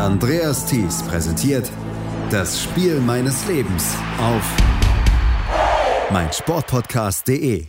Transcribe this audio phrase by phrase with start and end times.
[0.00, 1.70] Andreas Thies präsentiert
[2.30, 4.56] das Spiel meines Lebens auf
[6.10, 7.66] meinsportpodcast.de.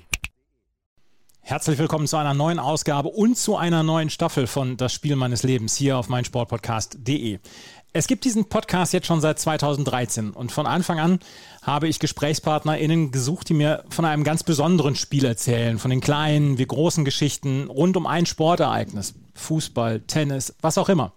[1.42, 5.44] Herzlich willkommen zu einer neuen Ausgabe und zu einer neuen Staffel von Das Spiel meines
[5.44, 7.40] Lebens hier auf meinsportpodcast.de.
[7.94, 11.20] Es gibt diesen Podcast jetzt schon seit 2013 und von Anfang an
[11.64, 16.58] habe ich GesprächspartnerInnen gesucht, die mir von einem ganz besonderen Spiel erzählen, von den kleinen
[16.58, 19.16] wie großen Geschichten rund um ein Sportereignis.
[19.34, 21.14] Fußball, Tennis, was auch immer.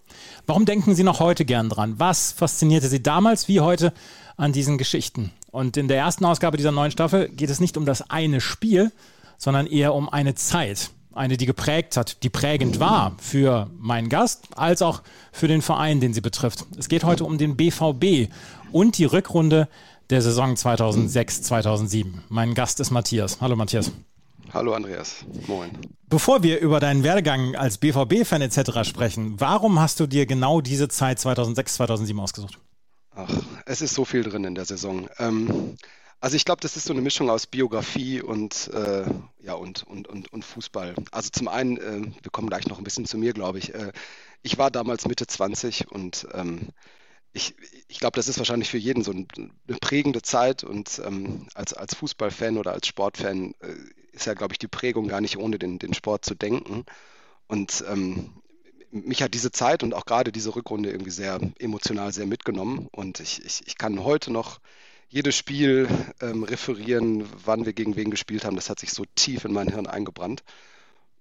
[0.46, 1.94] Warum denken Sie noch heute gern dran?
[1.98, 3.92] Was faszinierte Sie damals wie heute
[4.36, 5.32] an diesen Geschichten?
[5.50, 8.92] Und in der ersten Ausgabe dieser neuen Staffel geht es nicht um das eine Spiel,
[9.38, 10.90] sondern eher um eine Zeit.
[11.12, 16.00] Eine, die geprägt hat, die prägend war für meinen Gast, als auch für den Verein,
[16.00, 16.64] den sie betrifft.
[16.78, 18.32] Es geht heute um den BVB
[18.70, 19.68] und die Rückrunde
[20.10, 22.06] der Saison 2006-2007.
[22.28, 23.40] Mein Gast ist Matthias.
[23.40, 23.90] Hallo Matthias.
[24.52, 25.70] Hallo Andreas, moin.
[26.08, 28.82] Bevor wir über deinen Werdegang als BVB-Fan etc.
[28.82, 32.58] sprechen, warum hast du dir genau diese Zeit 2006, 2007 ausgesucht?
[33.14, 33.30] Ach,
[33.66, 35.08] es ist so viel drin in der Saison.
[35.18, 35.76] Ähm,
[36.20, 39.04] also ich glaube, das ist so eine Mischung aus Biografie und, äh,
[39.42, 40.94] ja, und, und, und, und Fußball.
[41.12, 43.74] Also zum einen, äh, wir kommen gleich noch ein bisschen zu mir, glaube ich.
[43.74, 43.92] Äh,
[44.42, 46.68] ich war damals Mitte 20 und ähm,
[47.32, 47.54] ich,
[47.88, 51.94] ich glaube, das ist wahrscheinlich für jeden so eine prägende Zeit und ähm, als, als
[51.94, 53.74] Fußballfan oder als Sportfan äh,
[54.12, 56.84] ist ja, glaube ich, die Prägung gar nicht ohne den, den Sport zu denken.
[57.46, 58.42] Und ähm,
[58.90, 62.88] mich hat diese Zeit und auch gerade diese Rückrunde irgendwie sehr emotional sehr mitgenommen.
[62.92, 64.60] Und ich, ich, ich kann heute noch
[65.10, 65.88] jedes Spiel
[66.20, 68.56] ähm, referieren, wann wir gegen wen gespielt haben.
[68.56, 70.42] Das hat sich so tief in mein Hirn eingebrannt.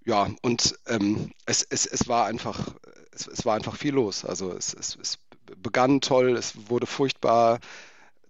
[0.05, 2.75] Ja, und ähm, es, es, es war einfach,
[3.11, 4.25] es, es war einfach viel los.
[4.25, 5.17] Also es, es, es
[5.57, 7.59] begann toll, es wurde furchtbar.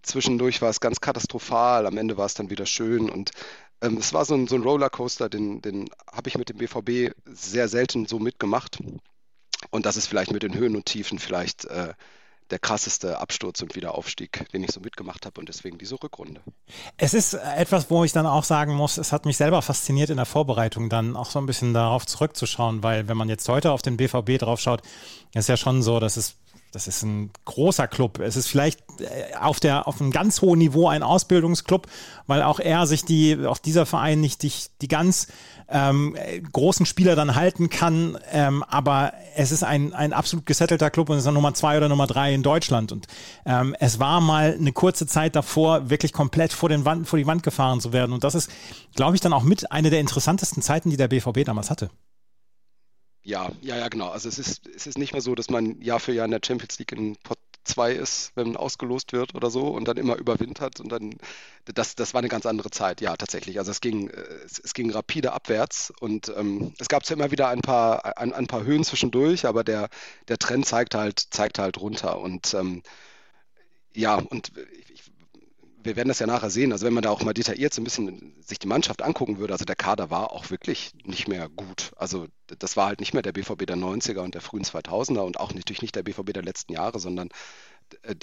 [0.02, 3.32] Zwischendurch war es ganz katastrophal, am Ende war es dann wieder schön und
[3.82, 7.14] ähm, es war so ein, so ein Rollercoaster, den, den habe ich mit dem BVB
[7.26, 8.82] sehr selten so mitgemacht.
[9.70, 11.92] Und das ist vielleicht mit den Höhen und Tiefen vielleicht äh,
[12.50, 16.40] der krasseste Absturz und Wiederaufstieg, den ich so mitgemacht habe und deswegen diese Rückrunde.
[16.96, 20.16] Es ist etwas, wo ich dann auch sagen muss, es hat mich selber fasziniert in
[20.16, 23.82] der Vorbereitung dann auch so ein bisschen darauf zurückzuschauen, weil wenn man jetzt heute auf
[23.82, 24.82] den BVB drauf schaut,
[25.34, 26.36] ist ja schon so, dass es
[26.72, 28.20] das ist ein großer Club.
[28.20, 31.86] Es ist vielleicht äh, auf, der, auf einem ganz hohen Niveau ein Ausbildungsclub,
[32.26, 35.28] weil auch er sich die, auch dieser Verein nicht die, die ganz
[35.68, 36.16] ähm,
[36.52, 38.18] großen Spieler dann halten kann.
[38.30, 41.76] Ähm, aber es ist ein, ein absolut gesettelter Club und es ist dann Nummer zwei
[41.76, 42.92] oder Nummer drei in Deutschland.
[42.92, 43.06] Und
[43.46, 47.26] ähm, es war mal eine kurze Zeit davor, wirklich komplett vor, den Wand, vor die
[47.26, 48.12] Wand gefahren zu werden.
[48.12, 48.50] Und das ist,
[48.94, 51.90] glaube ich, dann auch mit eine der interessantesten Zeiten, die der BVB damals hatte.
[53.30, 54.08] Ja, ja, ja, genau.
[54.08, 56.40] Also es ist, es ist nicht mehr so, dass man Jahr für Jahr in der
[56.44, 60.16] Champions League in Pot 2 ist, wenn man ausgelost wird oder so und dann immer
[60.16, 61.14] überwintert und dann,
[61.66, 63.58] das, das war eine ganz andere Zeit, ja, tatsächlich.
[63.60, 67.48] Also es ging, es, es ging rapide abwärts und ähm, es gab zwar immer wieder
[67.48, 69.90] ein paar, ein, ein paar Höhen zwischendurch, aber der,
[70.26, 72.82] der Trend zeigt halt, zeigt halt runter und ähm,
[73.94, 74.89] ja, und ich,
[75.82, 76.72] wir werden das ja nachher sehen.
[76.72, 79.52] Also wenn man da auch mal detailliert so ein bisschen sich die Mannschaft angucken würde,
[79.52, 81.92] also der Kader war auch wirklich nicht mehr gut.
[81.96, 85.38] Also das war halt nicht mehr der BVB der 90er und der frühen 2000er und
[85.38, 87.30] auch natürlich nicht der BVB der letzten Jahre, sondern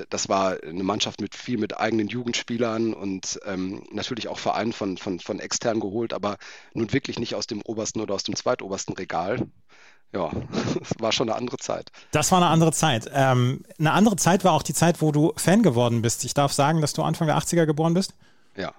[0.10, 4.98] das war eine Mannschaft mit viel mit eigenen Jugendspielern und ähm, natürlich auch Verein von,
[4.98, 6.38] von, von extern geholt, aber
[6.74, 9.48] nun wirklich nicht aus dem obersten oder aus dem zweitobersten Regal
[10.14, 10.32] ja,
[10.82, 11.92] es war schon eine andere Zeit.
[12.12, 13.10] Das war eine andere Zeit.
[13.14, 16.24] Ähm, eine andere Zeit war auch die Zeit, wo du Fan geworden bist.
[16.26, 18.14] Ich darf sagen, dass du Anfang der 80er geboren bist?
[18.56, 18.74] Ja.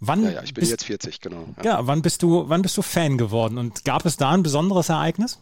[0.00, 1.46] Wann ja, ja, ich bin bist, jetzt 40, genau.
[1.58, 1.64] Ja.
[1.64, 3.56] ja, wann bist du, wann bist du Fan geworden?
[3.56, 5.38] Und gab es da ein besonderes Ereignis?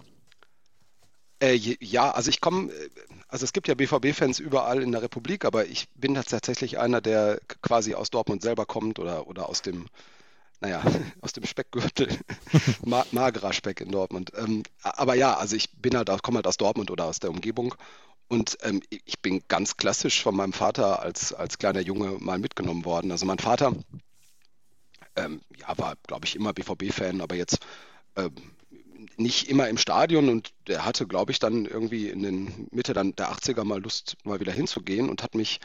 [1.42, 2.90] Äh, ja, also ich komme, äh,
[3.28, 7.40] also es gibt ja BVB-Fans überall in der Republik, aber ich bin tatsächlich einer, der
[7.62, 9.86] quasi aus Dortmund selber kommt oder, oder aus dem
[10.60, 10.82] naja,
[11.20, 12.08] aus dem Speckgürtel,
[13.12, 14.32] magerer Speck in Dortmund.
[14.36, 17.74] Ähm, aber ja, also ich bin halt, komme halt aus Dortmund oder aus der Umgebung
[18.28, 22.84] und ähm, ich bin ganz klassisch von meinem Vater als, als kleiner Junge mal mitgenommen
[22.84, 23.10] worden.
[23.10, 23.72] Also mein Vater
[25.16, 27.58] ähm, ja, war, glaube ich, immer BVB-Fan, aber jetzt
[28.16, 28.32] ähm,
[29.16, 33.16] nicht immer im Stadion und der hatte, glaube ich, dann irgendwie in den Mitte dann
[33.16, 35.60] der 80er mal Lust, mal wieder hinzugehen und hat mich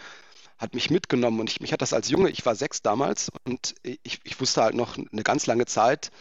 [0.57, 3.75] hat mich mitgenommen und ich, mich hat das als Junge, ich war sechs damals und
[3.83, 6.11] ich, ich wusste halt noch eine ganz lange Zeit,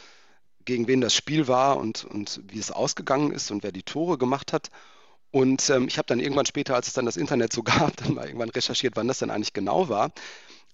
[0.64, 4.18] gegen wen das Spiel war und, und wie es ausgegangen ist und wer die Tore
[4.18, 4.70] gemacht hat.
[5.30, 8.14] Und ähm, ich habe dann irgendwann später, als es dann das Internet so gab, dann
[8.14, 10.10] mal irgendwann recherchiert, wann das denn eigentlich genau war.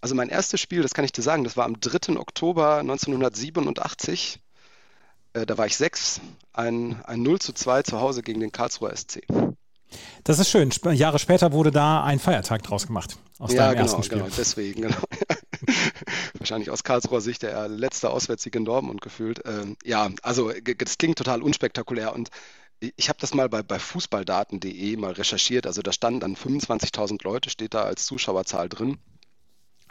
[0.01, 2.17] Also mein erstes Spiel, das kann ich dir sagen, das war am 3.
[2.19, 4.41] Oktober 1987.
[5.33, 6.21] Äh, da war ich sechs,
[6.53, 9.23] ein, ein 0 zu 2 zu Hause gegen den Karlsruher SC.
[10.25, 10.71] Das ist schön.
[10.93, 13.17] Jahre später wurde da ein Feiertag draus gemacht.
[13.39, 14.19] Aus ja, genau, ersten Spiel.
[14.19, 14.97] genau, deswegen, genau.
[16.39, 19.41] Wahrscheinlich aus Karlsruher Sicht der letzte Auswärtssieg in Dortmund gefühlt.
[19.47, 22.31] Ähm, ja, also das klingt total unspektakulär und
[22.81, 25.67] ich habe das mal bei, bei fußballdaten.de mal recherchiert.
[25.67, 28.99] Also da standen dann 25.000 Leute, steht da als Zuschauerzahl drin.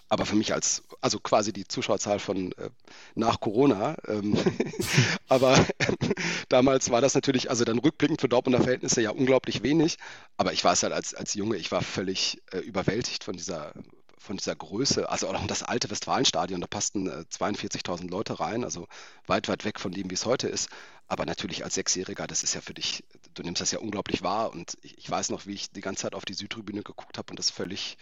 [0.10, 2.70] Aber für mich als, also quasi die Zuschauerzahl von äh,
[3.14, 3.96] nach Corona.
[4.08, 4.38] Ähm,
[5.30, 5.64] aber
[6.50, 9.98] damals war das natürlich, also dann rückblickend für Dortmunder Verhältnisse ja unglaublich wenig.
[10.38, 13.74] Aber ich war es halt als, als Junge, ich war völlig äh, überwältigt von dieser,
[14.18, 15.08] von dieser Größe.
[15.10, 18.88] Also auch das alte Westfalenstadion, da passten 42.000 äh, Leute rein, also
[19.28, 20.70] weit, weit weg von dem, wie es heute ist.
[21.08, 23.04] Aber natürlich als Sechsjähriger, das ist ja für dich,
[23.36, 24.52] du nimmst das ja unglaublich wahr.
[24.52, 27.30] Und ich, ich weiß noch, wie ich die ganze Zeit auf die Südtribüne geguckt habe
[27.32, 27.98] und das völlig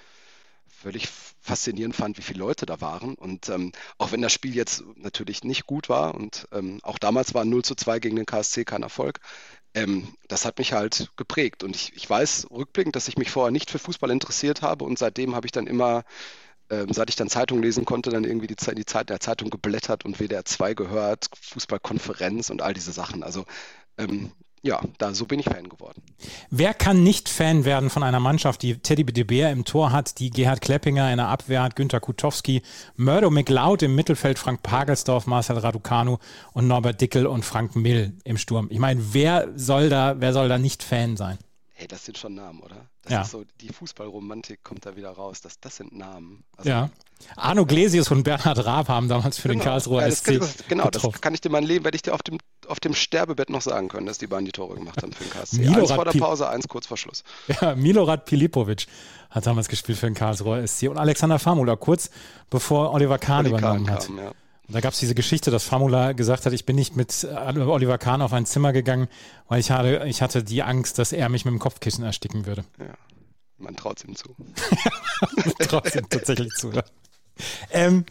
[0.81, 1.07] völlig
[1.41, 3.15] faszinierend fand, wie viele Leute da waren.
[3.15, 7.33] Und ähm, auch wenn das Spiel jetzt natürlich nicht gut war und ähm, auch damals
[7.33, 9.19] war 0 zu 2 gegen den KSC kein Erfolg,
[9.73, 11.63] ähm, das hat mich halt geprägt.
[11.63, 14.99] Und ich, ich weiß rückblickend, dass ich mich vorher nicht für Fußball interessiert habe und
[14.99, 16.03] seitdem habe ich dann immer
[16.69, 20.03] ähm, seit ich dann Zeitung lesen konnte, dann irgendwie die, die Zeit der Zeitung geblättert
[20.05, 23.23] und WDR 2 gehört, Fußballkonferenz und all diese Sachen.
[23.23, 23.45] Also
[23.97, 26.01] ähm, ja, da so bin ich Fan geworden.
[26.49, 30.29] Wer kann nicht Fan werden von einer Mannschaft, die Teddy de im Tor hat, die
[30.29, 32.61] Gerhard Kleppinger in der Abwehr hat, Günter Kutowski,
[32.95, 36.17] Murdo McLeod im Mittelfeld, Frank Pagelsdorf, Marcel Raducanu
[36.53, 38.67] und Norbert Dickel und Frank Mill im Sturm.
[38.69, 41.37] Ich meine, wer soll da, wer soll da nicht Fan sein?
[41.79, 42.87] Hey, das sind schon Namen, oder?
[43.03, 43.21] Das ja.
[43.21, 45.41] ist so, die Fußballromantik kommt da wieder raus.
[45.41, 46.43] Das, das sind Namen.
[46.57, 46.89] Also, ja.
[47.35, 49.59] Arno Glesius und Bernhard Raab haben damals für genau.
[49.59, 51.11] den Karlsruher ja, das, SC das, Genau, getroffen.
[51.11, 53.61] das kann ich dir mein Leben, werde ich dir auf dem, auf dem Sterbebett noch
[53.61, 55.59] sagen können, dass die beiden die Tore gemacht haben für den KSC.
[55.59, 57.23] Milorad eins vor der Pause, eins kurz vor Schluss.
[57.61, 58.87] Ja, Milorad Pilipovic
[59.29, 62.09] hat damals gespielt für den Karlsruher SC und Alexander Famula kurz
[62.49, 64.05] bevor Oliver Kahn übernommen Kahn hat.
[64.07, 64.31] Kam, ja.
[64.69, 67.97] Da gab es diese Geschichte, dass Famula gesagt hat, ich bin nicht mit äh, Oliver
[67.97, 69.07] Kahn auf ein Zimmer gegangen,
[69.47, 72.65] weil ich hatte, ich hatte die Angst, dass er mich mit dem Kopfkissen ersticken würde.
[72.77, 72.93] Ja,
[73.57, 74.35] man traut es ihm zu.
[75.59, 76.71] traut es ihm tatsächlich zu.
[77.71, 78.05] Ähm,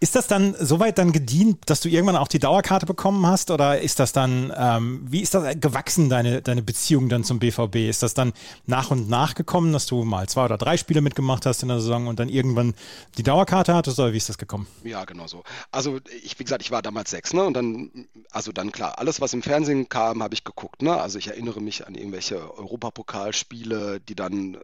[0.00, 3.50] ist das dann soweit dann gedient, dass du irgendwann auch die Dauerkarte bekommen hast?
[3.50, 7.76] Oder ist das dann, ähm, wie ist das gewachsen, deine, deine Beziehung dann zum BVB?
[7.76, 8.32] Ist das dann
[8.66, 11.80] nach und nach gekommen, dass du mal zwei oder drei Spiele mitgemacht hast in der
[11.80, 12.74] Saison und dann irgendwann
[13.16, 13.98] die Dauerkarte hattest?
[13.98, 14.68] Oder wie ist das gekommen?
[14.84, 15.42] Ja, genau so.
[15.72, 17.42] Also ich, wie gesagt, ich war damals sechs, ne?
[17.42, 20.96] Und dann, also dann klar, alles, was im Fernsehen kam, habe ich geguckt, ne?
[21.00, 24.58] Also ich erinnere mich an irgendwelche Europapokalspiele, die dann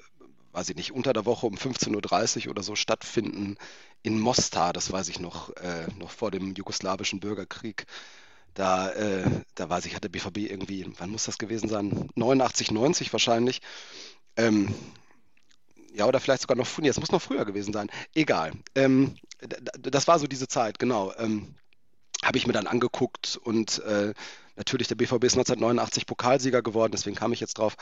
[0.53, 3.57] weiß ich nicht, unter der Woche um 15.30 Uhr oder so stattfinden
[4.05, 7.87] in Mostar, das weiß ich noch, äh, noch vor dem jugoslawischen Bürgerkrieg.
[8.53, 9.25] Da, äh,
[9.55, 12.11] da weiß ich, hatte BVB irgendwie, wann muss das gewesen sein?
[12.15, 13.63] 89, 90 wahrscheinlich.
[14.37, 14.73] Ähm,
[15.95, 16.91] ja, oder vielleicht sogar noch früher.
[16.91, 17.89] Es muss noch früher gewesen sein.
[18.15, 18.53] Egal.
[18.75, 19.17] Ähm,
[19.81, 21.15] das war so diese Zeit, genau.
[21.17, 21.55] Ähm,
[22.23, 24.13] Habe ich mir dann angeguckt und äh,
[24.57, 27.77] natürlich der BVB ist 1989 Pokalsieger geworden, deswegen kam ich jetzt drauf.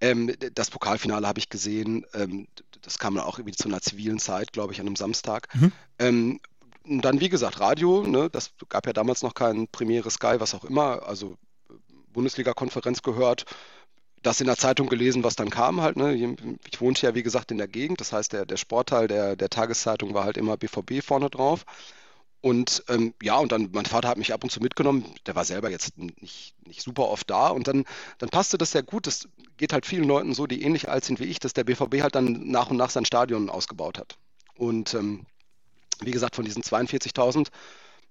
[0.00, 2.04] Ähm, das Pokalfinale habe ich gesehen.
[2.14, 2.48] Ähm,
[2.82, 5.48] das kam dann auch irgendwie zu einer zivilen Zeit, glaube ich, an einem Samstag.
[5.54, 5.72] Mhm.
[5.98, 6.40] Ähm,
[6.86, 8.06] und dann, wie gesagt, Radio.
[8.06, 11.06] Ne, das gab ja damals noch kein Premiere Sky, was auch immer.
[11.06, 11.36] Also
[12.12, 13.44] Bundesliga-Konferenz gehört.
[14.22, 15.96] Das in der Zeitung gelesen, was dann kam halt.
[15.96, 16.36] Ne?
[16.70, 18.00] Ich wohnte ja, wie gesagt, in der Gegend.
[18.00, 21.64] Das heißt, der, der Sportteil der, der Tageszeitung war halt immer BVB vorne drauf.
[22.44, 25.06] Und ähm, ja, und dann, mein Vater hat mich ab und zu mitgenommen.
[25.24, 27.48] Der war selber jetzt nicht, nicht super oft da.
[27.48, 27.86] Und dann,
[28.18, 29.06] dann passte das sehr gut.
[29.06, 32.02] Das geht halt vielen Leuten so, die ähnlich alt sind wie ich, dass der BVB
[32.02, 34.18] halt dann nach und nach sein Stadion ausgebaut hat.
[34.58, 35.24] Und ähm,
[36.00, 37.46] wie gesagt, von diesen 42.000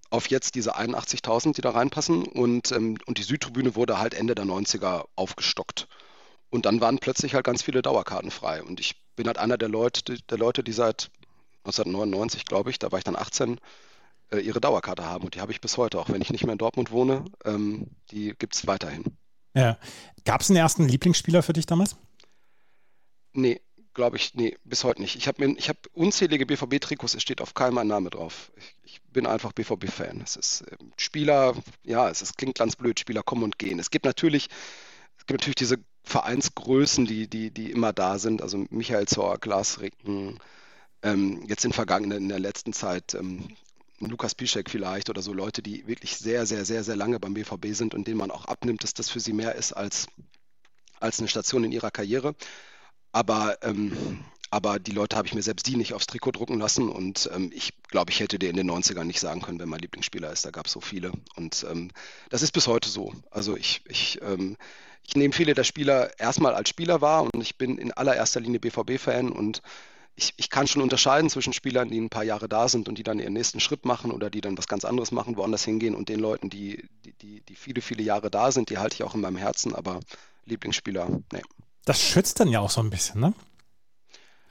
[0.09, 2.23] auf jetzt diese 81.000, die da reinpassen.
[2.23, 5.87] Und, ähm, und die Südtribüne wurde halt Ende der 90er aufgestockt.
[6.49, 8.63] Und dann waren plötzlich halt ganz viele Dauerkarten frei.
[8.63, 11.11] Und ich bin halt einer der Leute, der Leute, die seit
[11.65, 13.59] 1999, glaube ich, da war ich dann 18,
[14.33, 15.25] äh, ihre Dauerkarte haben.
[15.25, 17.25] Und die habe ich bis heute, auch wenn ich nicht mehr in Dortmund wohne.
[17.45, 19.03] Ähm, die gibt es weiterhin.
[19.53, 19.77] Ja.
[20.25, 21.95] Gab es einen ersten Lieblingsspieler für dich damals?
[23.33, 23.61] Nee,
[23.93, 25.15] glaube ich, nee, bis heute nicht.
[25.15, 28.51] Ich habe hab unzählige BVB-Trikots, es steht auf keinem ein Name drauf.
[28.55, 30.21] Ich, ich bin einfach BVB-Fan.
[30.21, 33.79] Es ist äh, Spieler, ja, es ist, klingt ganz blöd, Spieler kommen und gehen.
[33.79, 34.47] Es gibt natürlich,
[35.17, 38.41] es gibt natürlich diese Vereinsgrößen, die, die, die immer da sind.
[38.41, 40.39] Also Michael Zorg, Lars Ricken,
[41.03, 43.55] ähm, jetzt in vergangenen, in der letzten Zeit ähm,
[44.10, 47.67] Lukas Piszek vielleicht oder so Leute, die wirklich sehr, sehr, sehr, sehr lange beim BVB
[47.74, 50.07] sind und denen man auch abnimmt, dass das für sie mehr ist als,
[51.00, 52.36] als eine Station in ihrer Karriere.
[53.12, 56.89] Aber, ähm, aber die Leute habe ich mir selbst die nicht aufs Trikot drucken lassen
[56.89, 59.79] und ähm, ich glaube, ich hätte dir in den 90ern nicht sagen können, wer mein
[59.79, 60.45] Lieblingsspieler ist.
[60.45, 61.91] Da gab es so viele und ähm,
[62.29, 63.13] das ist bis heute so.
[63.31, 64.57] Also ich, ich, ähm,
[65.07, 68.60] ich nehme viele der Spieler erstmal als Spieler wahr und ich bin in allererster Linie
[68.60, 69.62] BVB-Fan und
[70.15, 73.03] ich, ich kann schon unterscheiden zwischen Spielern, die ein paar Jahre da sind und die
[73.03, 76.10] dann ihren nächsten Schritt machen oder die dann was ganz anderes machen, woanders hingehen und
[76.10, 79.15] den Leuten, die, die, die, die viele, viele Jahre da sind, die halte ich auch
[79.15, 80.00] in meinem Herzen, aber
[80.46, 81.41] Lieblingsspieler, nee.
[81.86, 83.34] Das schützt dann ja auch so ein bisschen, ne?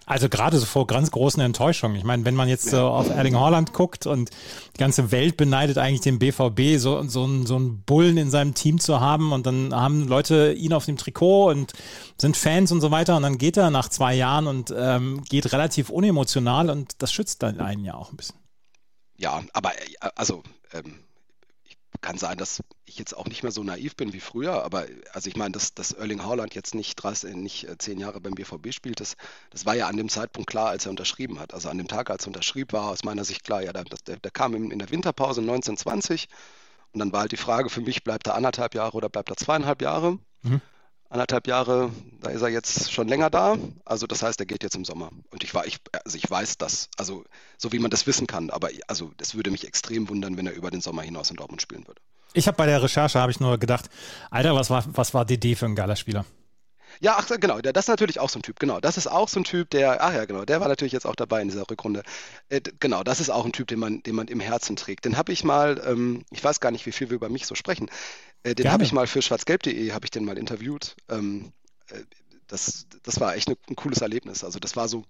[0.04, 1.96] Also gerade so vor ganz großen Enttäuschungen.
[1.96, 4.30] Ich meine, wenn man jetzt so auf Erling Haaland guckt und
[4.74, 8.54] die ganze Welt beneidet eigentlich den BVB, so, so, einen, so einen Bullen in seinem
[8.54, 11.72] Team zu haben und dann haben Leute ihn auf dem Trikot und
[12.20, 15.52] sind Fans und so weiter und dann geht er nach zwei Jahren und ähm, geht
[15.52, 18.36] relativ unemotional und das schützt dann einen ja auch ein bisschen.
[19.16, 20.42] Ja, aber äh, also
[20.72, 20.98] ähm,
[22.00, 22.60] kann sein, dass
[22.92, 25.74] ich jetzt auch nicht mehr so naiv bin wie früher, aber also ich meine, dass,
[25.74, 29.16] dass Erling Haaland jetzt nicht, 30, nicht äh, zehn Jahre beim BVB spielt, das,
[29.50, 31.54] das war ja an dem Zeitpunkt klar, als er unterschrieben hat.
[31.54, 34.16] Also an dem Tag, als er unterschrieb, war aus meiner Sicht klar, ja, der, der,
[34.16, 36.28] der kam in, in der Winterpause 1920
[36.92, 39.36] und dann war halt die Frage für mich, bleibt er anderthalb Jahre oder bleibt er
[39.36, 40.18] zweieinhalb Jahre?
[40.42, 40.60] Mhm
[41.12, 41.90] anderthalb Jahre,
[42.20, 43.56] da ist er jetzt schon länger da.
[43.84, 45.10] Also das heißt, er geht jetzt im Sommer.
[45.30, 47.24] Und ich war, ich, also ich weiß das, also
[47.58, 50.54] so wie man das wissen kann, aber also das würde mich extrem wundern, wenn er
[50.54, 52.00] über den Sommer hinaus in Dortmund spielen würde.
[52.32, 53.90] Ich habe bei der Recherche habe ich nur gedacht,
[54.30, 56.24] Alter, was war, was war DD für ein geiler Spieler?
[57.00, 58.80] Ja, ach, genau, das ist natürlich auch so ein Typ, genau.
[58.80, 61.16] Das ist auch so ein Typ, der, ach ja, genau, der war natürlich jetzt auch
[61.16, 62.02] dabei in dieser Rückrunde.
[62.48, 65.04] Äh, genau, das ist auch ein Typ, den man, den man im Herzen trägt.
[65.04, 67.54] Den habe ich mal, ähm, ich weiß gar nicht, wie viel wir über mich so
[67.54, 67.90] sprechen.
[68.42, 70.96] Äh, den habe ich mal für schwarzgelb.de, habe ich den mal interviewt.
[71.08, 71.52] Ähm,
[71.88, 72.02] äh,
[72.46, 74.44] das, das war echt ne, ein cooles Erlebnis.
[74.44, 75.04] Also das war so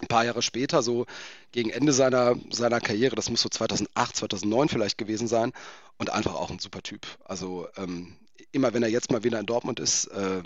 [0.00, 1.06] ein paar Jahre später, so
[1.52, 5.52] gegen Ende seiner, seiner Karriere, das muss so 2008, 2009 vielleicht gewesen sein
[5.98, 7.06] und einfach auch ein super Typ.
[7.24, 8.16] Also ähm,
[8.52, 10.42] immer wenn er jetzt mal wieder in Dortmund ist, äh,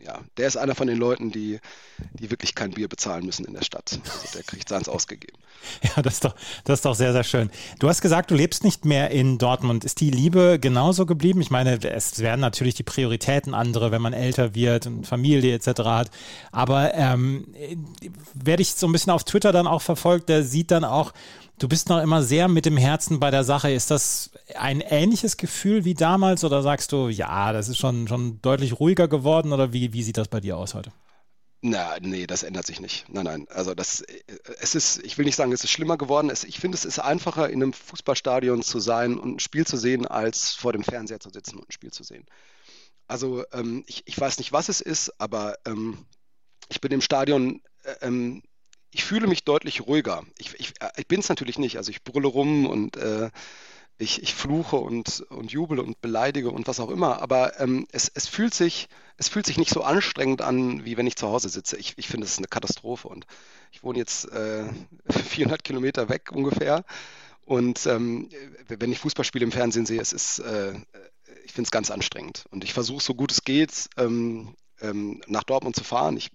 [0.00, 1.60] ja, der ist einer von den Leuten, die,
[2.14, 4.00] die wirklich kein Bier bezahlen müssen in der Stadt.
[4.04, 5.38] Also der kriegt seins ausgegeben.
[5.82, 6.34] Ja, das ist, doch,
[6.64, 7.50] das ist doch sehr, sehr schön.
[7.78, 9.84] Du hast gesagt, du lebst nicht mehr in Dortmund.
[9.84, 11.40] Ist die Liebe genauso geblieben?
[11.40, 15.82] Ich meine, es werden natürlich die Prioritäten andere, wenn man älter wird und Familie etc.
[15.84, 16.10] hat.
[16.50, 17.46] Aber ähm,
[18.34, 21.12] wer dich so ein bisschen auf Twitter dann auch verfolgt, der sieht dann auch,
[21.62, 23.70] Du bist noch immer sehr mit dem Herzen bei der Sache.
[23.70, 28.40] Ist das ein ähnliches Gefühl wie damals oder sagst du, ja, das ist schon, schon
[28.42, 30.92] deutlich ruhiger geworden oder wie, wie sieht das bei dir aus heute?
[31.64, 33.06] Na, nee, das ändert sich nicht.
[33.08, 33.46] Nein, nein.
[33.48, 34.04] Also das,
[34.60, 36.28] es ist, ich will nicht sagen, es ist schlimmer geworden.
[36.28, 39.76] Es, ich finde, es ist einfacher, in einem Fußballstadion zu sein und ein Spiel zu
[39.76, 42.26] sehen, als vor dem Fernseher zu sitzen und ein Spiel zu sehen.
[43.06, 46.04] Also ähm, ich, ich weiß nicht, was es ist, aber ähm,
[46.68, 48.42] ich bin im Stadion äh, ähm,
[48.92, 50.22] ich fühle mich deutlich ruhiger.
[50.38, 51.78] Ich, ich, äh, ich bin es natürlich nicht.
[51.78, 53.30] Also ich brülle rum und äh,
[54.02, 57.22] ich, ich fluche und, und jubel und beleidige und was auch immer.
[57.22, 61.06] Aber ähm, es, es, fühlt sich, es fühlt sich nicht so anstrengend an, wie wenn
[61.06, 61.76] ich zu Hause sitze.
[61.76, 63.08] Ich, ich finde, es ist eine Katastrophe.
[63.08, 63.26] Und
[63.70, 64.64] ich wohne jetzt äh,
[65.08, 66.84] 400 Kilometer weg ungefähr.
[67.44, 68.28] Und ähm,
[68.68, 70.74] wenn ich Fußballspiele im Fernsehen sehe, es ist, äh,
[71.44, 72.44] ich finde es ganz anstrengend.
[72.50, 76.16] Und ich versuche, so gut es geht, ähm, ähm, nach Dortmund zu fahren.
[76.16, 76.30] Ich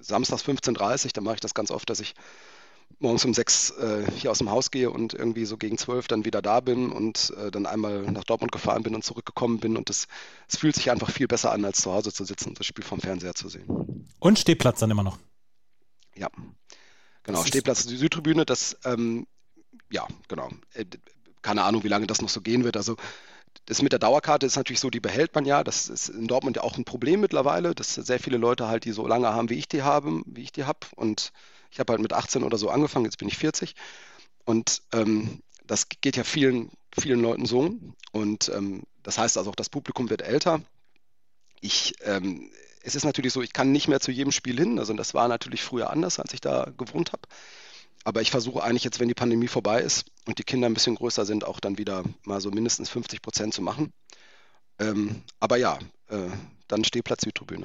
[0.00, 2.14] samstags 15.30 Uhr, da mache ich das ganz oft, dass ich
[2.98, 6.24] morgens um sechs äh, hier aus dem Haus gehe und irgendwie so gegen zwölf dann
[6.24, 9.90] wieder da bin und äh, dann einmal nach Dortmund gefahren bin und zurückgekommen bin und
[9.90, 10.06] es
[10.48, 13.00] fühlt sich einfach viel besser an, als zu Hause zu sitzen und das Spiel vom
[13.00, 14.06] Fernseher zu sehen.
[14.20, 15.18] Und Stehplatz dann immer noch?
[16.16, 16.28] Ja,
[17.22, 19.26] genau, das Stehplatz, die Südtribüne, das, ähm,
[19.90, 20.48] ja, genau.
[20.72, 20.86] Äh,
[21.42, 22.76] keine Ahnung, wie lange das noch so gehen wird.
[22.76, 22.96] Also
[23.66, 25.62] das mit der Dauerkarte ist natürlich so, die behält man ja.
[25.62, 28.92] Das ist in Dortmund ja auch ein Problem mittlerweile, dass sehr viele Leute halt die
[28.92, 30.80] so lange haben, wie ich die habe, wie ich die habe.
[30.96, 31.32] Und
[31.74, 33.74] ich habe halt mit 18 oder so angefangen, jetzt bin ich 40.
[34.44, 37.74] Und ähm, das geht ja vielen, vielen Leuten so.
[38.12, 40.60] Und ähm, das heißt also auch, das Publikum wird älter.
[41.60, 42.48] Ich, ähm,
[42.84, 44.78] es ist natürlich so, ich kann nicht mehr zu jedem Spiel hin.
[44.78, 47.22] Also das war natürlich früher anders, als ich da gewohnt habe.
[48.04, 50.94] Aber ich versuche eigentlich jetzt, wenn die Pandemie vorbei ist und die Kinder ein bisschen
[50.94, 53.92] größer sind, auch dann wieder mal so mindestens 50 Prozent zu machen.
[54.78, 56.28] Ähm, aber ja, äh,
[56.68, 57.64] dann Stehplatz Südtribüne.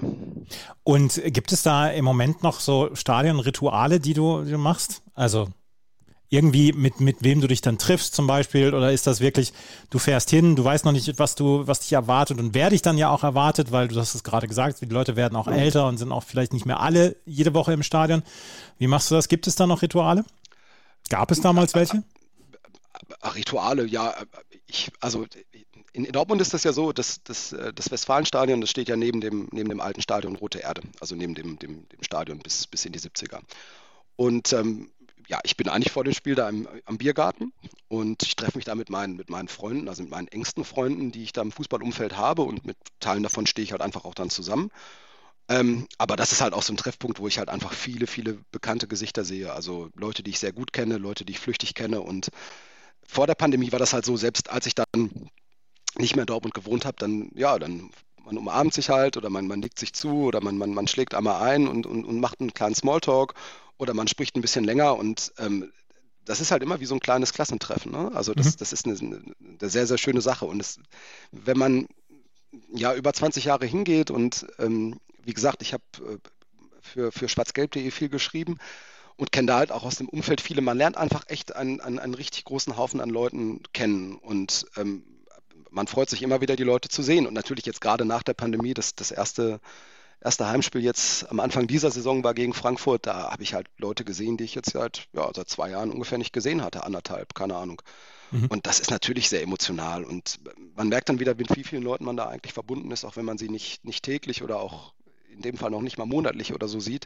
[0.84, 5.02] Und gibt es da im Moment noch so Stadionrituale, die du, die du machst?
[5.14, 5.50] Also
[6.30, 8.74] irgendwie mit, mit wem du dich dann triffst zum Beispiel?
[8.74, 9.52] Oder ist das wirklich,
[9.90, 12.82] du fährst hin, du weißt noch nicht, was du, was dich erwartet und wer dich
[12.82, 15.88] dann ja auch erwartet, weil du hast es gerade gesagt, die Leute werden auch älter
[15.88, 18.22] und sind auch vielleicht nicht mehr alle jede Woche im Stadion.
[18.78, 19.28] Wie machst du das?
[19.28, 20.24] Gibt es da noch Rituale?
[21.10, 22.04] Gab es damals welche?
[23.36, 24.14] Rituale, ja.
[24.68, 25.26] Ich, also
[25.94, 29.48] in Dortmund ist das ja so, dass, dass das Westfalenstadion, das steht ja neben dem,
[29.52, 32.92] neben dem alten Stadion Rote Erde, also neben dem, dem, dem Stadion bis, bis in
[32.92, 33.40] die 70er.
[34.16, 34.92] Und ähm,
[35.28, 37.54] ja, ich bin eigentlich vor dem Spiel da im, am Biergarten
[37.88, 41.12] und ich treffe mich da mit meinen, mit meinen Freunden, also mit meinen engsten Freunden,
[41.12, 44.16] die ich da im Fußballumfeld habe und mit Teilen davon stehe ich halt einfach auch
[44.16, 44.72] dann zusammen.
[45.48, 48.40] Ähm, aber das ist halt auch so ein Treffpunkt, wo ich halt einfach viele, viele
[48.52, 49.52] bekannte Gesichter sehe.
[49.52, 52.02] Also Leute, die ich sehr gut kenne, Leute, die ich flüchtig kenne.
[52.02, 52.30] Und
[53.04, 55.30] vor der Pandemie war das halt so, selbst als ich dann
[55.98, 57.90] nicht mehr in Dortmund gewohnt habe, dann, ja, dann
[58.24, 61.16] man umarmt sich halt oder man, man legt sich zu oder man, man, man schlägt
[61.16, 63.34] einmal ein und, und, und macht einen kleinen Smalltalk
[63.78, 65.72] oder man spricht ein bisschen länger und ähm,
[66.26, 67.92] das ist halt immer wie so ein kleines Klassentreffen.
[67.92, 68.12] Ne?
[68.14, 68.58] Also das, mhm.
[68.60, 70.46] das ist eine, eine, sehr, sehr schöne Sache.
[70.46, 70.80] Und es,
[71.32, 71.88] wenn man
[72.72, 76.18] ja über 20 Jahre hingeht und ähm, wie gesagt, ich habe äh,
[76.82, 78.60] für, für schwarzgelb.de viel geschrieben
[79.18, 80.62] und kenne da halt auch aus dem Umfeld viele.
[80.62, 85.04] Man lernt einfach echt einen, einen, einen richtig großen Haufen an Leuten kennen und ähm,
[85.72, 87.28] man freut sich immer wieder, die Leute zu sehen.
[87.28, 89.60] Und natürlich jetzt gerade nach der Pandemie, das, das erste,
[90.22, 94.04] erste Heimspiel jetzt am Anfang dieser Saison war gegen Frankfurt, da habe ich halt Leute
[94.04, 97.56] gesehen, die ich jetzt seit, ja, seit zwei Jahren ungefähr nicht gesehen hatte, anderthalb, keine
[97.56, 97.82] Ahnung.
[98.32, 98.48] Mhm.
[98.48, 100.04] Und das ist natürlich sehr emotional.
[100.04, 100.40] Und
[100.76, 103.26] man merkt dann wieder, mit wie vielen Leuten man da eigentlich verbunden ist, auch wenn
[103.26, 104.94] man sie nicht, nicht täglich oder auch
[105.32, 107.06] in dem Fall noch nicht mal monatlich oder so sieht.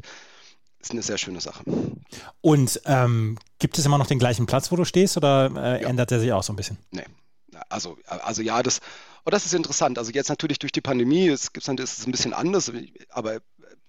[0.79, 1.63] Ist eine sehr schöne Sache.
[2.41, 5.87] Und ähm, gibt es immer noch den gleichen Platz, wo du stehst, oder äh, ja.
[5.87, 6.77] ändert der sich auch so ein bisschen?
[6.91, 7.05] Nee,
[7.69, 8.79] also, also ja, das,
[9.25, 9.97] oh, das ist interessant.
[9.97, 12.71] Also jetzt natürlich durch die Pandemie ist, ist es ein bisschen anders,
[13.09, 13.39] aber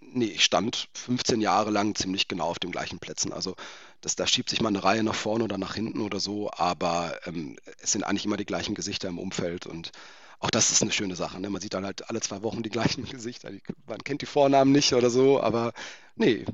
[0.00, 3.33] nee, ich stand 15 Jahre lang ziemlich genau auf den gleichen Plätzen.
[3.33, 3.56] Also
[4.00, 7.18] das, da schiebt sich mal eine Reihe nach vorne oder nach hinten oder so, aber
[7.26, 9.92] ähm, es sind eigentlich immer die gleichen Gesichter im Umfeld und
[10.40, 11.40] auch das ist eine schöne Sache.
[11.40, 11.49] Ne?
[11.49, 13.50] Man sieht dann halt alle zwei Wochen die gleichen Gesichter.
[13.87, 15.73] Man kennt die Vornamen nicht oder so, aber
[16.16, 16.44] nee,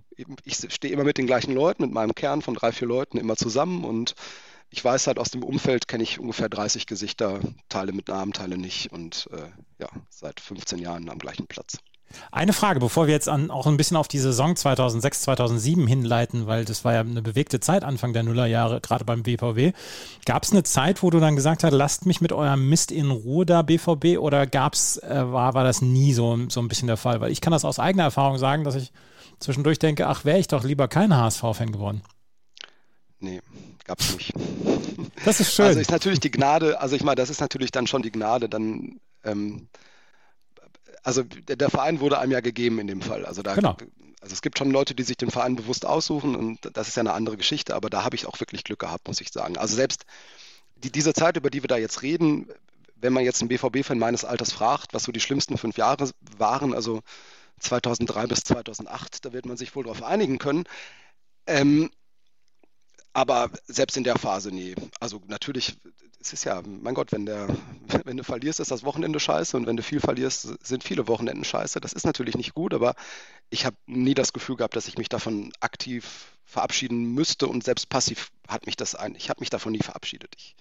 [0.44, 3.36] ich stehe immer mit den gleichen Leuten, mit meinem Kern von drei, vier Leuten immer
[3.36, 4.14] zusammen und
[4.70, 8.56] ich weiß halt aus dem Umfeld kenne ich ungefähr 30 Gesichter, Teile mit Namen, Teile
[8.56, 11.78] nicht und äh, ja, seit 15 Jahren am gleichen Platz.
[12.32, 16.46] Eine Frage, bevor wir jetzt an, auch ein bisschen auf die Saison 2006, 2007 hinleiten,
[16.46, 19.76] weil das war ja eine bewegte Zeit Anfang der Nullerjahre, gerade beim BVB.
[20.26, 23.10] Gab es eine Zeit, wo du dann gesagt hast, lasst mich mit eurem Mist in
[23.10, 26.96] Ruhe da BVB oder gab's, äh, war, war das nie so, so ein bisschen der
[26.96, 27.20] Fall?
[27.20, 28.92] Weil ich kann das aus eigener Erfahrung sagen, dass ich
[29.38, 32.02] zwischendurch denke, ach, wäre ich doch lieber kein HSV-Fan geworden.
[33.20, 33.40] Nee,
[33.84, 34.32] gab es nicht.
[35.24, 35.66] Das ist schön.
[35.66, 38.48] Also ist natürlich die Gnade, also ich meine, das ist natürlich dann schon die Gnade,
[38.48, 39.68] dann, ähm,
[41.02, 43.26] also der, der, Verein wurde einem ja gegeben in dem Fall.
[43.26, 43.76] Also da, genau.
[44.22, 47.02] also es gibt schon Leute, die sich den Verein bewusst aussuchen und das ist ja
[47.02, 49.58] eine andere Geschichte, aber da habe ich auch wirklich Glück gehabt, muss ich sagen.
[49.58, 50.04] Also selbst
[50.76, 52.48] die, diese Zeit, über die wir da jetzt reden,
[52.96, 56.74] wenn man jetzt einen BVB-Fan meines Alters fragt, was so die schlimmsten fünf Jahre waren,
[56.74, 57.00] also
[57.60, 60.64] 2003 bis 2008, da wird man sich wohl darauf einigen können.
[61.46, 61.90] Ähm,
[63.12, 64.74] aber selbst in der Phase nie.
[65.00, 65.76] Also natürlich,
[66.20, 67.48] es ist ja, mein Gott, wenn, der,
[68.04, 71.44] wenn du verlierst, ist das Wochenende scheiße und wenn du viel verlierst, sind viele Wochenenden
[71.44, 71.80] scheiße.
[71.80, 72.94] Das ist natürlich nicht gut, aber
[73.50, 77.88] ich habe nie das Gefühl gehabt, dass ich mich davon aktiv verabschieden müsste und selbst
[77.88, 79.14] passiv hat mich das ein.
[79.14, 80.34] Ich habe mich davon nie verabschiedet.
[80.36, 80.56] Ich,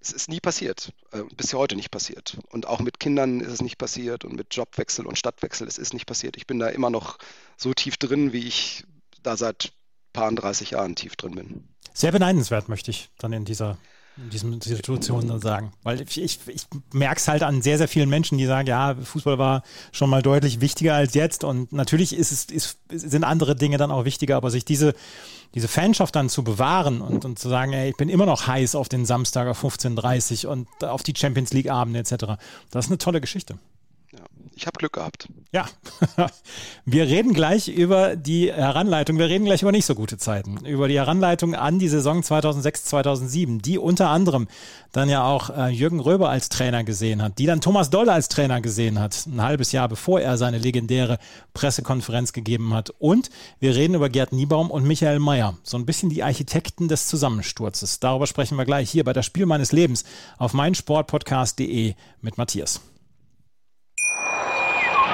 [0.00, 2.38] es ist nie passiert, äh, bis heute nicht passiert.
[2.50, 5.94] Und auch mit Kindern ist es nicht passiert und mit Jobwechsel und Stadtwechsel, es ist
[5.94, 6.36] nicht passiert.
[6.36, 7.18] Ich bin da immer noch
[7.56, 8.84] so tief drin, wie ich
[9.22, 9.72] da seit
[10.12, 13.78] paar 30 Jahren tief drin bin sehr beneidenswert, möchte ich dann in dieser
[14.18, 15.72] in diesen Situationen dann sagen.
[15.82, 18.94] Weil ich, ich, ich merke es halt an sehr, sehr vielen Menschen, die sagen, ja,
[18.94, 21.44] Fußball war schon mal deutlich wichtiger als jetzt.
[21.44, 24.94] Und natürlich ist es, ist, sind andere Dinge dann auch wichtiger, aber sich diese,
[25.54, 28.74] diese Fanschaft dann zu bewahren und, und zu sagen, ey, ich bin immer noch heiß
[28.74, 32.38] auf den Samstag auf 15.30 Uhr und auf die Champions League Abende etc.
[32.70, 33.58] Das ist eine tolle Geschichte.
[34.58, 35.28] Ich habe Glück gehabt.
[35.52, 35.66] Ja,
[36.86, 39.18] wir reden gleich über die Heranleitung.
[39.18, 40.64] Wir reden gleich über nicht so gute Zeiten.
[40.64, 44.48] Über die Heranleitung an die Saison 2006, 2007, die unter anderem
[44.92, 48.28] dann ja auch äh, Jürgen Röber als Trainer gesehen hat, die dann Thomas Doll als
[48.28, 51.18] Trainer gesehen hat, ein halbes Jahr bevor er seine legendäre
[51.52, 52.88] Pressekonferenz gegeben hat.
[52.98, 53.28] Und
[53.60, 58.00] wir reden über Gerd Niebaum und Michael Mayer, so ein bisschen die Architekten des Zusammensturzes.
[58.00, 60.04] Darüber sprechen wir gleich hier bei das Spiel meines Lebens
[60.38, 62.80] auf meinsportpodcast.de mit Matthias.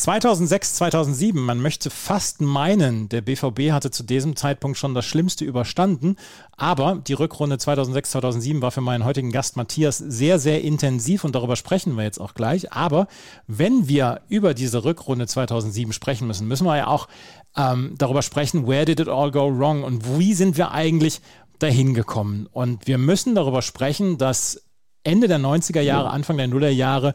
[0.00, 5.44] 2006, 2007, man möchte fast meinen, der BVB hatte zu diesem Zeitpunkt schon das Schlimmste
[5.44, 6.16] überstanden,
[6.56, 11.34] aber die Rückrunde 2006, 2007 war für meinen heutigen Gast Matthias sehr, sehr intensiv und
[11.34, 12.72] darüber sprechen wir jetzt auch gleich.
[12.72, 13.08] Aber
[13.46, 17.06] wenn wir über diese Rückrunde 2007 sprechen müssen, müssen wir ja auch
[17.54, 21.20] ähm, darüber sprechen, where did it all go wrong und wie sind wir eigentlich
[21.58, 22.48] dahin gekommen.
[22.50, 24.62] Und wir müssen darüber sprechen, dass
[25.02, 27.14] Ende der 90er Jahre, Anfang der Nuller Jahre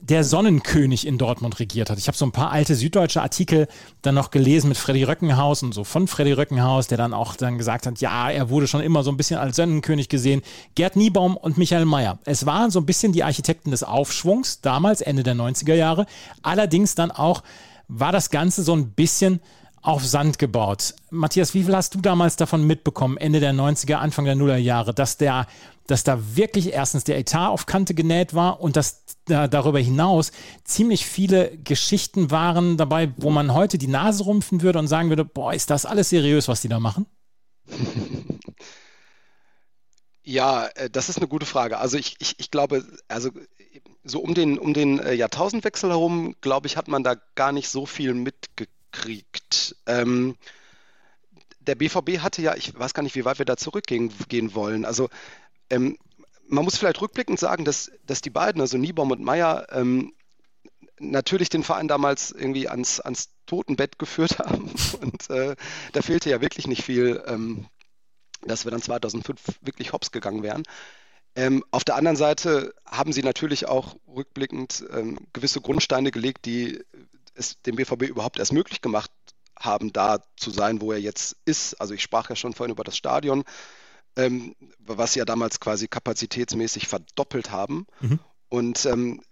[0.00, 1.98] der Sonnenkönig in Dortmund regiert hat.
[1.98, 3.66] Ich habe so ein paar alte süddeutsche Artikel
[4.02, 7.58] dann noch gelesen mit Freddy Röckenhaus und so von Freddy Röckenhaus, der dann auch dann
[7.58, 10.42] gesagt hat, ja, er wurde schon immer so ein bisschen als Sonnenkönig gesehen.
[10.76, 12.18] Gerd Niebaum und Michael Mayer.
[12.24, 16.06] Es waren so ein bisschen die Architekten des Aufschwungs, damals Ende der 90er Jahre.
[16.42, 17.42] Allerdings dann auch
[17.88, 19.40] war das Ganze so ein bisschen
[19.82, 20.94] auf Sand gebaut.
[21.10, 25.16] Matthias, wie viel hast du damals davon mitbekommen, Ende der 90er, Anfang der Nullerjahre, dass
[25.16, 25.46] der,
[25.88, 30.30] dass da wirklich erstens der Etat auf Kante genäht war und dass da darüber hinaus
[30.64, 35.24] ziemlich viele Geschichten waren dabei, wo man heute die Nase rumpfen würde und sagen würde,
[35.24, 37.06] boah, ist das alles seriös, was die da machen?
[40.30, 41.78] Ja, äh, das ist eine gute Frage.
[41.78, 43.30] Also ich, ich, ich glaube, also
[44.04, 47.70] so um den, um den äh, Jahrtausendwechsel herum, glaube ich, hat man da gar nicht
[47.70, 49.76] so viel mitgekriegt kriegt.
[49.86, 50.36] Ähm,
[51.60, 54.84] der BVB hatte ja, ich weiß gar nicht, wie weit wir da zurückgehen gehen wollen.
[54.84, 55.08] Also
[55.70, 55.98] ähm,
[56.48, 60.12] man muss vielleicht rückblickend sagen, dass, dass die beiden, also Niebaum und Meyer, ähm,
[60.98, 64.72] natürlich den Verein damals irgendwie ans, ans Totenbett geführt haben.
[65.00, 65.56] Und äh,
[65.92, 67.66] da fehlte ja wirklich nicht viel, ähm,
[68.42, 70.62] dass wir dann 2005 wirklich hops gegangen wären.
[71.34, 76.82] Ähm, auf der anderen Seite haben sie natürlich auch rückblickend ähm, gewisse Grundsteine gelegt, die
[77.34, 79.10] es dem BVB überhaupt erst möglich gemacht
[79.56, 81.80] haben, da zu sein, wo er jetzt ist.
[81.80, 83.44] Also ich sprach ja schon vorhin über das Stadion,
[84.18, 87.86] ähm, was sie ja damals quasi kapazitätsmäßig verdoppelt haben.
[88.00, 88.18] Mhm.
[88.48, 89.22] Und ähm,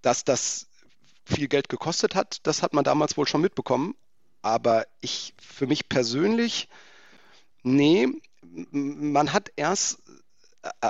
[0.00, 0.68] dass das
[1.24, 3.94] viel Geld gekostet hat, das hat man damals wohl schon mitbekommen.
[4.42, 6.68] Aber ich, für mich persönlich,
[7.62, 8.08] nee,
[8.70, 10.02] man hat erst,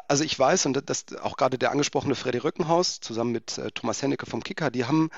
[0.09, 4.03] also ich weiß, und das auch gerade der angesprochene Freddy Rückenhaus zusammen mit äh, Thomas
[4.03, 5.11] Hennecke vom Kicker, die haben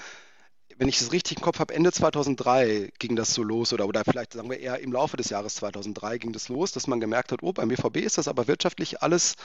[0.83, 4.03] wenn ich es richtig im Kopf habe, Ende 2003 ging das so los oder, oder
[4.05, 7.31] vielleicht sagen wir eher im Laufe des Jahres 2003 ging das los, dass man gemerkt
[7.31, 9.37] hat, oh, beim BVB ist das aber wirtschaftlich alles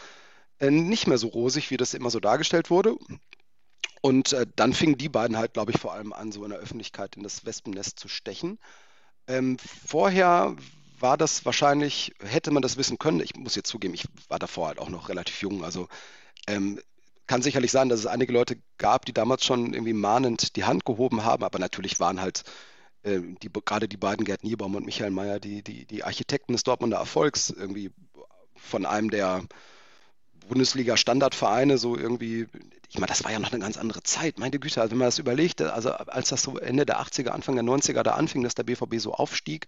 [0.57, 2.97] äh, nicht mehr so rosig, wie das immer so dargestellt wurde.
[4.01, 6.57] Und äh, dann fingen die beiden halt, glaube ich, vor allem an, so in der
[6.57, 8.57] Öffentlichkeit in das Wespennest zu stechen.
[9.27, 10.55] Ähm, vorher
[10.99, 13.19] war das wahrscheinlich, hätte man das wissen können.
[13.19, 15.63] Ich muss jetzt zugeben, ich war davor halt auch noch relativ jung.
[15.63, 15.87] Also
[16.47, 16.81] ähm,
[17.27, 20.85] kann sicherlich sein, dass es einige Leute gab, die damals schon irgendwie mahnend die Hand
[20.85, 22.43] gehoben haben, aber natürlich waren halt
[23.03, 26.63] äh, die, gerade die beiden Gerd Niebaum und Michael Mayer die, die, die Architekten des
[26.63, 27.91] Dortmunder Erfolgs irgendwie
[28.55, 29.43] von einem der
[30.47, 32.47] Bundesliga-Standardvereine so irgendwie,
[32.89, 35.07] ich meine, das war ja noch eine ganz andere Zeit, meine Güte, also wenn man
[35.07, 38.55] das überlegt, also als das so Ende der 80er, Anfang der 90er da anfing, dass
[38.55, 39.67] der BVB so aufstieg,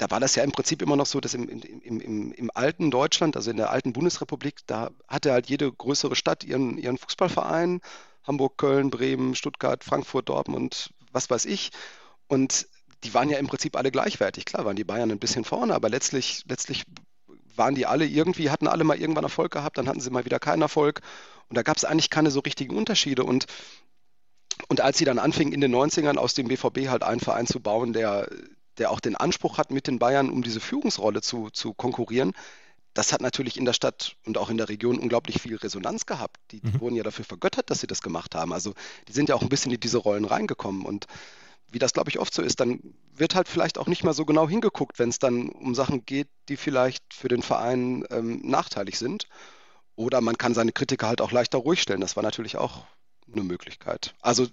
[0.00, 2.90] da war das ja im Prinzip immer noch so, dass im, im, im, im alten
[2.90, 7.80] Deutschland, also in der alten Bundesrepublik, da hatte halt jede größere Stadt ihren, ihren Fußballverein.
[8.24, 11.70] Hamburg, Köln, Bremen, Stuttgart, Frankfurt, Dortmund, was weiß ich.
[12.28, 12.66] Und
[13.04, 14.46] die waren ja im Prinzip alle gleichwertig.
[14.46, 16.84] Klar waren die Bayern ein bisschen vorne, aber letztlich, letztlich
[17.56, 20.38] waren die alle irgendwie, hatten alle mal irgendwann Erfolg gehabt, dann hatten sie mal wieder
[20.38, 21.02] keinen Erfolg.
[21.48, 23.24] Und da gab es eigentlich keine so richtigen Unterschiede.
[23.24, 23.44] Und,
[24.68, 27.60] und als sie dann anfingen, in den 90ern aus dem BVB halt einen Verein zu
[27.60, 28.28] bauen, der,
[28.80, 32.32] der auch den Anspruch hat, mit den Bayern um diese Führungsrolle zu, zu konkurrieren,
[32.94, 36.38] das hat natürlich in der Stadt und auch in der Region unglaublich viel Resonanz gehabt.
[36.50, 36.80] Die, die mhm.
[36.80, 38.52] wurden ja dafür vergöttert, dass sie das gemacht haben.
[38.52, 38.74] Also
[39.06, 40.84] die sind ja auch ein bisschen in diese Rollen reingekommen.
[40.84, 41.06] Und
[41.70, 42.80] wie das, glaube ich, oft so ist, dann
[43.14, 46.28] wird halt vielleicht auch nicht mal so genau hingeguckt, wenn es dann um Sachen geht,
[46.48, 49.28] die vielleicht für den Verein ähm, nachteilig sind.
[49.94, 52.00] Oder man kann seine Kritiker halt auch leichter ruhig stellen.
[52.00, 52.86] Das war natürlich auch
[53.32, 54.14] eine Möglichkeit.
[54.20, 54.46] Also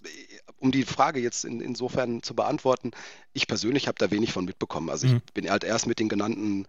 [0.59, 2.91] um die Frage jetzt in, insofern zu beantworten,
[3.33, 4.89] ich persönlich habe da wenig von mitbekommen.
[4.89, 5.21] Also mhm.
[5.25, 6.67] ich bin halt erst mit den genannten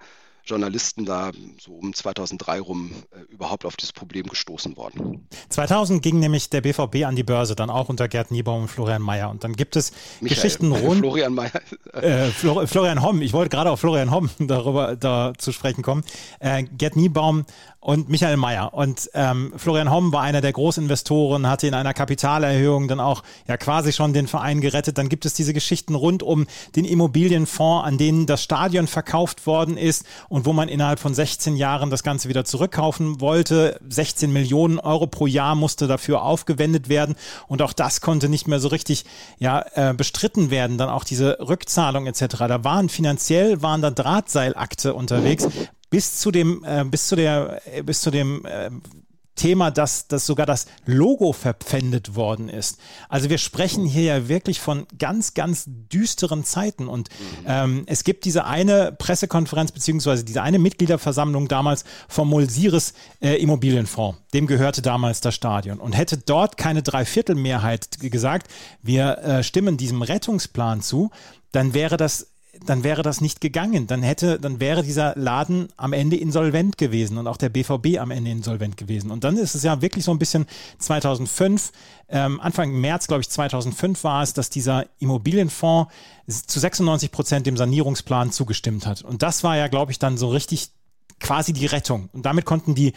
[0.48, 5.28] Journalisten da so um 2003 rum äh, überhaupt auf dieses Problem gestoßen worden.
[5.50, 9.02] 2000 ging nämlich der BVB an die Börse, dann auch unter Gerd Niebaum und Florian
[9.02, 9.28] Mayer.
[9.30, 11.00] Und dann gibt es Michael, Geschichten rund.
[11.00, 11.52] Florian Mayer.
[11.92, 16.04] Äh, Flor Florian Homm, ich wollte gerade auf Florian Homm darüber da zu sprechen kommen.
[16.38, 17.44] Äh, Gerd Niebaum
[17.80, 18.74] und Michael Mayer.
[18.74, 23.56] Und ähm, Florian Homm war einer der Großinvestoren, hatte in einer Kapitalerhöhung dann auch ja
[23.56, 24.98] quasi schon den Verein gerettet.
[24.98, 29.76] Dann gibt es diese Geschichten rund um den Immobilienfonds, an denen das Stadion verkauft worden
[29.76, 33.78] ist und wo man innerhalb von 16 Jahren das Ganze wieder zurückkaufen wollte.
[33.88, 37.14] 16 Millionen Euro pro Jahr musste dafür aufgewendet werden
[37.46, 39.04] und auch das konnte nicht mehr so richtig
[39.38, 40.78] ja, äh, bestritten werden.
[40.78, 42.26] Dann auch diese Rückzahlung etc.
[42.48, 45.46] Da waren finanziell waren da Drahtseilakte unterwegs,
[45.90, 48.70] bis zu dem, äh, bis zu der, äh, bis zu dem äh,
[49.38, 52.78] Thema, dass, dass sogar das Logo verpfändet worden ist.
[53.08, 56.88] Also wir sprechen hier ja wirklich von ganz, ganz düsteren Zeiten.
[56.88, 57.08] Und
[57.46, 64.18] ähm, es gibt diese eine Pressekonferenz beziehungsweise diese eine Mitgliederversammlung damals vom Mulsiris äh, Immobilienfonds.
[64.34, 65.78] Dem gehörte damals das Stadion.
[65.78, 68.48] Und hätte dort keine Dreiviertelmehrheit gesagt,
[68.82, 71.10] wir äh, stimmen diesem Rettungsplan zu,
[71.52, 72.26] dann wäre das
[72.66, 73.86] dann wäre das nicht gegangen.
[73.86, 78.10] Dann hätte, dann wäre dieser Laden am Ende insolvent gewesen und auch der BVB am
[78.10, 79.10] Ende insolvent gewesen.
[79.10, 80.46] Und dann ist es ja wirklich so ein bisschen
[80.78, 81.72] 2005,
[82.08, 85.92] ähm, Anfang März, glaube ich, 2005 war es, dass dieser Immobilienfonds
[86.26, 89.02] zu 96 Prozent dem Sanierungsplan zugestimmt hat.
[89.02, 90.70] Und das war ja, glaube ich, dann so richtig
[91.20, 92.08] quasi die Rettung.
[92.12, 92.92] Und damit konnten die,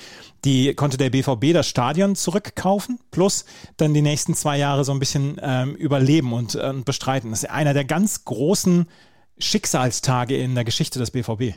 [0.46, 3.46] die, konnte der BVB das Stadion zurückkaufen, plus
[3.78, 7.32] dann die nächsten zwei Jahre so ein bisschen ähm, überleben und äh, bestreiten.
[7.32, 8.88] Das ist einer der ganz großen
[9.42, 11.56] Schicksalstage in der Geschichte des BVB.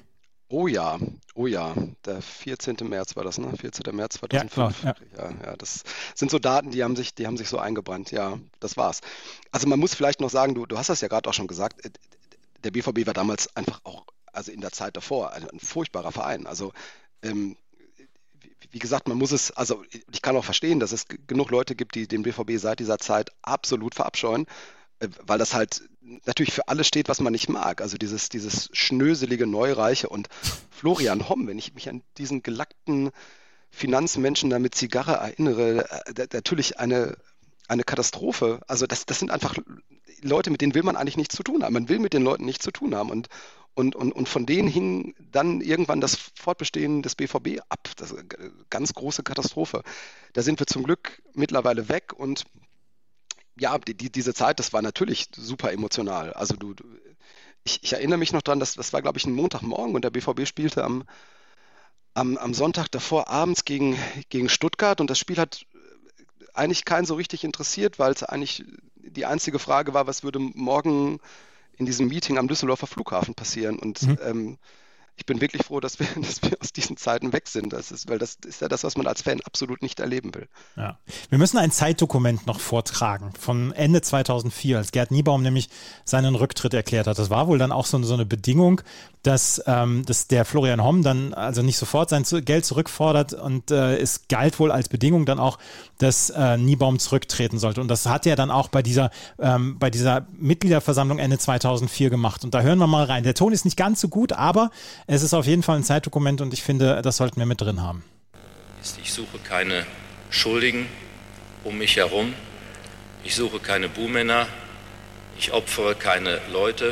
[0.48, 0.98] Oh ja,
[1.34, 2.76] oh ja, der 14.
[2.82, 3.52] März war das, ne?
[3.56, 3.94] 14.
[3.94, 4.84] März 2005.
[4.84, 5.30] Ja, klar, ja.
[5.30, 5.82] ja, ja, das
[6.14, 8.10] sind so Daten, die haben sich, die haben sich so eingebrannt.
[8.10, 9.00] Ja, das war's.
[9.50, 11.84] Also man muss vielleicht noch sagen, du, du hast das ja gerade auch schon gesagt,
[11.84, 11.90] äh,
[12.62, 16.46] der BVB war damals einfach auch also in der Zeit davor, ein, ein furchtbarer Verein.
[16.46, 16.72] Also
[17.22, 17.56] ähm,
[18.70, 21.94] wie gesagt, man muss es, also ich kann auch verstehen, dass es genug Leute gibt,
[21.94, 24.46] die den BVB seit dieser Zeit absolut verabscheuen,
[25.26, 25.82] weil das halt
[26.26, 27.80] natürlich für alles steht, was man nicht mag.
[27.80, 30.28] Also dieses, dieses schnöselige, neureiche und
[30.70, 33.10] Florian Homm, wenn ich mich an diesen gelackten
[33.70, 37.16] Finanzmenschen da mit Zigarre erinnere, äh, natürlich eine,
[37.68, 38.60] eine Katastrophe.
[38.68, 39.56] Also das, das sind einfach
[40.20, 41.74] Leute, mit denen will man eigentlich nichts zu tun haben.
[41.74, 43.10] Man will mit den Leuten nichts zu tun haben.
[43.10, 43.28] Und,
[43.74, 47.90] und, und, und von denen hing dann irgendwann das Fortbestehen des BVB ab.
[47.96, 49.82] Das ist eine ganz große Katastrophe.
[50.32, 52.44] Da sind wir zum Glück mittlerweile weg und
[53.56, 56.32] ja, die, die, diese Zeit, das war natürlich super emotional.
[56.32, 56.84] Also du, du
[57.64, 60.10] ich, ich, erinnere mich noch dran, das, das war, glaube ich, ein Montagmorgen und der
[60.10, 61.04] BVB spielte am,
[62.12, 65.64] am, am Sonntag davor abends gegen, gegen Stuttgart und das Spiel hat
[66.52, 68.64] eigentlich keinen so richtig interessiert, weil es eigentlich
[68.96, 71.20] die einzige Frage war, was würde morgen
[71.76, 73.78] in diesem Meeting am Düsseldorfer Flughafen passieren.
[73.78, 74.18] Und mhm.
[74.22, 74.58] ähm,
[75.16, 77.72] ich bin wirklich froh, dass wir, dass wir aus diesen Zeiten weg sind.
[77.72, 80.48] Das ist, weil das ist ja das, was man als Fan absolut nicht erleben will.
[80.76, 80.98] Ja.
[81.28, 85.68] Wir müssen ein Zeitdokument noch vortragen von Ende 2004, als Gerd Niebaum nämlich
[86.04, 87.18] seinen Rücktritt erklärt hat.
[87.18, 88.80] Das war wohl dann auch so, so eine Bedingung,
[89.22, 93.96] dass, ähm, dass der Florian Homm dann also nicht sofort sein Geld zurückfordert und äh,
[93.96, 95.58] es galt wohl als Bedingung dann auch,
[95.98, 97.80] dass äh, Niebaum zurücktreten sollte.
[97.80, 102.44] Und das hat er dann auch bei dieser, ähm, bei dieser Mitgliederversammlung Ende 2004 gemacht.
[102.44, 103.22] Und da hören wir mal rein.
[103.22, 104.70] Der Ton ist nicht ganz so gut, aber
[105.06, 107.82] es ist auf jeden Fall ein Zeitdokument und ich finde, das sollten wir mit drin
[107.82, 108.04] haben.
[109.02, 109.86] Ich suche keine
[110.30, 110.86] Schuldigen
[111.64, 112.34] um mich herum.
[113.24, 114.46] Ich suche keine Buhmänner.
[115.38, 116.90] Ich opfere keine Leute.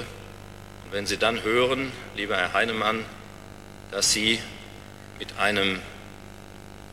[0.85, 3.05] Und wenn Sie dann hören, lieber Herr Heinemann,
[3.91, 4.39] dass Sie
[5.19, 5.79] mit einem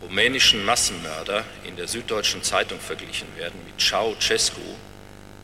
[0.02, 4.62] rumänischen Massenmörder in der Süddeutschen Zeitung verglichen werden, mit Ceausescu,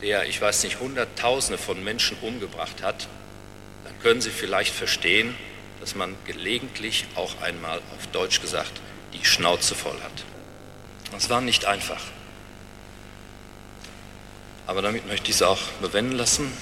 [0.02, 3.08] der, ich weiß nicht, Hunderttausende von Menschen umgebracht hat,
[3.84, 5.34] dann können Sie vielleicht verstehen,
[5.80, 8.80] dass man gelegentlich auch einmal auf Deutsch gesagt
[9.12, 10.24] die Schnauze voll hat.
[11.12, 12.02] Das war nicht einfach.
[14.66, 16.52] Aber damit möchte ich es auch bewenden lassen,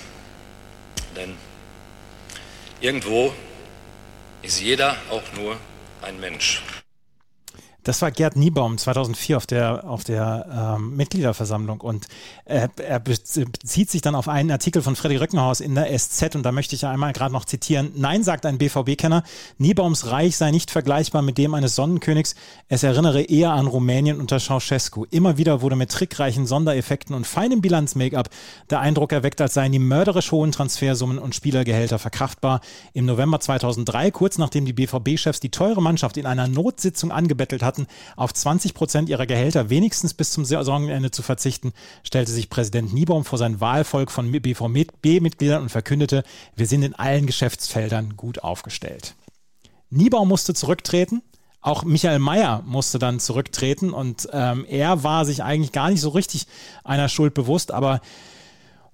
[1.17, 1.37] denn
[2.81, 3.35] irgendwo
[4.43, 5.57] ist jeder auch nur
[6.03, 6.63] ein Mensch.
[7.85, 12.09] Das war Gerd Niebaum 2004 auf der, auf der ähm, Mitgliederversammlung und
[12.47, 16.45] äh, er bezieht sich dann auf einen Artikel von Freddy Röckenhaus in der SZ und
[16.45, 17.93] da möchte ich ja einmal gerade noch zitieren.
[17.95, 19.23] Nein, sagt ein BVB-Kenner,
[19.59, 22.35] Niebaums Reich sei nicht vergleichbar mit dem eines Sonnenkönigs.
[22.69, 25.05] Es erinnere eher an Rumänien unter Ceausescu.
[25.11, 28.31] Immer wieder wurde mit trickreichen Sondereffekten und feinem Bilanz-Make-up
[28.71, 32.63] der Eindruck erweckt, als seien die mörderisch hohen Transfersummen und Spielergehälter verkraftbar.
[32.95, 37.74] Im November 2003, kurz nachdem die BVB-Chefs die teure Mannschaft in einer Notsitzung angebettelt hatten,
[37.75, 42.95] hatten, auf 20 Prozent ihrer Gehälter wenigstens bis zum Saisonende zu verzichten, stellte sich Präsident
[42.95, 46.23] Niebaum vor sein Wahlvolk von BVB-Mitgliedern und verkündete,
[46.55, 49.15] wir sind in allen Geschäftsfeldern gut aufgestellt.
[49.91, 51.23] Niebaum musste zurücktreten.
[51.61, 56.11] Auch Michael Mayer musste dann zurücktreten und ähm, er war sich eigentlich gar nicht so
[56.11, 56.47] richtig
[56.85, 58.01] einer Schuld bewusst, aber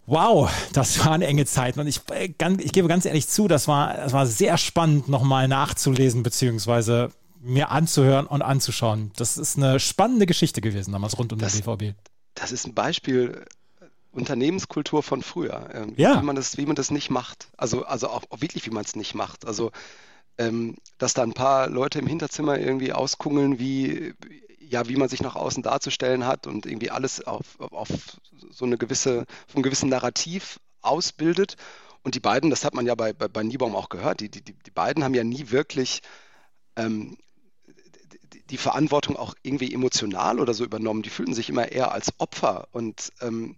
[0.07, 3.95] Wow, das waren enge Zeiten und ich, äh, ich gebe ganz ehrlich zu, das war,
[3.95, 9.13] das war sehr spannend nochmal nachzulesen, beziehungsweise mir anzuhören und anzuschauen.
[9.17, 11.97] Das ist eine spannende Geschichte gewesen damals rund um das, den BVB.
[12.35, 13.45] Das ist ein Beispiel
[13.81, 16.21] äh, Unternehmenskultur von früher, ähm, ja.
[16.21, 17.49] wie man das, wie man das nicht macht.
[17.57, 19.47] Also, also auch, auch wirklich, wie man es nicht macht.
[19.47, 19.73] Also,
[20.39, 24.15] ähm, dass da ein paar Leute im Hinterzimmer irgendwie auskungeln, wie,
[24.59, 27.89] ja, wie man sich nach außen darzustellen hat und irgendwie alles auf, auf
[28.51, 31.57] so eine gewisse, auf einem gewissen Narrativ ausbildet.
[32.03, 34.43] Und die beiden, das hat man ja bei, bei, bei Niebaum auch gehört, die, die,
[34.43, 36.01] die beiden haben ja nie wirklich
[36.77, 37.17] ähm,
[38.51, 41.03] die Verantwortung auch irgendwie emotional oder so übernommen.
[41.03, 42.69] Die fühlten sich immer eher als Opfer.
[42.73, 43.57] Und ähm,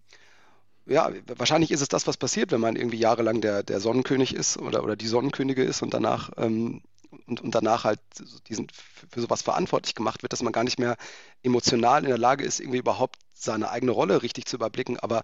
[0.87, 4.59] ja, wahrscheinlich ist es das, was passiert, wenn man irgendwie jahrelang der, der Sonnenkönig ist
[4.59, 6.83] oder, oder die Sonnenkönige ist und danach, ähm,
[7.26, 8.00] und, und danach halt
[8.48, 8.68] diesen,
[9.11, 10.96] für sowas verantwortlich gemacht wird, dass man gar nicht mehr
[11.42, 14.98] emotional in der Lage ist, irgendwie überhaupt seine eigene Rolle richtig zu überblicken.
[14.98, 15.22] Aber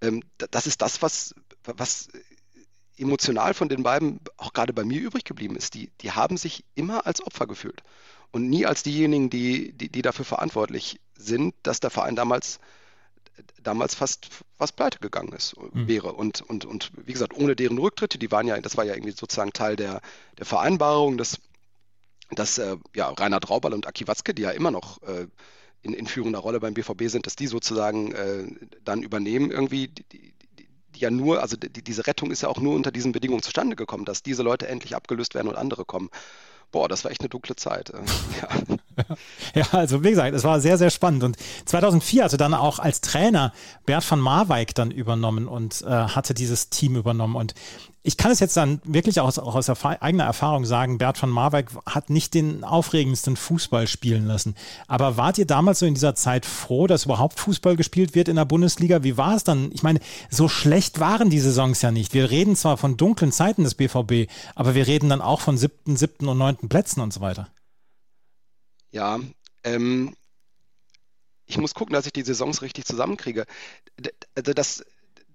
[0.00, 2.08] ähm, das ist das, was, was
[2.98, 6.64] emotional von den beiden auch gerade bei mir übrig geblieben ist, die, die haben sich
[6.74, 7.82] immer als Opfer gefühlt
[8.32, 12.60] und nie als diejenigen, die, die, die dafür verantwortlich sind, dass der Verein damals
[13.62, 15.88] damals fast, fast pleite gegangen ist, mhm.
[15.88, 16.12] wäre.
[16.12, 19.12] Und, und, und wie gesagt, ohne deren Rücktritte, die waren ja, das war ja irgendwie
[19.12, 20.00] sozusagen Teil der,
[20.38, 21.38] der Vereinbarung, dass,
[22.30, 25.26] dass äh, ja, Reinhard Rauberl und Aki Watzke, die ja immer noch äh,
[25.82, 28.46] in, in führender Rolle beim BVB sind, dass die sozusagen äh,
[28.84, 29.88] dann übernehmen irgendwie.
[29.88, 30.34] Die, die,
[30.94, 33.76] die ja nur, also die, diese Rettung ist ja auch nur unter diesen Bedingungen zustande
[33.76, 36.08] gekommen, dass diese Leute endlich abgelöst werden und andere kommen.
[36.72, 37.90] Boah, das war echt eine dunkle Zeit.
[37.90, 37.98] Äh,
[38.42, 38.76] ja.
[39.54, 41.24] Ja, also wie gesagt, es war sehr, sehr spannend.
[41.24, 43.52] Und 2004 hatte dann auch als Trainer
[43.84, 47.36] Bert van Marwijk dann übernommen und äh, hatte dieses Team übernommen.
[47.36, 47.54] Und
[48.06, 51.70] ich kann es jetzt dann wirklich auch, auch aus eigener Erfahrung sagen, Bert van Marwijk
[51.86, 54.54] hat nicht den aufregendsten Fußball spielen lassen.
[54.86, 58.36] Aber wart ihr damals so in dieser Zeit froh, dass überhaupt Fußball gespielt wird in
[58.36, 59.02] der Bundesliga?
[59.02, 59.72] Wie war es dann?
[59.72, 59.98] Ich meine,
[60.30, 62.14] so schlecht waren die Saisons ja nicht.
[62.14, 65.96] Wir reden zwar von dunklen Zeiten des BVB, aber wir reden dann auch von siebten,
[65.96, 67.48] siebten und neunten Plätzen und so weiter.
[68.90, 69.20] Ja,
[69.64, 70.16] ähm,
[71.46, 73.46] ich muss gucken, dass ich die Saisons richtig zusammenkriege.
[74.34, 74.84] Also das,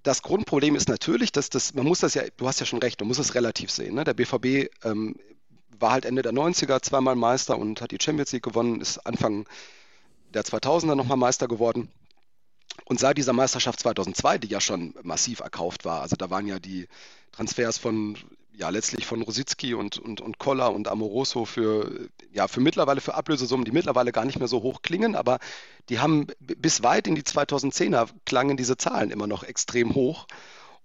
[0.03, 2.99] das Grundproblem ist natürlich, dass das, man muss das ja, du hast ja schon recht,
[2.99, 3.95] man muss es relativ sehen.
[3.95, 4.03] Ne?
[4.03, 5.15] Der BVB ähm,
[5.79, 9.47] war halt Ende der 90er zweimal Meister und hat die Champions League gewonnen, ist Anfang
[10.33, 11.89] der 2000er nochmal Meister geworden.
[12.85, 16.59] Und seit dieser Meisterschaft 2002, die ja schon massiv erkauft war, also da waren ja
[16.59, 16.87] die
[17.31, 18.17] Transfers von
[18.53, 23.15] ja letztlich von Rositzky und, und, und Koller und Amoroso für, ja, für mittlerweile für
[23.15, 25.39] Ablösesummen, die mittlerweile gar nicht mehr so hoch klingen, aber
[25.89, 30.27] die haben bis weit in die 2010er klangen diese Zahlen immer noch extrem hoch.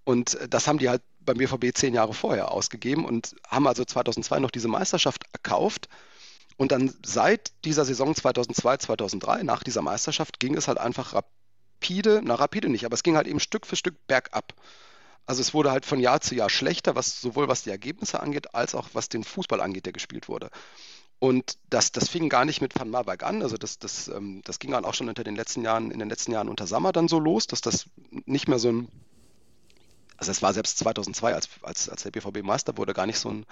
[0.04, 3.84] Und äh, das haben die halt beim BVB zehn Jahre vorher ausgegeben und haben also
[3.84, 5.88] 2002 noch diese Meisterschaft erkauft.
[6.56, 12.22] Und dann seit dieser Saison 2002, 2003, nach dieser Meisterschaft, ging es halt einfach rapide,
[12.24, 14.54] na rapide nicht, aber es ging halt eben Stück für Stück bergab.
[15.26, 18.54] Also es wurde halt von Jahr zu Jahr schlechter, was sowohl was die Ergebnisse angeht,
[18.54, 20.50] als auch was den Fußball angeht, der gespielt wurde.
[21.18, 23.42] Und das, das fing gar nicht mit Van Marwijk an.
[23.42, 26.08] Also das, das, ähm, das ging dann auch schon unter den letzten Jahren, in den
[26.08, 27.86] letzten Jahren unter Sammer dann so los, dass das
[28.26, 28.88] nicht mehr so ein,
[30.16, 33.30] also es war selbst 2002, als, als, als der BVB Meister wurde, gar nicht so
[33.30, 33.46] ein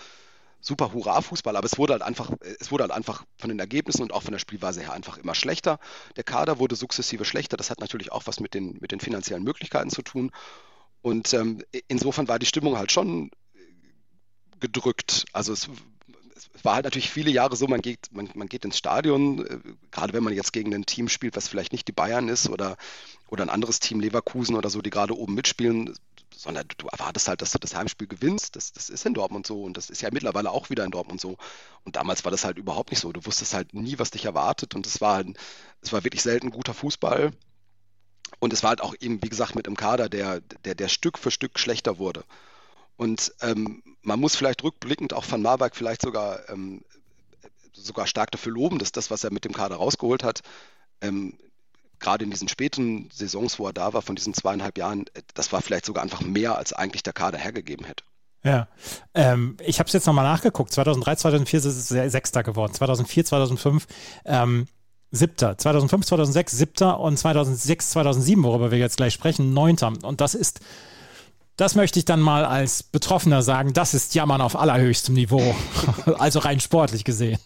[0.61, 4.13] super Hurra-Fußball, aber es wurde halt einfach, es wurde halt einfach von den Ergebnissen und
[4.13, 5.79] auch von der Spielweise her einfach immer schlechter.
[6.17, 7.57] Der Kader wurde sukzessive schlechter.
[7.57, 10.31] Das hat natürlich auch was mit den, mit den finanziellen Möglichkeiten zu tun.
[11.05, 13.31] Und ähm, insofern war die Stimmung halt schon
[14.59, 15.27] gedrückt.
[15.35, 15.69] Also es,
[16.35, 19.59] es, war halt natürlich viele Jahre so, man geht, man, man geht ins Stadion, äh,
[19.91, 22.79] gerade wenn man jetzt gegen ein Team spielt, was vielleicht nicht die Bayern ist oder,
[23.29, 25.95] oder ein anderes Team Leverkusen oder so, die gerade oben mitspielen,
[26.35, 28.57] sondern du erwartest halt, dass du das Heimspiel gewinnst.
[28.57, 31.21] Das, das ist in Dortmund so und das ist ja mittlerweile auch wieder in Dortmund
[31.21, 31.37] so.
[31.85, 33.13] Und damals war das halt überhaupt nicht so.
[33.13, 35.23] Du wusstest halt nie, was dich erwartet und es war,
[35.83, 37.35] es war wirklich selten guter Fußball.
[38.39, 41.19] Und es war halt auch eben, wie gesagt, mit einem Kader, der, der, der Stück
[41.19, 42.25] für Stück schlechter wurde.
[42.97, 46.83] Und ähm, man muss vielleicht rückblickend auch Van Marwijk vielleicht sogar, ähm,
[47.73, 50.43] sogar stark dafür loben, dass das, was er mit dem Kader rausgeholt hat,
[51.01, 51.35] ähm,
[51.99, 55.63] gerade in diesen späten Saisons, wo er da war, von diesen zweieinhalb Jahren, das war
[55.63, 58.05] vielleicht sogar einfach mehr, als eigentlich der Kader hergegeben hätte.
[58.45, 58.69] Ja,
[59.15, 60.71] ähm, ich habe es jetzt nochmal nachgeguckt.
[60.71, 62.75] 2003, 2004 ist es Sechster geworden.
[62.75, 63.87] 2004, 2005
[64.27, 64.67] ähm,
[65.15, 65.57] Siebter.
[65.57, 69.93] 2005, 2006 Siebter und 2006, 2007, worüber wir jetzt gleich sprechen, Neunter.
[70.03, 70.61] Und das ist,
[71.57, 75.55] das möchte ich dann mal als Betroffener sagen, das ist Jammern auf allerhöchstem Niveau.
[76.19, 77.39] also rein sportlich gesehen.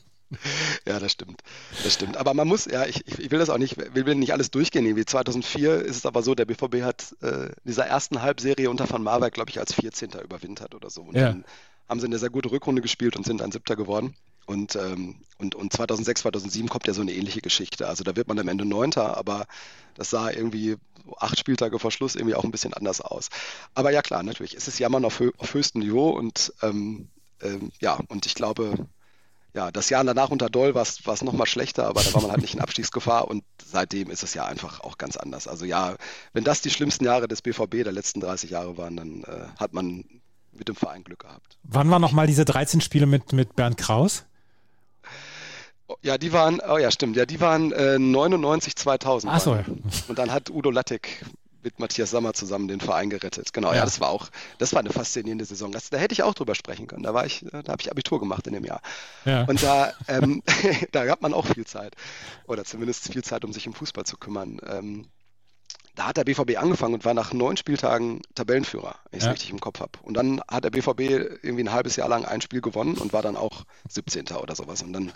[0.87, 1.42] Ja, das stimmt.
[1.83, 2.16] Das stimmt.
[2.16, 4.96] Aber man muss, ja, ich, ich will das auch nicht, will nicht alles durchgehen.
[4.96, 9.02] Wie 2004 ist es aber so, der BVB hat äh, dieser ersten Halbserie unter Van
[9.02, 10.11] Marwijk, glaube ich, als 14.
[10.22, 11.02] überwintert oder so.
[11.02, 11.28] Und ja.
[11.28, 11.44] dann
[11.88, 14.14] haben sie eine sehr gute Rückrunde gespielt und sind dann Siebter geworden.
[14.48, 17.87] Und, ähm, und, und 2006, 2007 kommt ja so eine ähnliche Geschichte.
[17.87, 19.44] Also da wird man am Ende Neunter, aber
[19.94, 20.76] das sah irgendwie
[21.18, 23.28] acht Spieltage vor Schluss irgendwie auch ein bisschen anders aus.
[23.74, 27.08] Aber ja klar, natürlich, es ist Jammern auf, auf höchstem Niveau und ähm,
[27.42, 28.87] ähm, ja, und ich glaube,
[29.52, 32.40] ja, das Jahr danach unter Doll war es nochmal schlechter, aber da war man halt
[32.40, 35.46] nicht in Abstiegsgefahr und seitdem ist es ja einfach auch ganz anders.
[35.46, 35.96] Also ja,
[36.32, 39.74] wenn das die schlimmsten Jahre des BVB der letzten 30 Jahre waren, dann äh, hat
[39.74, 40.06] man
[40.52, 41.58] mit dem Verein Glück gehabt.
[41.64, 44.24] Wann waren nochmal diese 13 Spiele mit, mit Bernd Kraus?
[46.03, 49.33] Ja, die waren, oh ja, stimmt, ja, die waren äh, 99, 2000.
[49.33, 49.64] Ach so, ja.
[50.09, 51.24] Und dann hat Udo Lattek
[51.62, 53.53] mit Matthias Sammer zusammen den Verein gerettet.
[53.53, 55.72] Genau, ja, ja das war auch, das war eine faszinierende Saison.
[55.72, 57.03] Das, da hätte ich auch drüber sprechen können.
[57.03, 58.81] Da war ich, da habe ich Abitur gemacht in dem Jahr.
[59.24, 59.44] Ja.
[59.44, 60.42] Und da, ähm,
[60.92, 61.94] da hat man auch viel Zeit.
[62.46, 64.61] Oder zumindest viel Zeit, um sich um Fußball zu kümmern.
[64.66, 65.07] Ähm,
[65.98, 69.32] da hat der BVB angefangen und war nach neun Spieltagen Tabellenführer, wenn ich es ja.
[69.32, 69.99] richtig im Kopf habe.
[70.03, 71.01] Und dann hat der BVB
[71.42, 74.28] irgendwie ein halbes Jahr lang ein Spiel gewonnen und war dann auch 17.
[74.28, 74.80] oder sowas.
[74.82, 75.12] Und dann,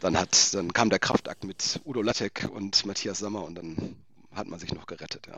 [0.00, 3.94] dann, hat, dann kam der Kraftakt mit Udo Lattek und Matthias Sammer und dann
[4.36, 5.26] hat man sich noch gerettet.
[5.26, 5.34] Ja.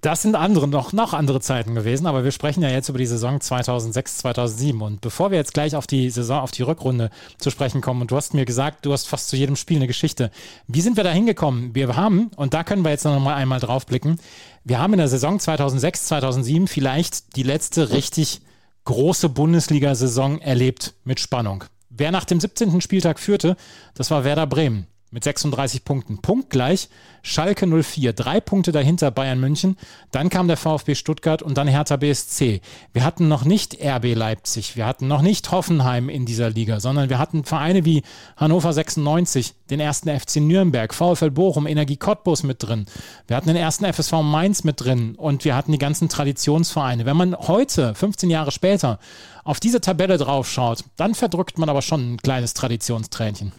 [0.00, 3.06] Das sind andere, noch, noch andere Zeiten gewesen, aber wir sprechen ja jetzt über die
[3.06, 4.82] Saison 2006, 2007.
[4.82, 8.10] Und bevor wir jetzt gleich auf die Saison, auf die Rückrunde zu sprechen kommen, und
[8.10, 10.30] du hast mir gesagt, du hast fast zu jedem Spiel eine Geschichte.
[10.66, 11.74] Wie sind wir da hingekommen?
[11.74, 14.18] Wir haben, und da können wir jetzt noch mal einmal drauf blicken,
[14.64, 18.40] wir haben in der Saison 2006, 2007 vielleicht die letzte richtig
[18.84, 21.64] große Bundesliga-Saison erlebt mit Spannung.
[21.90, 22.80] Wer nach dem 17.
[22.80, 23.56] Spieltag führte,
[23.94, 26.18] das war Werder Bremen mit 36 Punkten.
[26.18, 26.88] Punktgleich
[27.22, 29.78] Schalke 04, drei Punkte dahinter Bayern München.
[30.10, 32.60] Dann kam der VfB Stuttgart und dann Hertha BSC.
[32.92, 37.08] Wir hatten noch nicht RB Leipzig, wir hatten noch nicht Hoffenheim in dieser Liga, sondern
[37.08, 38.02] wir hatten Vereine wie
[38.36, 42.86] Hannover 96, den ersten FC Nürnberg, VfL Bochum, Energie Cottbus mit drin.
[43.28, 47.06] Wir hatten den ersten FSV Mainz mit drin und wir hatten die ganzen Traditionsvereine.
[47.06, 48.98] Wenn man heute, 15 Jahre später,
[49.44, 53.52] auf diese Tabelle draufschaut, dann verdrückt man aber schon ein kleines Traditionstränchen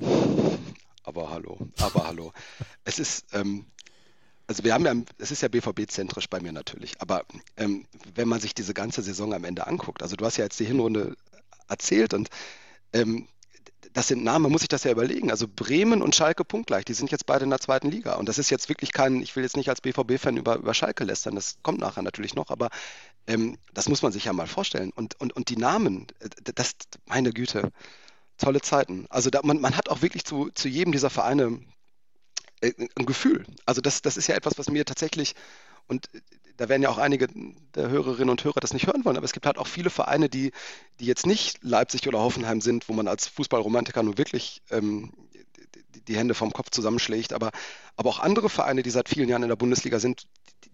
[1.06, 2.34] aber hallo, aber hallo.
[2.84, 3.66] Es ist, ähm,
[4.48, 7.26] also wir haben ja, es ist ja BVB-zentrisch bei mir natürlich, aber
[7.58, 10.60] ähm, wenn man sich diese ganze Saison am Ende anguckt, also du hast ja jetzt
[10.60, 11.16] die Hinrunde
[11.68, 12.30] erzählt und
[12.94, 13.28] ähm,
[13.94, 15.32] das sind Namen, muss ich das ja überlegen.
[15.32, 18.16] Also Bremen und Schalke punktgleich, die sind jetzt beide in der zweiten Liga.
[18.16, 21.06] Und das ist jetzt wirklich kein, ich will jetzt nicht als BVB-Fan über, über Schalke
[21.06, 22.70] lästern, das kommt nachher natürlich noch, aber
[23.26, 24.92] ähm, das muss man sich ja mal vorstellen.
[24.94, 26.74] Und, und, und die Namen, äh, das,
[27.06, 27.72] meine Güte,
[28.38, 29.06] tolle Zeiten.
[29.10, 31.60] Also da, man, man hat auch wirklich zu, zu jedem dieser Vereine
[32.62, 33.46] äh, ein Gefühl.
[33.66, 35.36] Also das, das ist ja etwas, was mir tatsächlich,
[35.88, 36.10] und
[36.58, 37.28] da werden ja auch einige
[37.76, 40.30] der Hörerinnen und Hörer das nicht hören wollen, aber es gibt halt auch viele Vereine,
[40.30, 40.52] die,
[41.00, 45.12] die jetzt nicht Leipzig oder Hoffenheim sind, wo man als Fußballromantiker nun wirklich ähm,
[46.08, 47.52] die, Hände vom Kopf zusammenschlägt, aber,
[47.96, 50.28] aber auch andere Vereine, die seit vielen Jahren in der Bundesliga sind,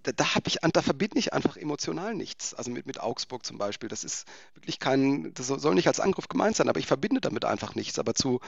[0.04, 2.54] da, da habe ich, da verbinde ich einfach emotional nichts.
[2.54, 3.90] Also mit, mit Augsburg zum Beispiel.
[3.90, 7.46] Das ist wirklich kein, das soll nicht als Angriff gemeint sein, aber ich verbinde damit
[7.46, 8.00] einfach nichts.
[8.00, 8.40] Aber zu,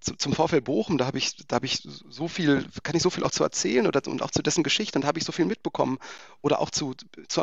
[0.00, 3.10] zu zum VfL Bochum, da habe ich, da habe ich so viel, kann ich so
[3.10, 5.44] viel auch zu erzählen oder, und auch zu dessen Geschichte, da habe ich so viel
[5.44, 5.98] mitbekommen.
[6.42, 6.94] Oder auch zu,
[7.28, 7.42] zu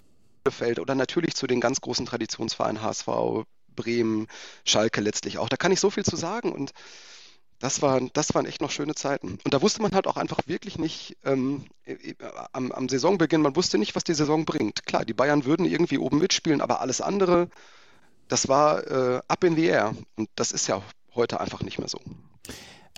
[0.51, 3.07] Feld oder natürlich zu den ganz großen Traditionsvereinen HSV,
[3.75, 4.27] Bremen,
[4.65, 5.49] Schalke letztlich auch.
[5.49, 6.73] Da kann ich so viel zu sagen und
[7.59, 9.39] das waren, das waren echt noch schöne Zeiten.
[9.43, 12.15] Und da wusste man halt auch einfach wirklich nicht ähm, äh, äh,
[12.51, 14.85] am, am, Saisonbeginn, man wusste nicht, was die Saison bringt.
[14.85, 17.49] Klar, die Bayern würden irgendwie oben mitspielen, aber alles andere,
[18.27, 19.95] das war äh, up in the air.
[20.15, 20.81] Und das ist ja
[21.15, 21.99] heute einfach nicht mehr so.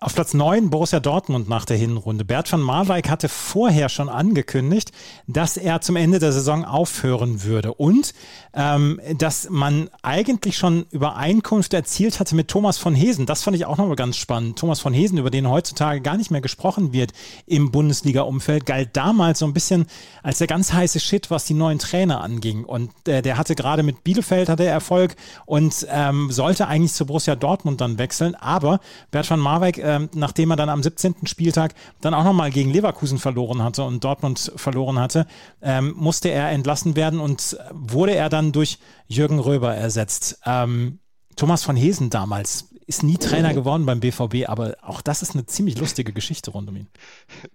[0.01, 2.25] Auf Platz 9 Borussia Dortmund nach der Hinrunde.
[2.25, 4.91] Bert van Marwijk hatte vorher schon angekündigt,
[5.25, 8.13] dass er zum Ende der Saison aufhören würde und
[8.53, 13.25] ähm, dass man eigentlich schon Übereinkunft erzielt hatte mit Thomas von Hesen.
[13.25, 14.59] Das fand ich auch nochmal ganz spannend.
[14.59, 17.13] Thomas von Hesen, über den heutzutage gar nicht mehr gesprochen wird
[17.45, 19.85] im Bundesliga-Umfeld, galt damals so ein bisschen
[20.23, 22.65] als der ganz heiße Shit, was die neuen Trainer anging.
[22.65, 25.15] Und äh, der hatte gerade mit Bielefeld hatte Erfolg
[25.45, 28.35] und ähm, sollte eigentlich zu Borussia Dortmund dann wechseln.
[28.35, 31.27] Aber Bert van Marwijk ähm, nachdem er dann am 17.
[31.27, 35.27] Spieltag dann auch nochmal gegen Leverkusen verloren hatte und Dortmund verloren hatte,
[35.61, 40.39] ähm, musste er entlassen werden und wurde er dann durch Jürgen Röber ersetzt.
[40.45, 40.99] Ähm,
[41.35, 45.45] Thomas von Hesen damals ist nie Trainer geworden beim BVB, aber auch das ist eine
[45.45, 46.87] ziemlich lustige Geschichte rund um ihn.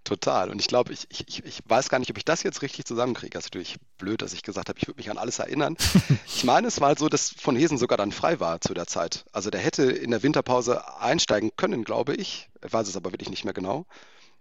[0.03, 0.51] Total.
[0.51, 3.31] Und ich glaube, ich, ich, ich weiß gar nicht, ob ich das jetzt richtig zusammenkriege.
[3.31, 5.76] Das ist natürlich blöd, dass ich gesagt habe, ich würde mich an alles erinnern.
[6.26, 8.87] ich meine, es war halt so, dass von Hesen sogar dann frei war zu der
[8.87, 9.24] Zeit.
[9.33, 12.49] Also der hätte in der Winterpause einsteigen können, glaube ich.
[12.64, 13.87] Ich weiß es aber wirklich nicht mehr genau.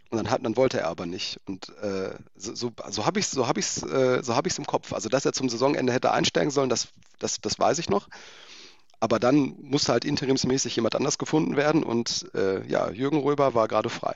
[0.10, 1.40] Und dann, hat, dann wollte er aber nicht.
[1.46, 4.66] Und äh, so, so, so habe ich es so hab ich's, äh, so hab im
[4.66, 4.92] Kopf.
[4.92, 6.88] Also, dass er zum Saisonende hätte einsteigen sollen, das,
[7.20, 8.08] das, das weiß ich noch.
[9.00, 13.68] Aber dann musste halt interimsmäßig jemand anders gefunden werden und äh, ja, Jürgen Röber war
[13.68, 14.16] gerade frei.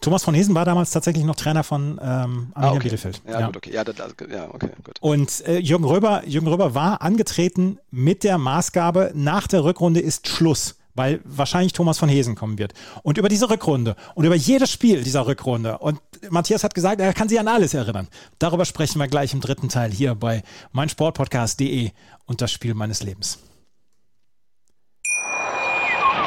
[0.00, 2.78] Thomas von Hesen war damals tatsächlich noch Trainer von ähm, Arminia ah, okay.
[2.80, 3.22] Bielefeld.
[3.26, 3.72] Ja, ja, gut, okay.
[3.72, 3.96] Ja, das,
[4.30, 4.96] ja, okay, gut.
[5.00, 10.28] Und äh, Jürgen, Röber, Jürgen Röber war angetreten mit der Maßgabe, nach der Rückrunde ist
[10.28, 12.74] Schluss weil wahrscheinlich Thomas von Hesen kommen wird.
[13.02, 15.78] Und über diese Rückrunde und über jedes Spiel dieser Rückrunde.
[15.78, 18.08] Und Matthias hat gesagt, er kann sich an alles erinnern.
[18.38, 21.92] Darüber sprechen wir gleich im dritten Teil hier bei meinsportpodcast.de
[22.26, 23.38] und das Spiel meines Lebens.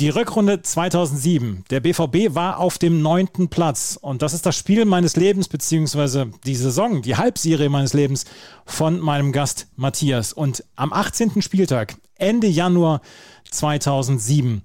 [0.00, 1.64] Die Rückrunde 2007.
[1.68, 3.98] Der BVB war auf dem neunten Platz.
[4.00, 8.24] Und das ist das Spiel meines Lebens, beziehungsweise die Saison, die Halbserie meines Lebens
[8.64, 10.32] von meinem Gast Matthias.
[10.32, 11.42] Und am 18.
[11.42, 13.02] Spieltag, Ende Januar
[13.50, 14.62] 2007,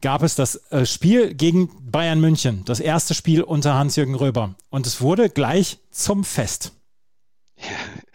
[0.00, 4.56] gab es das äh, Spiel gegen Bayern München, das erste Spiel unter Hans-Jürgen Röber.
[4.68, 6.72] Und es wurde gleich zum Fest.
[7.56, 7.66] Ja,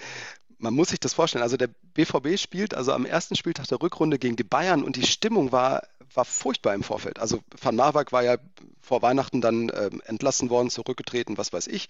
[0.68, 1.44] man muss sich das vorstellen.
[1.44, 5.08] Also der BVB spielt also am ersten Spieltag der Rückrunde gegen die Bayern und die
[5.08, 7.20] Stimmung war, war furchtbar im Vorfeld.
[7.20, 8.36] Also Van Marwijk war ja
[8.82, 11.88] vor Weihnachten dann äh, entlassen worden, zurückgetreten, was weiß ich.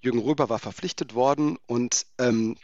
[0.00, 2.56] Jürgen Röber war verpflichtet worden und ähm,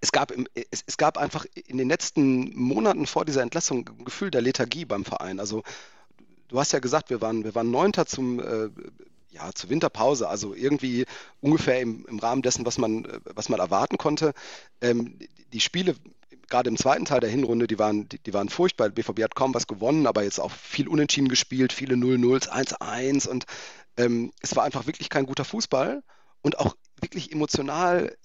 [0.00, 4.04] es gab, im, es, es, gab einfach in den letzten Monaten vor dieser Entlassung ein
[4.04, 5.38] Gefühl der Lethargie beim Verein.
[5.38, 5.62] Also
[6.48, 8.68] du hast ja gesagt, wir waren, wir waren Neunter zum, äh,
[9.36, 11.04] ja, zur Winterpause, also irgendwie
[11.40, 14.32] ungefähr im, im Rahmen dessen, was man, was man erwarten konnte.
[14.80, 15.18] Ähm,
[15.52, 15.94] die Spiele,
[16.48, 18.88] gerade im zweiten Teil der Hinrunde, die waren, die, die waren furchtbar.
[18.88, 23.44] BVB hat kaum was gewonnen, aber jetzt auch viel unentschieden gespielt, viele 0-0s, 1-1 und
[23.96, 26.02] ähm, es war einfach wirklich kein guter Fußball
[26.42, 28.16] und auch wirklich emotional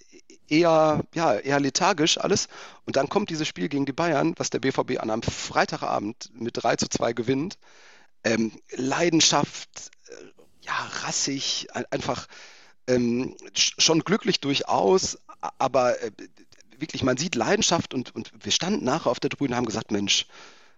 [0.47, 2.47] eher, ja, eher lethargisch alles.
[2.86, 6.62] Und dann kommt dieses Spiel gegen die Bayern, was der BVB an einem Freitagabend mit
[6.62, 7.57] 3 zu 2 gewinnt.
[8.24, 9.89] Ähm, Leidenschaft,
[10.62, 12.28] ja, rassig, einfach
[12.88, 15.18] ähm, schon glücklich durchaus,
[15.57, 16.12] aber äh,
[16.78, 19.91] wirklich, man sieht Leidenschaft und, und wir standen nachher auf der Tribüne und haben gesagt,
[19.91, 20.28] Mensch,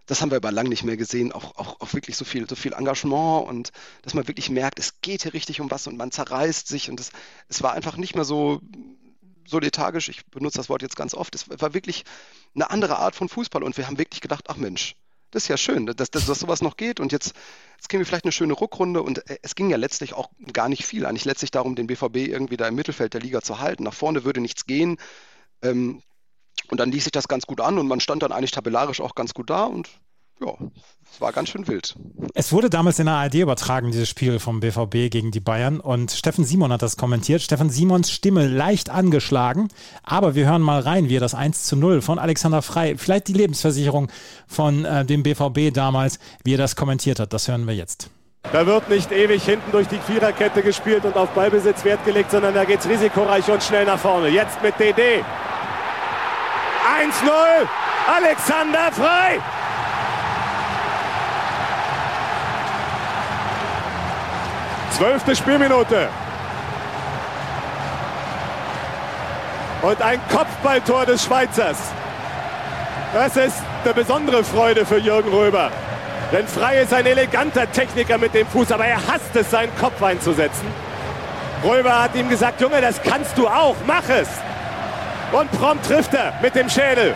[0.06, 2.56] das haben wir aber lang nicht mehr gesehen, auch, auch, auch wirklich so viel, so
[2.56, 3.72] viel Engagement und
[4.02, 7.00] dass man wirklich merkt, es geht hier richtig um was und man zerreißt sich und
[7.00, 7.12] es,
[7.48, 8.62] es war einfach nicht mehr so,
[9.48, 12.04] so ich benutze das Wort jetzt ganz oft, es war wirklich
[12.54, 14.96] eine andere Art von Fußball und wir haben wirklich gedacht, ach Mensch,
[15.34, 17.00] das ist ja schön, dass, dass, dass sowas noch geht.
[17.00, 17.34] Und jetzt,
[17.76, 19.02] jetzt kriegen wir vielleicht eine schöne Rückrunde.
[19.02, 22.18] Und äh, es ging ja letztlich auch gar nicht viel, eigentlich letztlich darum, den BVB
[22.18, 23.84] irgendwie da im Mittelfeld der Liga zu halten.
[23.84, 24.98] Nach vorne würde nichts gehen.
[25.64, 26.04] Ähm,
[26.70, 27.80] und dann ließ sich das ganz gut an.
[27.80, 29.64] Und man stand dann eigentlich tabellarisch auch ganz gut da.
[29.64, 29.90] Und
[30.46, 30.54] ja,
[31.14, 31.96] es war ganz schön wild.
[32.34, 35.80] Es wurde damals in der ARD übertragen, dieses Spiel vom BVB gegen die Bayern.
[35.80, 37.44] Und Steffen Simon hat das kommentiert.
[37.44, 39.68] Steffen Simons Stimme leicht angeschlagen.
[40.02, 43.28] Aber wir hören mal rein, wie er das 1 zu 0 von Alexander Frei, vielleicht
[43.28, 44.10] die Lebensversicherung
[44.48, 47.32] von äh, dem BVB damals, wie er das kommentiert hat.
[47.32, 48.10] Das hören wir jetzt.
[48.52, 52.56] Da wird nicht ewig hinten durch die Viererkette gespielt und auf Ballbesitz Wert gelegt, sondern
[52.56, 54.30] da geht es risikoreich und schnell nach vorne.
[54.30, 55.20] Jetzt mit DD.
[55.20, 55.24] 1-0.
[58.08, 59.40] Alexander Frei.
[64.98, 66.08] Zwölfte Spielminute.
[69.82, 71.78] Und ein Kopfballtor des Schweizers.
[73.12, 75.72] Das ist eine besondere Freude für Jürgen Röber.
[76.32, 80.02] Denn Frei ist ein eleganter Techniker mit dem Fuß, aber er hasst es, seinen Kopf
[80.02, 80.68] einzusetzen.
[81.64, 84.30] Röber hat ihm gesagt, Junge, das kannst du auch, mach es.
[85.32, 87.16] Und prompt trifft er mit dem Schädel.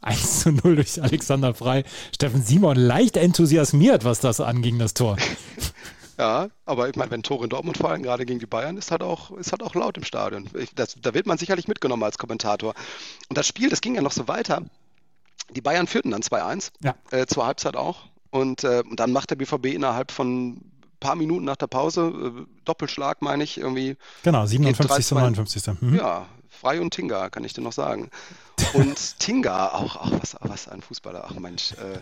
[0.00, 1.84] 1 zu 0 durch Alexander Frei.
[2.14, 5.16] Steffen Simon leicht enthusiasmiert, was das anging, das Tor.
[6.22, 9.02] Ja, aber ich meine, wenn Tore in Dortmund fallen, gerade gegen die Bayern, ist halt
[9.02, 10.48] auch, ist halt auch laut im Stadion.
[10.54, 12.74] Ich, das, da wird man sicherlich mitgenommen als Kommentator.
[13.28, 14.62] Und das Spiel, das ging ja noch so weiter.
[15.50, 16.94] Die Bayern führten dann 2-1, ja.
[17.10, 18.04] äh, zur Halbzeit auch.
[18.30, 22.12] Und, äh, und dann macht der BVB innerhalb von ein paar Minuten nach der Pause,
[22.14, 23.96] äh, Doppelschlag meine ich, irgendwie.
[24.22, 25.04] Genau, 57.
[25.04, 25.80] zu 59.
[25.80, 25.96] Mhm.
[25.96, 28.10] Ja, Frei und Tinga, kann ich dir noch sagen.
[28.74, 31.72] Und Tinga, auch, auch was, was ein Fußballer, ach Mensch.
[31.72, 32.00] Äh,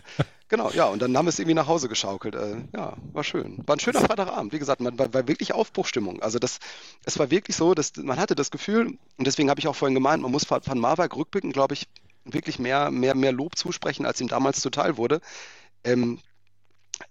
[0.49, 2.35] genau, ja, und dann haben wir es irgendwie nach Hause geschaukelt.
[2.35, 3.63] Äh, ja, war schön.
[3.65, 4.53] War ein schöner Freitagabend.
[4.53, 6.21] Wie gesagt, man war, war wirklich Aufbruchstimmung.
[6.21, 6.59] Also das,
[7.05, 9.95] es war wirklich so, dass man hatte das Gefühl, und deswegen habe ich auch vorhin
[9.95, 11.87] gemeint, man muss Van Marwijk rückblicken, glaube ich,
[12.25, 15.21] wirklich mehr, mehr, mehr Lob zusprechen, als ihm damals zuteil wurde.
[15.83, 16.19] Ähm,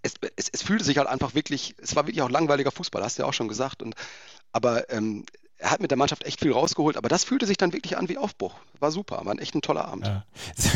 [0.03, 3.19] es, es, es, fühlte sich halt einfach wirklich, es war wirklich auch langweiliger Fußball, hast
[3.19, 3.83] du ja auch schon gesagt.
[3.83, 3.95] Und,
[4.53, 5.25] aber ähm,
[5.61, 8.09] er hat mit der Mannschaft echt viel rausgeholt, aber das fühlte sich dann wirklich an
[8.09, 8.55] wie Aufbruch.
[8.79, 10.07] War super, war ein echt ein toller Abend.
[10.07, 10.25] Ja.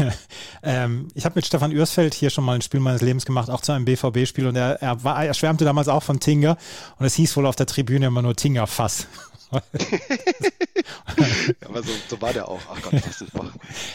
[0.62, 3.62] ähm, ich habe mit Stefan Ürsfeld hier schon mal ein Spiel meines Lebens gemacht, auch
[3.62, 6.58] zu einem BVB-Spiel und er, er, war, er schwärmte damals auch von Tinger
[6.98, 9.06] und es hieß wohl auf der Tribüne immer nur Tinger Fass.
[11.64, 12.60] aber so, so, war der auch.
[12.72, 13.32] Ach Gott, was ist,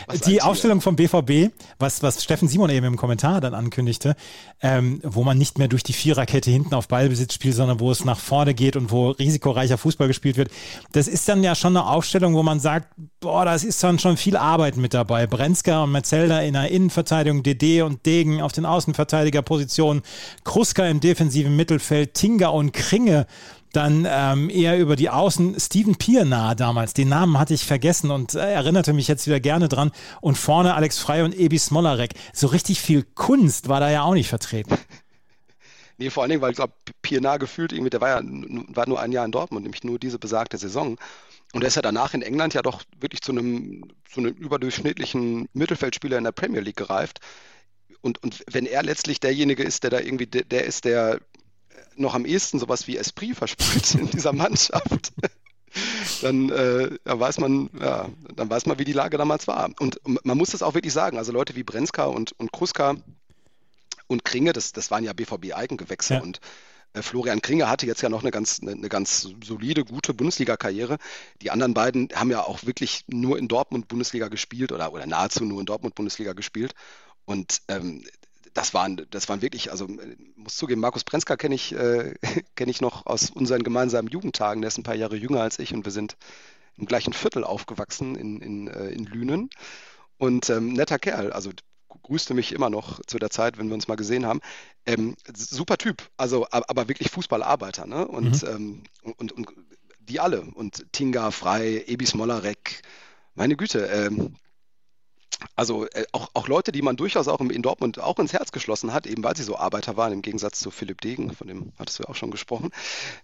[0.07, 4.15] was Die Aufstellung vom BVB, was, was Steffen Simon eben im Kommentar dann ankündigte,
[4.61, 8.05] ähm, wo man nicht mehr durch die Viererkette hinten auf Ballbesitz spielt, sondern wo es
[8.05, 10.51] nach vorne geht und wo risikoreicher Fußball gespielt wird.
[10.91, 12.87] Das ist dann ja schon eine Aufstellung, wo man sagt,
[13.19, 15.27] boah, das ist dann schon viel Arbeit mit dabei.
[15.27, 20.03] Brenzka und Metzelder in der Innenverteidigung, DD und Degen auf den Außenverteidigerpositionen,
[20.43, 23.25] Kruska im defensiven Mittelfeld, Tinga und Kringe
[23.73, 26.93] dann ähm, eher über die Außen Steven Piernah damals.
[26.93, 29.91] Den Namen hatte ich vergessen und äh, erinnerte mich jetzt wieder gerne dran.
[30.21, 32.11] Und vorne Alex Frey und Ebi Smolarek.
[32.33, 34.77] So richtig viel Kunst war da ja auch nicht vertreten.
[36.01, 39.01] Nee, vor allen Dingen, weil ich glaube, Piernah gefühlt irgendwie, der war ja war nur
[39.01, 40.97] ein Jahr in Dortmund, nämlich nur diese besagte Saison.
[41.51, 45.49] Und er ist ja danach in England ja doch wirklich zu einem, zu einem überdurchschnittlichen
[45.51, 47.19] Mittelfeldspieler in der Premier League gereift.
[47.99, 51.19] Und, und wenn er letztlich derjenige ist, der da irgendwie, der, der ist, der
[51.95, 55.11] noch am ehesten sowas wie Esprit versprüht in dieser Mannschaft,
[56.21, 59.69] dann, äh, dann, weiß man, ja, dann weiß man, wie die Lage damals war.
[59.79, 61.17] Und man muss das auch wirklich sagen.
[61.17, 62.95] Also Leute wie Brenzka und, und Kruska
[64.07, 66.21] und Kringe, das, das waren ja BVB-Eigengewächse Ja.
[66.21, 66.39] und
[66.93, 70.97] äh, Florian Kringe hatte jetzt ja noch eine ganz, eine, eine ganz solide, gute Bundesliga-Karriere.
[71.41, 75.45] Die anderen beiden haben ja auch wirklich nur in Dortmund Bundesliga gespielt oder, oder nahezu
[75.45, 76.73] nur in Dortmund Bundesliga gespielt.
[77.25, 78.03] Und ähm,
[78.53, 82.15] das waren, das waren wirklich, also äh, muss zugeben, Markus Prenzka kenne ich, äh,
[82.55, 84.61] kenne ich noch aus unseren gemeinsamen Jugendtagen.
[84.61, 86.17] Der ist ein paar Jahre jünger als ich und wir sind
[86.77, 89.49] im gleichen Viertel aufgewachsen in, in, äh, in Lünen.
[90.17, 91.51] Und ähm, netter Kerl, also
[92.03, 94.41] grüßte mich immer noch zu der Zeit, wenn wir uns mal gesehen haben.
[94.85, 98.07] Ähm, super Typ, also aber wirklich Fußballarbeiter, ne?
[98.07, 99.47] Und, ähm, und, und
[99.99, 100.41] die alle.
[100.41, 102.81] Und Tinga, Frei, Ebi Smolarek,
[103.35, 104.35] meine Güte, ähm,
[105.55, 108.51] also äh, auch, auch Leute, die man durchaus auch im, in Dortmund auch ins Herz
[108.51, 111.71] geschlossen hat, eben weil sie so Arbeiter waren, im Gegensatz zu Philipp Degen, von dem
[111.77, 112.71] hattest du ja auch schon gesprochen.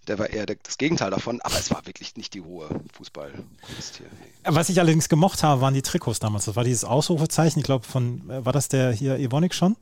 [0.07, 3.97] Der war eher der, das Gegenteil davon, aber es war wirklich nicht die hohe Fußballkunst
[3.97, 4.07] hier.
[4.43, 6.45] Was ich allerdings gemocht habe, waren die Trikots damals.
[6.45, 9.75] Das war dieses Ausrufezeichen, ich glaube, von, äh, war das der hier Evonik schon?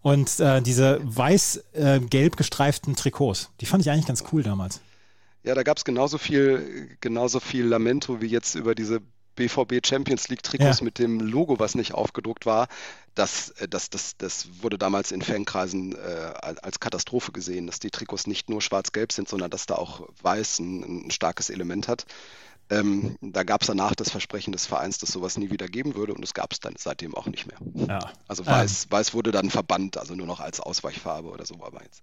[0.00, 4.80] Und äh, diese weiß-gelb gestreiften Trikots, die fand ich eigentlich ganz cool damals.
[5.42, 9.00] Ja, da gab es genauso viel, genauso viel Lamento wie jetzt über diese
[9.38, 10.84] BVB Champions League Trikots Ja.
[10.84, 12.66] mit dem Logo, was nicht aufgedruckt war.
[13.14, 16.32] Das, äh, das, das, das wurde damals in Fankreisen äh,
[16.62, 20.58] als Katastrophe gesehen, dass die Trikots nicht nur schwarz-gelb sind, sondern dass da auch weiß
[20.58, 22.04] ein, ein starkes Element hat.
[22.70, 26.12] Ähm, da gab es danach das Versprechen des Vereins, dass sowas nie wieder geben würde
[26.12, 27.56] und es gab es dann seitdem auch nicht mehr.
[27.88, 28.10] Ja.
[28.26, 32.02] Also weiß, weiß wurde dann verbannt, also nur noch als Ausweichfarbe oder so, aber jetzt.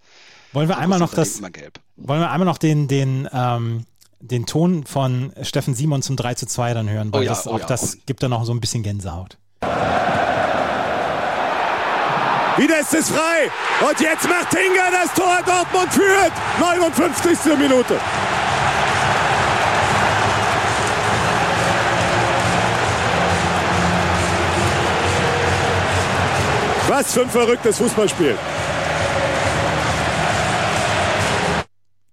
[0.53, 3.85] Wollen wir einmal noch das, wollen wir einmal noch den, den, ähm,
[4.19, 7.47] den Ton von Steffen Simon zum 3 zu 2 dann hören, weil Oh ja, das,
[7.47, 8.01] oh auch ja, das oh.
[8.05, 9.37] gibt da noch so ein bisschen Gänsehaut.
[12.57, 13.51] Wieder ist es frei.
[13.81, 15.39] Und jetzt macht Tinga das Tor.
[15.45, 16.31] Dortmund führt.
[16.59, 17.57] 59.
[17.57, 17.99] Minute.
[26.87, 28.37] Was für ein verrücktes Fußballspiel.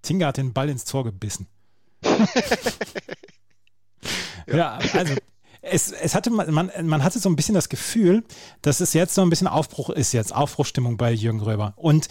[0.03, 1.47] Tinga hat den Ball ins Tor gebissen.
[4.47, 4.79] Ja.
[4.93, 5.15] also
[5.61, 8.25] es, es hatte man, man, hatte so ein bisschen das Gefühl,
[8.63, 11.75] dass es jetzt so ein bisschen Aufbruch ist jetzt, Aufbruchstimmung bei Jürgen Röber.
[11.77, 12.09] Und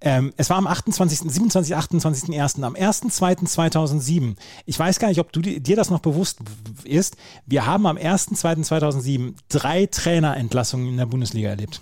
[0.00, 4.36] ähm, es war am 28., 27., 28.01., am 1.02.2007.
[4.66, 6.40] Ich weiß gar nicht, ob du di- dir das noch bewusst
[6.84, 7.16] ist.
[7.46, 11.80] Wir haben am 1.02.2007 drei Trainerentlassungen in der Bundesliga erlebt.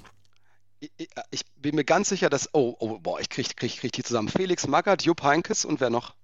[0.81, 0.91] Ich,
[1.31, 2.49] ich- bin mir ganz sicher, dass.
[2.55, 4.29] Oh, oh boah, ich krieg, krieg, krieg die zusammen.
[4.29, 6.15] Felix Magath, Jupp Heynckes und wer noch?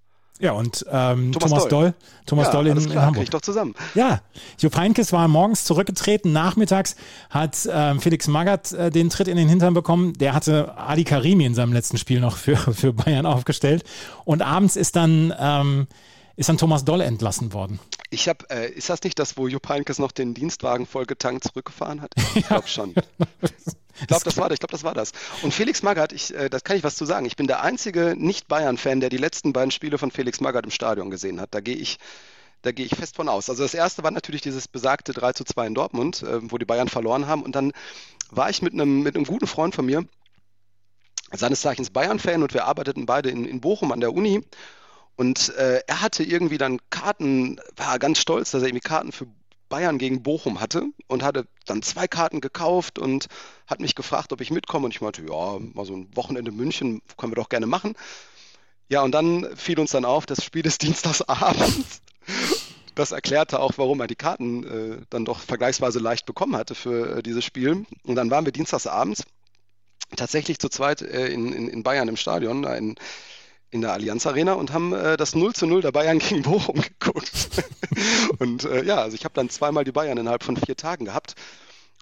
[0.40, 1.68] Ja, und ähm, Thomas, Thomas Doll.
[1.68, 1.94] Doll.
[2.26, 3.14] Thomas ja, Doll in, in Hamburg.
[3.14, 3.74] krieg ich doch zusammen.
[3.94, 4.20] Ja,
[4.58, 6.94] Jupp Heynckes war morgens zurückgetreten, nachmittags
[7.30, 10.12] hat ähm, Felix Magath äh, den Tritt in den Hintern bekommen.
[10.14, 13.84] Der hatte Ali Karimi in seinem letzten Spiel noch für, für Bayern aufgestellt.
[14.24, 15.88] Und abends ist dann, ähm,
[16.36, 17.80] ist dann Thomas Doll entlassen worden.
[18.10, 21.44] Ich habe, äh, ist das nicht das, wo Jupp Heynckes noch den Dienstwagen voll getankt
[21.44, 22.12] zurückgefahren hat?
[22.34, 22.94] Ich glaube schon.
[24.00, 24.58] Ich glaube, das war das.
[24.60, 25.12] Ich das war das.
[25.42, 27.26] Und Felix Magath, ich, äh, das kann ich was zu sagen.
[27.26, 31.10] Ich bin der einzige Nicht-Bayern-Fan, der die letzten beiden Spiele von Felix Magath im Stadion
[31.10, 31.54] gesehen hat.
[31.54, 31.98] Da gehe ich,
[32.62, 33.48] da gehe ich fest von aus.
[33.50, 36.66] Also das erste war natürlich dieses besagte 3 zu 2 in Dortmund, äh, wo die
[36.66, 37.42] Bayern verloren haben.
[37.42, 37.72] Und dann
[38.30, 40.04] war ich mit einem, mit einem guten Freund von mir,
[41.32, 44.42] seines Zeichens Bayern-Fan, und wir arbeiteten beide in, in Bochum an der Uni.
[45.16, 49.26] Und äh, er hatte irgendwie dann Karten, war ganz stolz, dass er irgendwie Karten für
[49.68, 53.26] Bayern gegen Bochum hatte und hatte dann zwei Karten gekauft und
[53.66, 54.86] hat mich gefragt, ob ich mitkomme.
[54.86, 57.94] Und ich meinte, ja, mal so ein Wochenende München können wir doch gerne machen.
[58.88, 62.00] Ja, und dann fiel uns dann auf, das Spiel ist Dienstagsabends.
[62.94, 67.18] Das erklärte auch, warum er die Karten äh, dann doch vergleichsweise leicht bekommen hatte für
[67.18, 67.86] äh, dieses Spiel.
[68.02, 69.22] Und dann waren wir dienstagsabends
[70.16, 72.76] tatsächlich zu zweit äh, in, in, in Bayern im Stadion, da
[73.70, 76.80] in, der Allianz Arena und haben äh, das 0 zu 0 der Bayern gegen Bochum
[76.80, 77.30] geguckt.
[78.38, 81.34] und äh, ja, also ich habe dann zweimal die Bayern innerhalb von vier Tagen gehabt.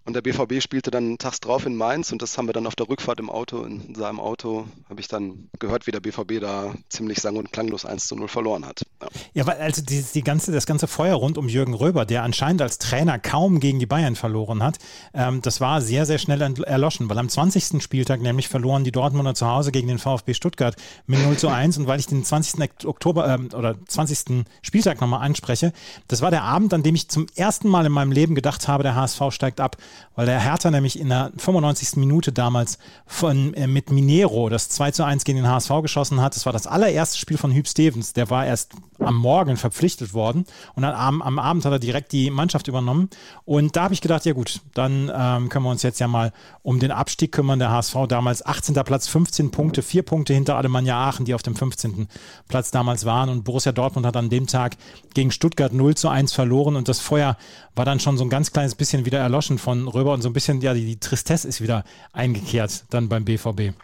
[0.06, 2.76] Und der BVB spielte dann tags drauf in Mainz und das haben wir dann auf
[2.76, 6.74] der Rückfahrt im Auto, in seinem Auto, habe ich dann gehört, wie der BVB da
[6.88, 8.82] ziemlich sang- und klanglos 1 zu 0 verloren hat.
[9.02, 9.08] Ja.
[9.34, 12.62] Ja, weil also die, die ganze, das ganze Feuer rund um Jürgen Röber, der anscheinend
[12.62, 14.78] als Trainer kaum gegen die Bayern verloren hat,
[15.12, 17.82] ähm, das war sehr, sehr schnell erloschen, weil am 20.
[17.82, 20.76] Spieltag nämlich verloren die Dortmunder zu Hause gegen den VfB Stuttgart
[21.06, 22.86] mit 0 zu 1 und weil ich den 20.
[22.86, 24.46] Oktober ähm, oder 20.
[24.62, 25.72] Spieltag nochmal anspreche,
[26.08, 28.84] das war der Abend, an dem ich zum ersten Mal in meinem Leben gedacht habe,
[28.84, 29.76] der HSV steigt ab,
[30.14, 31.96] weil der Hertha nämlich in der 95.
[31.96, 36.36] Minute damals von, äh, mit Minero das 2 zu 1 gegen den HSV geschossen hat.
[36.36, 38.12] Das war das allererste Spiel von Hüb Stevens.
[38.12, 38.72] Der war erst
[39.06, 40.44] am Morgen verpflichtet worden
[40.74, 43.08] und dann am, am Abend hat er direkt die Mannschaft übernommen.
[43.44, 46.32] Und da habe ich gedacht, ja gut, dann ähm, können wir uns jetzt ja mal
[46.62, 47.58] um den Abstieg kümmern.
[47.58, 48.74] Der HSV damals 18.
[48.84, 52.08] Platz, 15 Punkte, vier Punkte hinter Alemannia Aachen, die auf dem 15.
[52.48, 53.28] Platz damals waren.
[53.28, 54.76] Und Borussia Dortmund hat an dem Tag
[55.14, 57.36] gegen Stuttgart 0 zu 1 verloren und das Feuer
[57.74, 60.32] war dann schon so ein ganz kleines bisschen wieder erloschen von Röber und so ein
[60.32, 63.74] bisschen, ja, die, die Tristesse ist wieder eingekehrt dann beim BVB.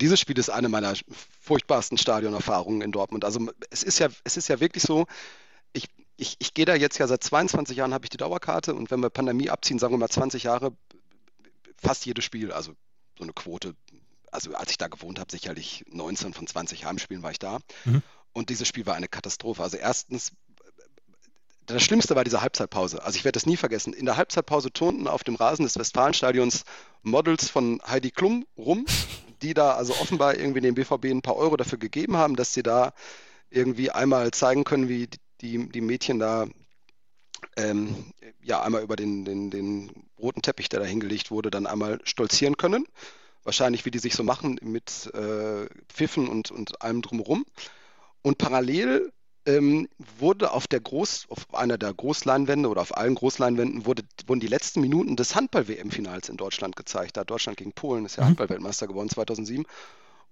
[0.00, 0.94] Dieses Spiel ist eine meiner
[1.40, 3.24] furchtbarsten Stadionerfahrungen in Dortmund.
[3.24, 5.06] Also es ist ja, es ist ja wirklich so,
[5.72, 8.90] ich, ich, ich gehe da jetzt ja seit 22 Jahren, habe ich die Dauerkarte und
[8.90, 10.72] wenn wir Pandemie abziehen, sagen wir mal 20 Jahre,
[11.76, 12.72] fast jedes Spiel, also
[13.18, 13.74] so eine Quote,
[14.30, 17.58] also als ich da gewohnt habe, sicherlich 19 von 20 Heimspielen war ich da.
[17.84, 18.02] Mhm.
[18.32, 19.62] Und dieses Spiel war eine Katastrophe.
[19.62, 20.32] Also erstens
[21.66, 23.02] das Schlimmste war diese Halbzeitpause.
[23.02, 23.94] Also ich werde das nie vergessen.
[23.94, 26.64] In der Halbzeitpause turnten auf dem Rasen des Westfalenstadions
[27.02, 28.84] Models von Heidi Klum rum,
[29.44, 32.62] die da also offenbar irgendwie dem BVB ein paar Euro dafür gegeben haben, dass sie
[32.62, 32.94] da
[33.50, 35.08] irgendwie einmal zeigen können, wie
[35.42, 36.46] die, die Mädchen da
[37.56, 42.00] ähm, ja einmal über den, den, den roten Teppich, der da hingelegt wurde, dann einmal
[42.04, 42.86] stolzieren können.
[43.42, 47.44] Wahrscheinlich, wie die sich so machen mit äh, Pfiffen und, und allem drumherum.
[48.22, 49.12] Und parallel
[49.46, 49.88] ähm,
[50.18, 54.46] wurde auf der Groß, auf einer der Großleinwände oder auf allen Großleinwänden wurde, wurden die
[54.46, 57.16] letzten Minuten des Handball-WM-Finals in Deutschland gezeigt.
[57.16, 58.28] Da hat Deutschland gegen Polen, ist ja mhm.
[58.28, 59.64] Handball-Weltmeister geworden 2007.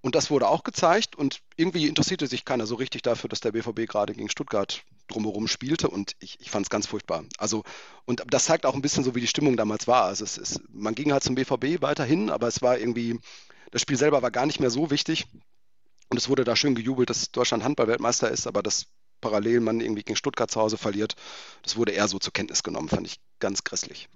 [0.01, 3.53] Und das wurde auch gezeigt und irgendwie interessierte sich keiner so richtig dafür, dass der
[3.53, 7.25] BVB gerade gegen Stuttgart drumherum spielte und ich, ich fand es ganz furchtbar.
[7.39, 7.63] Also,
[8.05, 10.05] und das zeigt auch ein bisschen so, wie die Stimmung damals war.
[10.05, 13.21] Also es ist, man ging halt zum BVB weiterhin, aber es war irgendwie,
[13.71, 15.27] das Spiel selber war gar nicht mehr so wichtig.
[16.09, 18.87] Und es wurde da schön gejubelt, dass Deutschland Handball-Weltmeister ist, aber das
[19.23, 21.15] parallel man irgendwie gegen Stuttgart zu Hause verliert.
[21.63, 24.11] Das wurde eher so zur Kenntnis genommen, fand ich ganz grässlich.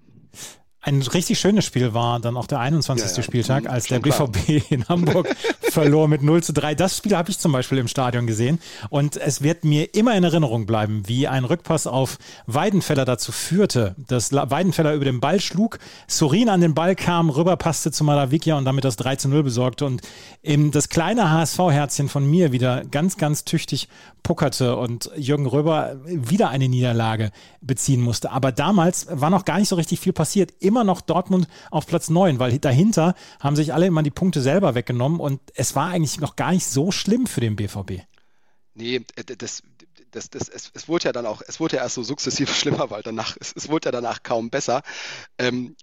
[0.86, 3.10] Ein richtig schönes Spiel war dann auch der 21.
[3.10, 3.22] Ja, ja.
[3.24, 4.62] Spieltag, mhm, als der BVB klar.
[4.70, 5.26] in Hamburg
[5.62, 6.76] verlor mit 0 zu 3.
[6.76, 10.22] Das Spiel habe ich zum Beispiel im Stadion gesehen und es wird mir immer in
[10.22, 15.80] Erinnerung bleiben, wie ein Rückpass auf Weidenfeller dazu führte, dass Weidenfeller über den Ball schlug,
[16.06, 19.86] Sorin an den Ball kam, rüberpasste zu Malavikia und damit das 3 zu 0 besorgte
[19.86, 20.02] und
[20.44, 23.88] eben das kleine HSV-Herzchen von mir wieder ganz, ganz tüchtig
[24.26, 27.30] puckerte und Jürgen Röber wieder eine Niederlage
[27.60, 28.32] beziehen musste.
[28.32, 30.52] Aber damals war noch gar nicht so richtig viel passiert.
[30.58, 34.74] Immer noch Dortmund auf Platz 9, weil dahinter haben sich alle immer die Punkte selber
[34.74, 38.02] weggenommen und es war eigentlich noch gar nicht so schlimm für den BVB.
[38.74, 39.62] Nee, äh, das,
[40.10, 42.90] das, das, es, es wurde ja dann auch, es wurde ja erst so sukzessive schlimmer,
[42.90, 44.82] weil danach, es, es wurde ja danach kaum besser.
[45.38, 45.76] Ähm,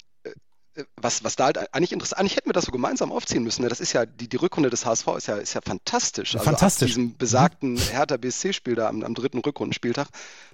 [0.96, 3.62] was, was da halt eigentlich interessant, eigentlich hätten wir das so gemeinsam aufziehen müssen.
[3.62, 3.70] Ne?
[3.70, 6.34] Das ist ja, die, die Rückrunde des HSV ist ja, ist ja fantastisch.
[6.34, 6.92] Also fantastisch.
[6.92, 10.08] Ab diesem besagten Hertha BSC-Spiel da am, am dritten Rückrundenspieltag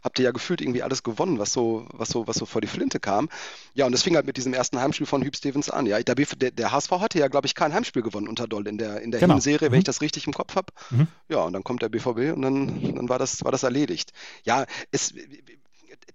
[0.03, 2.67] habt ihr ja gefühlt irgendwie alles gewonnen, was so, was so, was so vor die
[2.67, 3.30] Flinte kam.
[3.74, 5.86] Ja, und das fing halt mit diesem ersten Heimspiel von Hüb Stevens an.
[5.86, 8.78] Ja, der, der, der HSV hatte ja, glaube ich, kein Heimspiel gewonnen unter Doll in
[8.78, 9.36] der, in der genau.
[9.36, 9.74] Hinserie, mhm.
[9.74, 10.67] wenn ich das richtig im Kopf habe.
[10.89, 11.07] Mhm.
[11.30, 14.11] Ja, und dann kommt der BVB und dann, dann war das, war das erledigt.
[14.43, 15.13] Ja, es,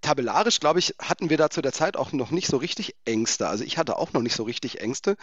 [0.05, 3.49] tabellarisch, glaube ich, hatten wir da zu der Zeit auch noch nicht so richtig Ängste.
[3.49, 5.17] Also ich hatte auch noch nicht so richtig Ängste.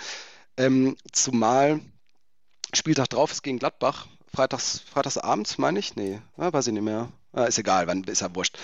[0.58, 1.80] Ähm, zumal
[2.74, 4.08] Spieltag drauf ist gegen Gladbach.
[4.34, 5.96] Freitags, freitagsabends, meine ich?
[5.96, 7.10] Nee, ja, weiß ich nicht mehr.
[7.36, 8.58] Ja, ist egal, wann, ist ja wurscht.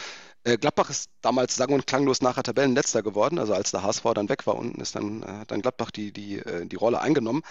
[0.44, 3.38] Äh, Gladbach ist damals sang- und klanglos nachher Tabellenletzter geworden.
[3.38, 6.40] Also als der HSV dann weg war unten, ist dann, äh, dann Gladbach die, die,
[6.40, 7.44] äh, die Rolle eingenommen.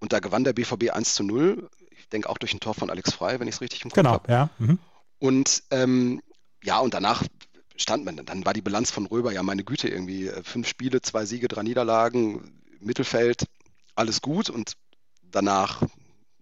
[0.00, 1.68] Und da gewann der BVB 1 zu 0.
[1.90, 3.96] Ich denke auch durch ein Tor von Alex Frey, wenn ich es richtig im Kopf
[3.96, 4.26] genau, habe.
[4.26, 4.50] Genau, ja.
[4.58, 4.78] Mhm.
[5.18, 6.22] Und ähm,
[6.62, 7.22] ja, und danach
[7.76, 10.28] stand man, dann war die Bilanz von Röber ja meine Güte irgendwie.
[10.28, 13.46] Äh, fünf Spiele, zwei Siege, drei Niederlagen, Mittelfeld,
[13.94, 14.72] alles gut und
[15.30, 15.82] danach,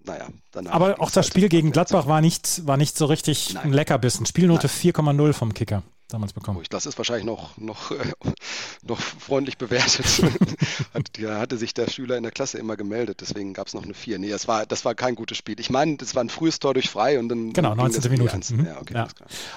[0.04, 0.72] naja, danach.
[0.72, 3.64] Aber auch das halt Spiel gegen Gladbach war nicht, war nicht so richtig Nein.
[3.64, 4.26] ein Leckerbissen.
[4.26, 5.82] Spielnote 4,0 vom Kicker
[6.14, 6.62] damals bekommen.
[6.70, 7.96] Das ist wahrscheinlich noch, noch, äh,
[8.82, 10.06] noch freundlich bewertet.
[11.20, 13.94] da hatte sich der Schüler in der Klasse immer gemeldet, deswegen gab es noch eine
[13.94, 14.18] 4.
[14.18, 15.58] Nee, das war, das war kein gutes Spiel.
[15.58, 17.52] Ich meine, das war ein frühes Tor durch Frei und dann.
[17.52, 18.10] Genau, 19.
[18.10, 18.38] Minute.
[18.54, 18.66] Mhm.
[18.66, 19.08] Ja, okay, ja.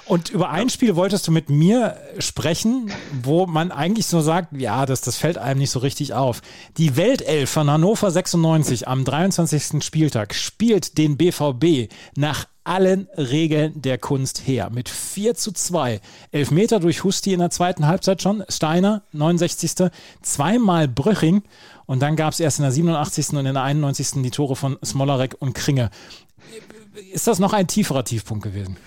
[0.06, 2.92] Und über ein Spiel wolltest du mit mir sprechen,
[3.22, 6.42] wo man eigentlich so sagt, ja, das, das fällt einem nicht so richtig auf.
[6.78, 9.84] Die Weltelf von Hannover 96 am 23.
[9.84, 14.70] Spieltag spielt den BVB nach allen Regeln der Kunst her.
[14.70, 16.02] Mit 4 zu 2.
[16.32, 18.44] Elfmeter durch Husti in der zweiten Halbzeit schon.
[18.50, 19.90] Steiner, 69.
[20.22, 21.44] Zweimal Brüching.
[21.86, 23.30] Und dann gab es erst in der 87.
[23.30, 24.22] und in der 91.
[24.22, 25.90] die Tore von Smolarek und Kringe.
[27.14, 28.78] Ist das noch ein tieferer Tiefpunkt gewesen?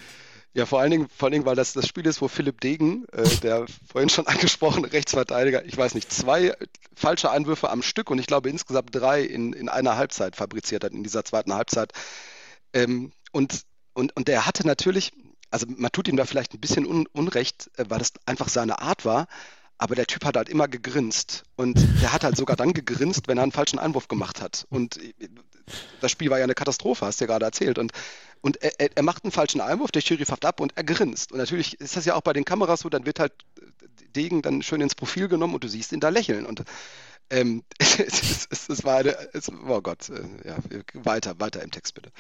[0.53, 3.05] Ja, vor allen Dingen, vor allen Dingen weil das das Spiel ist, wo Philipp Degen,
[3.12, 6.55] äh, der vorhin schon angesprochene Rechtsverteidiger, ich weiß nicht, zwei
[6.95, 10.93] falsche Einwürfe am Stück und ich glaube insgesamt drei in, in einer Halbzeit fabriziert hat,
[10.93, 11.93] in dieser zweiten Halbzeit.
[12.72, 13.62] Ähm, und
[13.95, 15.12] und, und der hatte natürlich,
[15.51, 18.80] also man tut ihm da vielleicht ein bisschen un, Unrecht, äh, weil das einfach seine
[18.80, 19.26] Art war,
[19.78, 21.45] aber der Typ hat halt immer gegrinst.
[21.57, 24.66] Und der hat halt sogar dann gegrinst, wenn er einen falschen Einwurf gemacht hat.
[24.68, 25.14] Und äh,
[26.01, 27.78] das Spiel war ja eine Katastrophe, hast du ja gerade erzählt.
[27.78, 27.93] Und
[28.43, 31.32] Und er, er, macht einen falschen Einwurf, der Schiri pfafft ab und er grinst.
[31.32, 33.32] Und natürlich ist das ja auch bei den Kameras so, dann wird halt
[34.16, 36.47] Degen dann schön ins Profil genommen und du siehst ihn da lächeln.
[36.47, 36.64] Und
[37.31, 40.57] ähm, es, es, es, war eine, es, oh Gott, äh, ja,
[40.95, 42.11] weiter, weiter im Text bitte.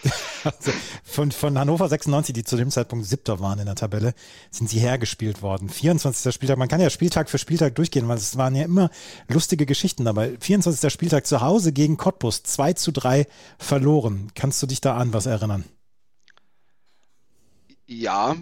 [0.44, 0.72] Also
[1.04, 4.14] von, von Hannover 96, die zu dem Zeitpunkt siebter waren in der Tabelle,
[4.50, 5.68] sind sie hergespielt worden.
[5.68, 6.32] 24.
[6.32, 8.90] Spieltag, man kann ja Spieltag für Spieltag durchgehen, weil es waren ja immer
[9.28, 10.36] lustige Geschichten dabei.
[10.40, 10.92] 24.
[10.92, 13.26] Spieltag zu Hause gegen Cottbus, 2 zu 3
[13.58, 14.30] verloren.
[14.34, 15.64] Kannst du dich da an was erinnern?
[17.86, 18.36] Ja,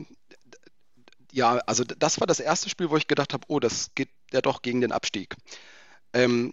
[1.33, 4.41] ja, also das war das erste Spiel, wo ich gedacht habe, oh, das geht ja
[4.41, 5.37] doch gegen den Abstieg.
[6.13, 6.53] Ähm,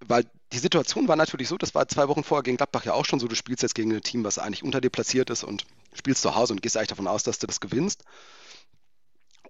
[0.00, 3.04] weil die Situation war natürlich so, das war zwei Wochen vorher gegen Gladbach ja auch
[3.04, 5.64] schon so, du spielst jetzt gegen ein Team, was eigentlich unter dir platziert ist und
[5.92, 8.04] spielst zu Hause und gehst eigentlich davon aus, dass du das gewinnst.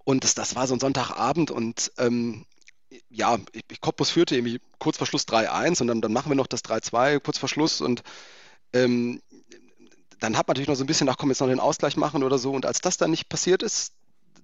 [0.05, 2.47] Und das, das war so ein Sonntagabend und ähm,
[3.11, 3.39] ja,
[3.81, 7.21] Cottbus führte irgendwie kurz vor Schluss 3-1 und dann, dann machen wir noch das 3-2
[7.21, 8.03] kurz vor Schluss und
[8.73, 9.21] ähm,
[10.21, 12.23] dann hat man natürlich noch so ein bisschen, ach komm, jetzt noch den Ausgleich machen
[12.23, 12.53] oder so.
[12.53, 13.93] Und als das dann nicht passiert ist,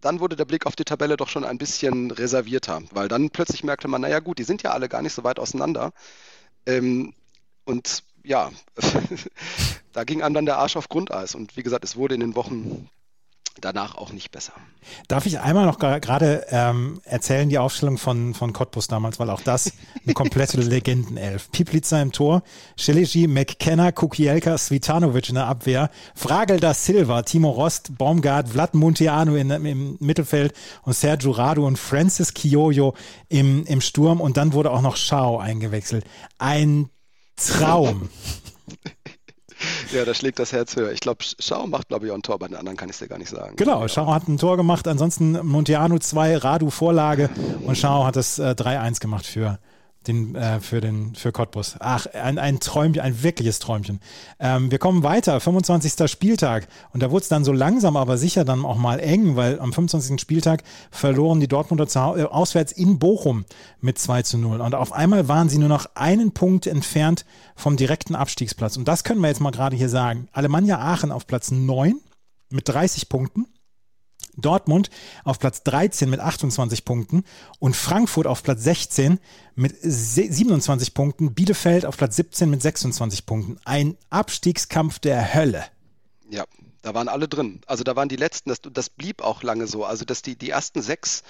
[0.05, 3.65] dann wurde der Blick auf die Tabelle doch schon ein bisschen reservierter, weil dann plötzlich
[3.65, 5.93] merkte man, naja gut, die sind ja alle gar nicht so weit auseinander.
[6.67, 7.15] Ähm,
[7.65, 8.51] und ja,
[9.93, 11.35] da ging einem dann der Arsch auf Grundeis.
[11.35, 12.91] Und wie gesagt, es wurde in den Wochen
[13.61, 14.53] danach auch nicht besser.
[15.09, 19.41] Darf ich einmal noch gerade ähm, erzählen, die Aufstellung von, von Cottbus damals, weil auch
[19.41, 19.73] das
[20.05, 21.51] eine komplette Legendenelf.
[21.51, 22.43] Piplica im Tor,
[22.77, 29.37] Sheleji, McKenna, Kukielka, Svitanovic in der Abwehr, Fragel da Silva, Timo Rost, Baumgart, Vlad Munteanu
[29.37, 30.53] in, im Mittelfeld
[30.83, 32.95] und Sergio Radu und Francis Kiojo
[33.29, 36.05] im, im Sturm und dann wurde auch noch Schau eingewechselt.
[36.39, 36.91] Ein
[37.37, 38.11] Traum.
[39.93, 40.93] Ja, da schlägt das Herz höher.
[40.93, 42.39] Ich glaube, Schau macht, glaube ich, auch ein Tor.
[42.39, 43.57] Bei den anderen kann ich es dir gar nicht sagen.
[43.57, 44.89] Genau, Schau hat ein Tor gemacht.
[44.89, 47.31] Ansonsten Montiano 2, Radu Vorlage
[47.65, 49.59] und Schau hat das äh, 3-1 gemacht für
[50.07, 51.77] den, äh, für, den, für Cottbus.
[51.81, 54.01] Ach, ein, ein Träumchen, ein wirkliches Träumchen.
[54.39, 56.11] Ähm, wir kommen weiter, 25.
[56.11, 56.69] Spieltag.
[56.93, 59.73] Und da wurde es dann so langsam, aber sicher dann auch mal eng, weil am
[59.73, 60.21] 25.
[60.21, 61.87] Spieltag verloren die Dortmunder
[62.17, 63.45] äh, auswärts in Bochum
[63.81, 64.61] mit 2 zu 0.
[64.61, 67.25] Und auf einmal waren sie nur noch einen Punkt entfernt
[67.57, 68.77] vom direkten Abstiegsplatz.
[68.77, 70.29] Und das können wir jetzt mal gerade hier sagen.
[70.33, 72.01] Alemannia Aachen auf Platz 9
[72.51, 73.47] mit 30 Punkten.
[74.37, 74.91] Dortmund
[75.25, 77.25] auf Platz 13 mit 28 Punkten
[77.59, 79.19] und Frankfurt auf Platz 16
[79.55, 83.59] mit 27 Punkten, Bielefeld auf Platz 17 mit 26 Punkten.
[83.65, 85.65] Ein Abstiegskampf der Hölle.
[86.31, 86.45] Ja,
[86.83, 87.61] da waren alle drin.
[87.67, 89.85] Also da waren die letzten, das, das blieb auch lange so.
[89.85, 91.23] Also dass die, die ersten sechs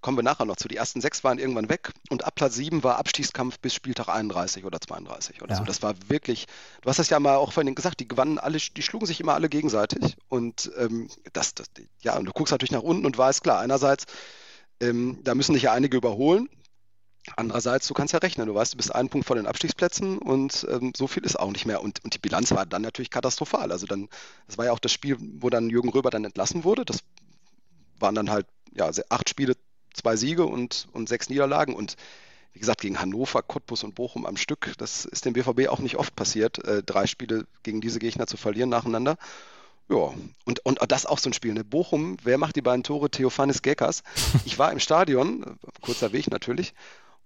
[0.00, 0.68] kommen wir nachher noch zu.
[0.68, 4.64] Die ersten sechs waren irgendwann weg und ab Platz sieben war Abstiegskampf bis Spieltag 31
[4.64, 5.58] oder 32 oder ja.
[5.58, 5.64] so.
[5.64, 6.46] Das war wirklich,
[6.82, 9.34] du hast das ja mal auch vorhin gesagt, die gewannen alle, die schlugen sich immer
[9.34, 11.66] alle gegenseitig und ähm, das, das,
[12.02, 14.04] ja, und du guckst natürlich nach unten und weißt, klar, einerseits,
[14.80, 16.48] ähm, da müssen dich ja einige überholen.
[17.36, 20.66] Andererseits, du kannst ja rechnen, du weißt, du bist einen Punkt vor den Abstiegsplätzen und
[20.70, 21.82] ähm, so viel ist auch nicht mehr.
[21.82, 23.72] Und, und die Bilanz war dann natürlich katastrophal.
[23.72, 24.08] Also dann,
[24.46, 26.84] das war ja auch das Spiel, wo dann Jürgen Röber dann entlassen wurde.
[26.84, 26.98] Das
[27.98, 29.54] waren dann halt ja, acht Spiele
[29.94, 31.96] zwei Siege und, und sechs Niederlagen und
[32.52, 34.74] wie gesagt, gegen Hannover, Cottbus und Bochum am Stück.
[34.78, 38.36] Das ist dem BVB auch nicht oft passiert, äh, drei Spiele gegen diese Gegner zu
[38.36, 39.16] verlieren nacheinander.
[39.88, 40.14] Ja,
[40.44, 41.52] und, und das auch so ein Spiel.
[41.52, 41.64] Ne?
[41.64, 43.10] Bochum, wer macht die beiden Tore?
[43.10, 44.02] Theophanis Geckers.
[44.44, 46.74] Ich war im Stadion, kurzer Weg natürlich,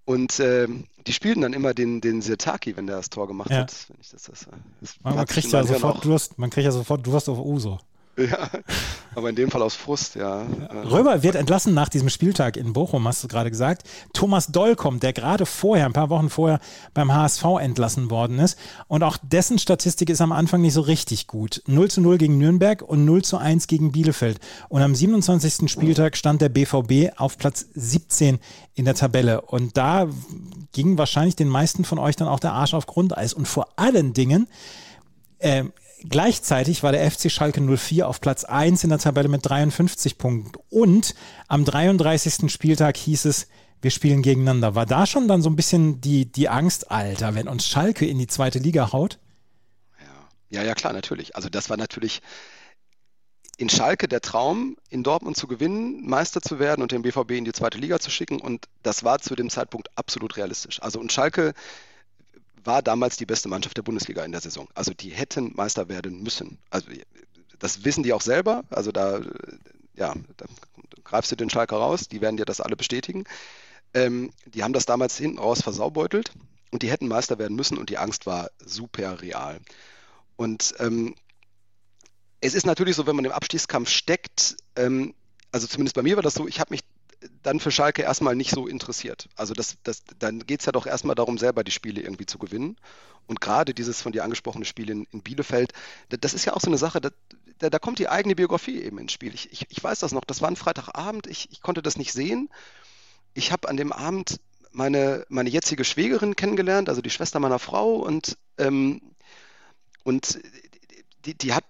[0.08, 0.66] und äh,
[1.06, 3.58] die spielten dann immer den, den Sirtaki, wenn der das Tor gemacht ja.
[3.58, 3.72] hat.
[3.98, 4.22] Das, das,
[4.80, 7.78] das, man, man kriegt ja sofort Durst, man kriegt ja sofort Durst auf Uso.
[8.30, 8.50] Ja,
[9.14, 10.44] aber in dem Fall aus Frust, ja.
[10.90, 13.82] Röber wird entlassen nach diesem Spieltag in Bochum, hast du gerade gesagt.
[14.12, 16.60] Thomas Doll kommt, der gerade vorher, ein paar Wochen vorher
[16.94, 18.58] beim HSV entlassen worden ist.
[18.88, 21.62] Und auch dessen Statistik ist am Anfang nicht so richtig gut.
[21.66, 24.40] 0 zu 0 gegen Nürnberg und 0 zu 1 gegen Bielefeld.
[24.68, 25.70] Und am 27.
[25.70, 28.38] Spieltag stand der BVB auf Platz 17
[28.74, 29.42] in der Tabelle.
[29.42, 30.08] Und da
[30.72, 33.32] ging wahrscheinlich den meisten von euch dann auch der Arsch auf Grundeis.
[33.32, 34.48] Und vor allen Dingen,
[35.38, 35.64] äh,
[36.04, 40.52] Gleichzeitig war der FC Schalke 04 auf Platz 1 in der Tabelle mit 53 Punkten.
[40.70, 41.14] Und
[41.48, 42.52] am 33.
[42.52, 43.48] Spieltag hieß es,
[43.80, 44.74] wir spielen gegeneinander.
[44.74, 48.18] War da schon dann so ein bisschen die, die Angst, Alter, wenn uns Schalke in
[48.18, 49.18] die zweite Liga haut?
[50.50, 51.36] Ja, ja, ja klar, natürlich.
[51.36, 52.22] Also das war natürlich
[53.56, 57.44] in Schalke der Traum, in Dortmund zu gewinnen, Meister zu werden und den BVB in
[57.44, 58.40] die zweite Liga zu schicken.
[58.40, 60.80] Und das war zu dem Zeitpunkt absolut realistisch.
[60.80, 61.54] Also und Schalke
[62.68, 64.68] war damals die beste Mannschaft der Bundesliga in der Saison.
[64.74, 66.58] Also die hätten Meister werden müssen.
[66.68, 66.90] Also
[67.58, 68.62] das wissen die auch selber.
[68.68, 69.22] Also da,
[69.94, 70.46] ja, da
[71.02, 73.24] greifst du den Schalker raus, die werden dir das alle bestätigen.
[73.94, 76.30] Ähm, die haben das damals hinten raus versaubeutelt
[76.70, 79.60] und die hätten Meister werden müssen und die Angst war super real.
[80.36, 81.14] Und ähm,
[82.42, 85.14] es ist natürlich so, wenn man im Abstiegskampf steckt, ähm,
[85.52, 86.82] also zumindest bei mir war das so, ich habe mich
[87.42, 89.28] dann für Schalke erstmal nicht so interessiert.
[89.36, 92.38] Also das, das, dann geht es ja doch erstmal darum, selber die Spiele irgendwie zu
[92.38, 92.76] gewinnen.
[93.26, 95.72] Und gerade dieses von dir angesprochene Spiel in, in Bielefeld,
[96.08, 97.10] das, das, ist ja auch so eine Sache, da,
[97.58, 99.34] da, kommt die eigene Biografie eben ins Spiel.
[99.34, 102.12] Ich, ich, ich weiß das noch, das war ein Freitagabend, ich, ich konnte das nicht
[102.12, 102.48] sehen.
[103.34, 104.40] Ich habe an dem Abend
[104.70, 109.02] meine, meine jetzige Schwägerin kennengelernt, also die Schwester meiner Frau und, ähm,
[110.04, 110.40] und
[111.24, 111.64] die, die hat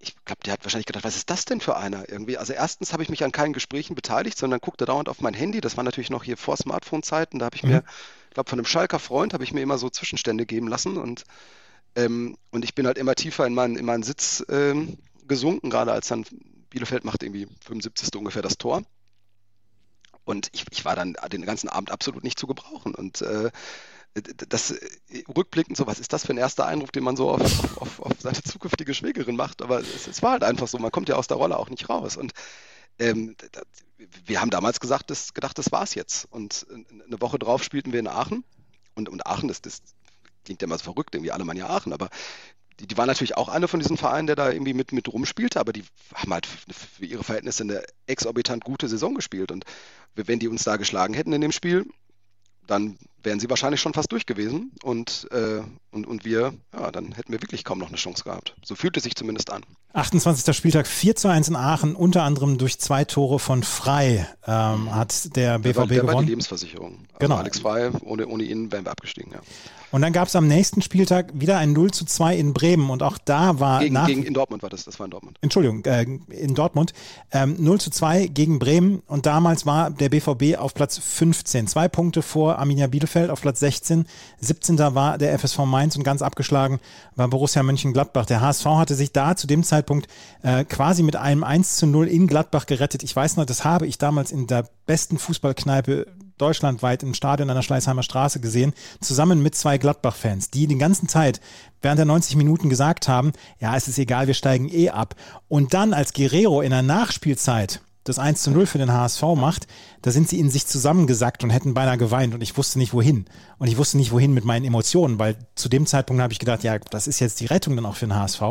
[0.00, 2.38] ich glaube, die hat wahrscheinlich gedacht, was ist das denn für einer irgendwie?
[2.38, 5.60] Also erstens habe ich mich an keinen Gesprächen beteiligt, sondern guckte dauernd auf mein Handy.
[5.60, 7.38] Das war natürlich noch hier vor Smartphone-Zeiten.
[7.38, 7.70] Da habe ich mhm.
[7.70, 7.84] mir,
[8.28, 11.24] ich glaube, von einem Schalker Freund habe ich mir immer so Zwischenstände geben lassen und,
[11.96, 15.92] ähm, und ich bin halt immer tiefer in meinen, in meinen Sitz ähm, gesunken, gerade
[15.92, 16.24] als dann
[16.70, 18.14] Bielefeld macht irgendwie 75.
[18.16, 18.82] ungefähr das Tor.
[20.24, 22.94] Und ich, ich war dann den ganzen Abend absolut nicht zu gebrauchen.
[22.94, 23.50] Und äh,
[24.22, 27.80] das äh, rückblickend so, was ist das für ein erster Eindruck, den man so auf,
[27.80, 29.62] auf, auf seine zukünftige Schwägerin macht?
[29.62, 31.88] Aber es, es, war halt einfach so, man kommt ja aus der Rolle auch nicht
[31.88, 32.16] raus.
[32.16, 32.32] Und
[32.98, 33.36] ähm,
[34.26, 36.26] wir haben damals gesagt, das, gedacht, das war's jetzt.
[36.30, 38.44] Und eine Woche drauf spielten wir in Aachen.
[38.94, 39.82] Und, und Aachen, das, das
[40.44, 42.08] klingt ja immer so verrückt, irgendwie alle Mann ja Aachen, aber
[42.80, 45.58] die, die waren natürlich auch eine von diesen Vereinen, der da irgendwie mit, mit rumspielte,
[45.58, 49.50] aber die haben halt für ihre Verhältnisse eine exorbitant gute Saison gespielt.
[49.50, 49.64] Und
[50.14, 51.86] wenn die uns da geschlagen hätten in dem Spiel,
[52.66, 55.60] dann wären sie wahrscheinlich schon fast durch gewesen und, äh,
[55.90, 58.54] und, und wir, ja, dann hätten wir wirklich kaum noch eine Chance gehabt.
[58.64, 59.62] So fühlt es sich zumindest an.
[59.94, 60.54] 28.
[60.54, 65.34] Spieltag 4 zu 1 in Aachen, unter anderem durch zwei Tore von Frei ähm, hat
[65.34, 66.14] der BVB der war, der gewonnen.
[66.14, 66.92] War die Lebensversicherung.
[66.92, 67.36] Also genau.
[67.36, 69.40] Alex Frei, ohne, ohne ihn wären wir abgestiegen, ja.
[69.90, 73.02] Und dann gab es am nächsten Spieltag wieder ein 0 zu 2 in Bremen und
[73.02, 75.38] auch da war gegen, nach, gegen in Dortmund war das, das war in Dortmund.
[75.40, 76.92] Entschuldigung, äh, in Dortmund.
[77.32, 81.66] Ähm, 0 zu 2 gegen Bremen und damals war der BVB auf Platz 15.
[81.68, 84.06] Zwei Punkte vor Arminia Bielefeld auf Platz 16.
[84.40, 84.78] 17.
[84.78, 86.80] war der FSV Mainz und ganz abgeschlagen
[87.16, 88.26] war Borussia Mönchengladbach.
[88.26, 90.08] Der HSV hatte sich da zu dem Zeitpunkt
[90.42, 93.02] äh, quasi mit einem 1 zu 0 in Gladbach gerettet.
[93.02, 96.06] Ich weiß noch, das habe ich damals in der besten Fußballkneipe
[96.38, 101.06] deutschlandweit im Stadion an der Schleißheimer Straße gesehen, zusammen mit zwei Gladbach-Fans, die die ganze
[101.06, 101.40] Zeit
[101.82, 105.14] während der 90 Minuten gesagt haben, ja, es ist egal, wir steigen eh ab.
[105.48, 109.66] Und dann, als Guerrero in der Nachspielzeit das 1 zu 0 für den HSV macht,
[110.02, 113.26] da sind sie in sich zusammengesackt und hätten beinahe geweint und ich wusste nicht wohin.
[113.58, 116.62] Und ich wusste nicht wohin mit meinen Emotionen, weil zu dem Zeitpunkt habe ich gedacht,
[116.64, 118.42] ja, das ist jetzt die Rettung dann auch für den HSV.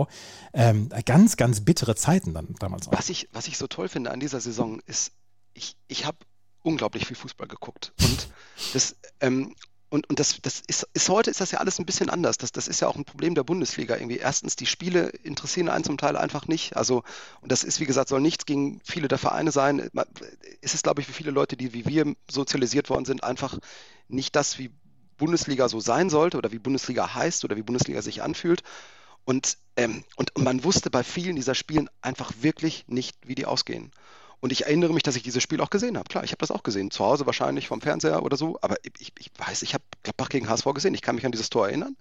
[0.54, 2.94] Ähm, ganz, ganz bittere Zeiten dann damals auch.
[2.94, 5.12] Was ich, was ich so toll finde an dieser Saison ist,
[5.54, 6.18] ich, ich habe
[6.64, 7.94] unglaublich viel Fußball geguckt.
[8.02, 8.30] Und
[8.74, 9.56] das, ähm,
[9.90, 12.38] und, und das, das ist, ist, heute ist das ja alles ein bisschen anders.
[12.38, 14.18] Das, das ist ja auch ein Problem der Bundesliga irgendwie.
[14.18, 16.76] Erstens, die Spiele interessieren einen zum Teil einfach nicht.
[16.76, 17.04] Also,
[17.42, 19.90] und das ist, wie gesagt, soll nichts gegen viele der Vereine sein.
[20.62, 23.58] Es ist, glaube ich, für viele Leute, die wie wir sozialisiert worden sind, einfach
[24.10, 24.72] nicht das, wie
[25.18, 28.64] Bundesliga so sein sollte oder wie Bundesliga heißt oder wie Bundesliga sich anfühlt.
[29.24, 33.46] Und, ähm, und, und man wusste bei vielen dieser Spielen einfach wirklich nicht, wie die
[33.46, 33.92] ausgehen.
[34.40, 36.08] Und ich erinnere mich, dass ich dieses Spiel auch gesehen habe.
[36.08, 36.92] Klar, ich habe das auch gesehen.
[36.92, 38.58] Zu Hause wahrscheinlich vom Fernseher oder so.
[38.62, 40.94] Aber ich, ich weiß, ich habe Gladbach gegen HSV gesehen.
[40.94, 41.96] Ich kann mich an dieses Tor erinnern.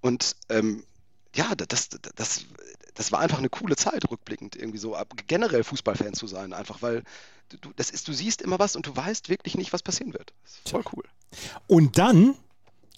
[0.00, 0.84] Und ähm,
[1.34, 2.46] ja, das, das,
[2.94, 4.96] das war einfach eine coole Zeit, rückblickend irgendwie so,
[5.26, 7.02] generell Fußballfan zu sein, einfach weil
[7.48, 10.32] du, das ist, du siehst immer was und du weißt wirklich nicht, was passieren wird.
[10.44, 11.04] Das ist voll cool.
[11.66, 12.36] Und dann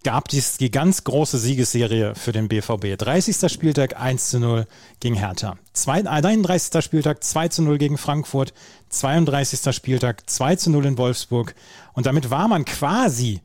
[0.07, 2.97] gab es die ganz große Siegesserie für den BVB.
[2.97, 3.53] 30.
[3.53, 4.69] Spieltag 1 zu 0
[5.01, 5.57] gegen Hertha.
[5.85, 6.85] 31.
[6.85, 8.55] Spieltag 2 zu 0 gegen Frankfurt.
[8.91, 9.75] 32.
[9.75, 11.57] Spieltag 2 zu 0 in Wolfsburg.
[11.93, 13.41] Und damit war man quasi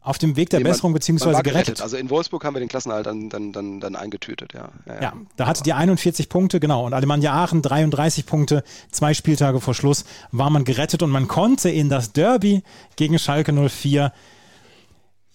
[0.00, 1.66] auf dem Weg der nee, Besserung beziehungsweise gerettet.
[1.66, 1.82] gerettet.
[1.82, 4.70] Also in Wolfsburg haben wir den Klassenhalt dann, dann, dann, dann eingetütet, ja.
[4.86, 5.00] Ja, ja.
[5.02, 6.86] ja da hatte die 41 Punkte, genau.
[6.86, 11.68] Und Alemannia Aachen 33 Punkte, zwei Spieltage vor Schluss war man gerettet und man konnte
[11.68, 12.62] in das Derby
[12.96, 14.10] gegen Schalke 04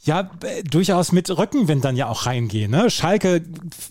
[0.04, 0.30] ja,
[0.70, 2.72] durchaus mit Rückenwind dann ja auch reingehen.
[2.72, 2.90] Ne?
[2.90, 3.44] Schalke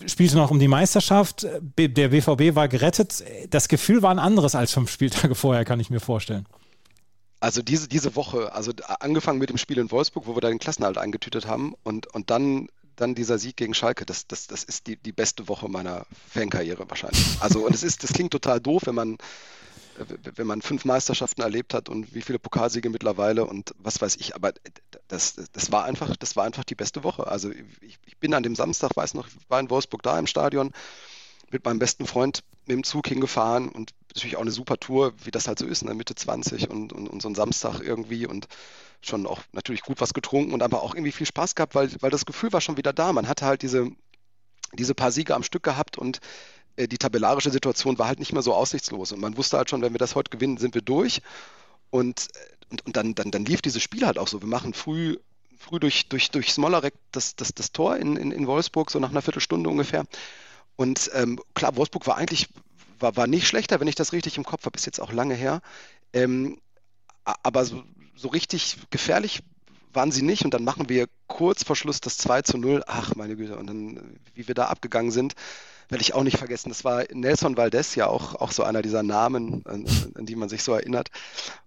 [0.06, 1.46] spielte noch um die Meisterschaft,
[1.78, 3.24] der BVB war gerettet.
[3.48, 6.46] Das Gefühl war ein anderes als fünf Spieltage vorher, kann ich mir vorstellen.
[7.40, 10.58] Also diese, diese Woche, also angefangen mit dem Spiel in Wolfsburg, wo wir da den
[10.58, 14.86] Klassenhalt eingetütet haben und, und dann, dann dieser Sieg gegen Schalke, das, das, das ist
[14.86, 17.24] die, die beste Woche meiner Fankarriere wahrscheinlich.
[17.40, 19.18] Also und es ist, das klingt total doof, wenn man
[20.08, 24.34] wenn man fünf Meisterschaften erlebt hat und wie viele Pokalsiege mittlerweile und was weiß ich,
[24.34, 24.52] aber
[25.08, 27.26] das, das war einfach, das war einfach die beste Woche.
[27.26, 30.26] Also ich, ich bin an dem Samstag, weiß noch, ich war in Wolfsburg da im
[30.26, 30.72] Stadion
[31.50, 35.30] mit meinem besten Freund mit dem Zug hingefahren und natürlich auch eine super Tour, wie
[35.30, 35.90] das halt so ist, in ne?
[35.92, 38.48] der Mitte 20 und, und, und so ein Samstag irgendwie und
[39.02, 42.10] schon auch natürlich gut was getrunken und aber auch irgendwie viel Spaß gehabt, weil, weil
[42.10, 43.12] das Gefühl war schon wieder da.
[43.12, 43.90] Man hatte halt diese,
[44.72, 46.20] diese paar Siege am Stück gehabt und
[46.78, 49.12] die tabellarische Situation war halt nicht mehr so aussichtslos.
[49.12, 51.22] Und man wusste halt schon, wenn wir das heute gewinnen, sind wir durch.
[51.90, 52.38] Und, äh,
[52.70, 54.40] und, und dann, dann, dann lief dieses Spiel halt auch so.
[54.40, 55.18] Wir machen früh,
[55.58, 59.10] früh durch, durch, durch Smolarek das, das, das Tor in, in, in Wolfsburg, so nach
[59.10, 60.04] einer Viertelstunde ungefähr.
[60.76, 62.48] Und ähm, klar, Wolfsburg war eigentlich
[63.02, 65.34] war, war nicht schlechter, wenn ich das richtig im Kopf habe, ist jetzt auch lange
[65.34, 65.60] her.
[66.12, 66.58] Ähm,
[67.24, 67.82] aber so,
[68.14, 69.42] so richtig gefährlich
[69.92, 72.82] waren sie nicht und dann machen wir kurz vor Schluss das 2 zu 0.
[72.86, 75.34] Ach, meine Güte, und dann, wie wir da abgegangen sind,
[75.92, 76.70] werde ich auch nicht vergessen.
[76.70, 80.48] Das war Nelson Valdez, ja auch, auch so einer dieser Namen, an, an die man
[80.48, 81.10] sich so erinnert.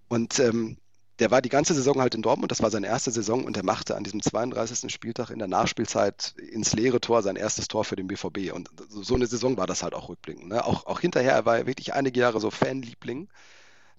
[0.07, 0.77] Und ähm,
[1.19, 3.63] der war die ganze Saison halt in Dortmund, das war seine erste Saison und er
[3.63, 4.91] machte an diesem 32.
[4.91, 8.51] Spieltag in der Nachspielzeit ins leere Tor sein erstes Tor für den BVB.
[8.51, 10.49] Und so eine Saison war das halt auch rückblickend.
[10.49, 10.65] Ne?
[10.65, 13.29] Auch, auch hinterher, er war wirklich einige Jahre so Fanliebling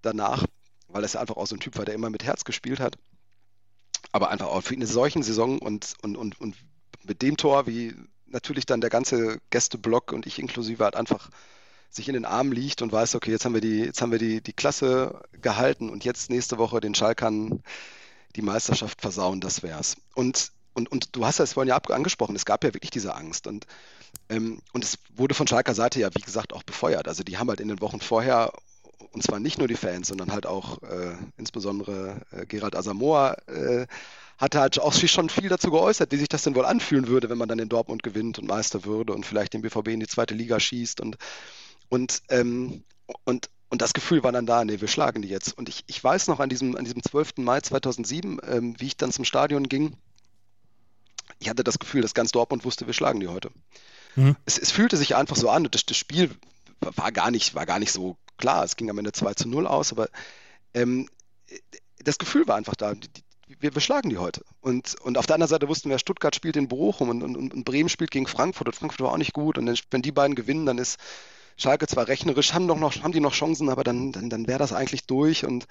[0.02, 0.44] danach,
[0.88, 2.98] weil er einfach auch so ein Typ war, der immer mit Herz gespielt hat.
[4.12, 6.56] Aber einfach auch für eine solchen Saison und, und, und, und
[7.04, 7.94] mit dem Tor, wie
[8.36, 11.30] natürlich dann der ganze Gästeblock und ich inklusive halt einfach
[11.90, 14.18] sich in den Armen liegt und weiß, okay, jetzt haben wir die, jetzt haben wir
[14.18, 17.62] die, die Klasse gehalten und jetzt nächste Woche den Schalkern
[18.36, 19.96] die Meisterschaft versauen, das wär's.
[20.14, 23.46] Und, und, und du hast es vorhin ja angesprochen, es gab ja wirklich diese Angst
[23.46, 23.66] und,
[24.28, 27.08] ähm, und es wurde von Schalker Seite ja, wie gesagt, auch befeuert.
[27.08, 28.52] Also die haben halt in den Wochen vorher
[29.12, 33.86] und zwar nicht nur die Fans, sondern halt auch äh, insbesondere äh, Gerald Asamoah äh,
[34.38, 37.38] hatte halt auch schon viel dazu geäußert, wie sich das denn wohl anfühlen würde, wenn
[37.38, 40.34] man dann in Dortmund gewinnt und Meister würde und vielleicht den BVB in die zweite
[40.34, 41.16] Liga schießt und
[41.88, 42.84] und, ähm,
[43.24, 45.56] und, und das Gefühl war dann da, nee, wir schlagen die jetzt.
[45.56, 47.38] Und ich, ich weiß noch an diesem, an diesem 12.
[47.38, 49.96] Mai 2007, ähm, wie ich dann zum Stadion ging,
[51.38, 53.50] ich hatte das Gefühl, dass ganz Dortmund wusste, wir schlagen die heute.
[54.14, 54.36] Mhm.
[54.46, 56.30] Es, es, fühlte sich einfach so an und das, das, Spiel
[56.80, 58.64] war gar, nicht, war gar nicht so klar.
[58.64, 60.08] Es ging am Ende 2 zu 0 aus, aber
[60.72, 61.08] ähm,
[61.98, 62.94] das Gefühl war einfach da.
[62.94, 63.08] Die,
[63.46, 64.42] wir, wir schlagen die heute.
[64.60, 67.64] Und, und auf der anderen Seite wussten wir, Stuttgart spielt in Bochum und, und, und
[67.64, 69.58] Bremen spielt gegen Frankfurt und Frankfurt war auch nicht gut.
[69.58, 70.98] Und wenn die beiden gewinnen, dann ist,
[71.56, 74.58] Schalke zwar rechnerisch, haben, doch noch, haben die noch Chancen, aber dann, dann, dann wäre
[74.58, 75.66] das eigentlich durch und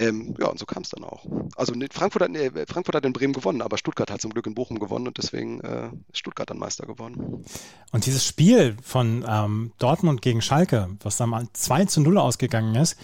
[0.00, 1.24] ähm, ja, und so kam es dann auch.
[1.54, 4.54] Also Frankfurt hat, nee, Frankfurt hat in Bremen gewonnen, aber Stuttgart hat zum Glück in
[4.54, 7.44] Bochum gewonnen und deswegen äh, ist Stuttgart dann Meister geworden.
[7.92, 12.96] Und dieses Spiel von ähm, Dortmund gegen Schalke, was dann 2 zu 0 ausgegangen ist,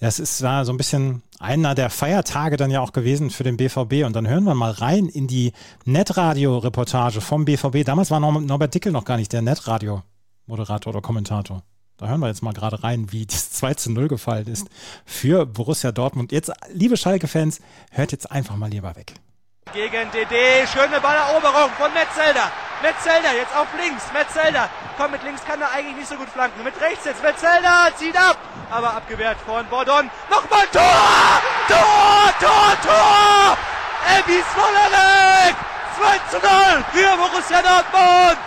[0.00, 3.56] das ist war so ein bisschen einer der Feiertage dann ja auch gewesen für den
[3.56, 4.04] BVB.
[4.04, 5.52] Und dann hören wir mal rein in die
[5.84, 7.84] Netradio-Reportage vom BVB.
[7.84, 10.02] Damals war Norbert Dickel noch gar nicht der Netradio
[10.46, 11.62] Moderator oder Kommentator.
[11.96, 14.68] Da hören wir jetzt mal gerade rein, wie das 2 zu 0 gefallen ist
[15.04, 16.32] für Borussia Dortmund.
[16.32, 19.14] Jetzt, liebe Schalke-Fans, hört jetzt einfach mal lieber weg.
[19.74, 22.50] Gegen DD, schöne Balleroberung von Metzelder.
[22.80, 24.68] Metzelder jetzt auf links, Metzelder.
[24.96, 26.64] Komm, mit links kann er eigentlich nicht so gut flanken.
[26.64, 28.38] Mit rechts jetzt, Metzelder zieht ab.
[28.70, 30.10] Aber abgewehrt von Bordon.
[30.30, 31.42] Nochmal Tor!
[31.68, 33.58] Tor, Tor, Tor!
[34.18, 35.56] Ebis Vollerek!
[35.98, 38.38] 2 zu 0 für Borussia Dortmund!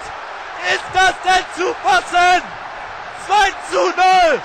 [0.74, 2.42] Ist das denn zu fassen?
[3.28, 4.42] 2 zu 0.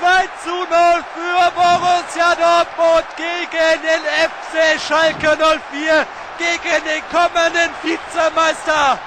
[0.00, 0.06] 2
[0.42, 6.06] zu 0 für Borussia Dortmund gegen den FC Schalke 04,
[6.38, 8.98] gegen den kommenden Vizemeister.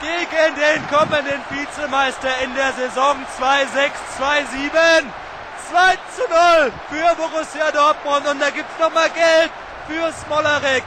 [0.00, 5.04] Gegen den kommenden Vizemeister in der Saison 2-6-2-7.
[5.70, 9.52] 2 zu 0 für Borussia Dortmund und da gibt es nochmal Geld
[9.86, 10.84] für Smolarek.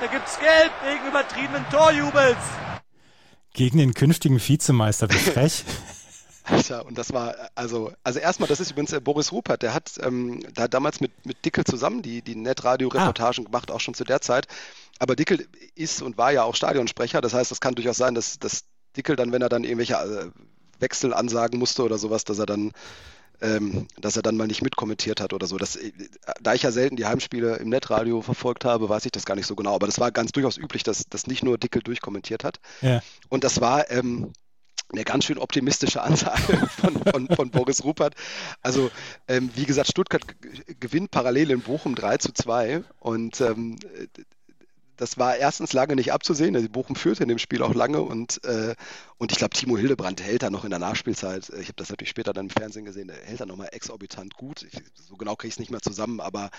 [0.00, 2.38] Da gibt es Geld wegen übertriebenen Torjubels.
[3.52, 5.64] Gegen den künftigen Vizemeister, wie frech.
[6.44, 9.92] Alter, und das war, also, also erstmal, das ist übrigens äh, Boris Rupert, der hat,
[10.02, 13.46] ähm, da damals mit, mit Dickel zusammen die, die Netradio-Reportagen ah.
[13.46, 14.46] gemacht, auch schon zu der Zeit.
[14.98, 18.38] Aber Dickel ist und war ja auch Stadionsprecher, das heißt, das kann durchaus sein, dass,
[18.38, 18.64] dass
[18.96, 20.30] Dickel dann, wenn er dann irgendwelche äh,
[20.80, 22.72] Wechsel ansagen musste oder sowas, dass er dann
[23.40, 25.58] ähm, dass er dann mal nicht mitkommentiert hat oder so.
[25.58, 25.92] Das, äh,
[26.40, 29.46] da ich ja selten die Heimspiele im Netradio verfolgt habe, weiß ich das gar nicht
[29.46, 29.74] so genau.
[29.74, 32.60] Aber das war ganz durchaus üblich, dass, dass nicht nur Dickel durchkommentiert hat.
[32.80, 33.02] Ja.
[33.28, 34.32] Und das war ähm,
[34.94, 38.14] eine ganz schön optimistische Ansage von, von, von Boris Rupert.
[38.62, 38.90] Also,
[39.28, 40.22] ähm, wie gesagt, Stuttgart
[40.80, 43.76] gewinnt parallel in Bochum 3 zu 2 und ähm,
[44.96, 46.54] das war erstens lange nicht abzusehen.
[46.54, 48.74] Also Bochum führte in dem Spiel auch lange und, äh,
[49.18, 51.48] und ich glaube, Timo Hildebrand hält da noch in der Nachspielzeit.
[51.60, 54.62] Ich habe das natürlich später dann im Fernsehen gesehen, der hält da nochmal exorbitant gut.
[54.62, 56.50] Ich, so genau kriege ich es nicht mehr zusammen, aber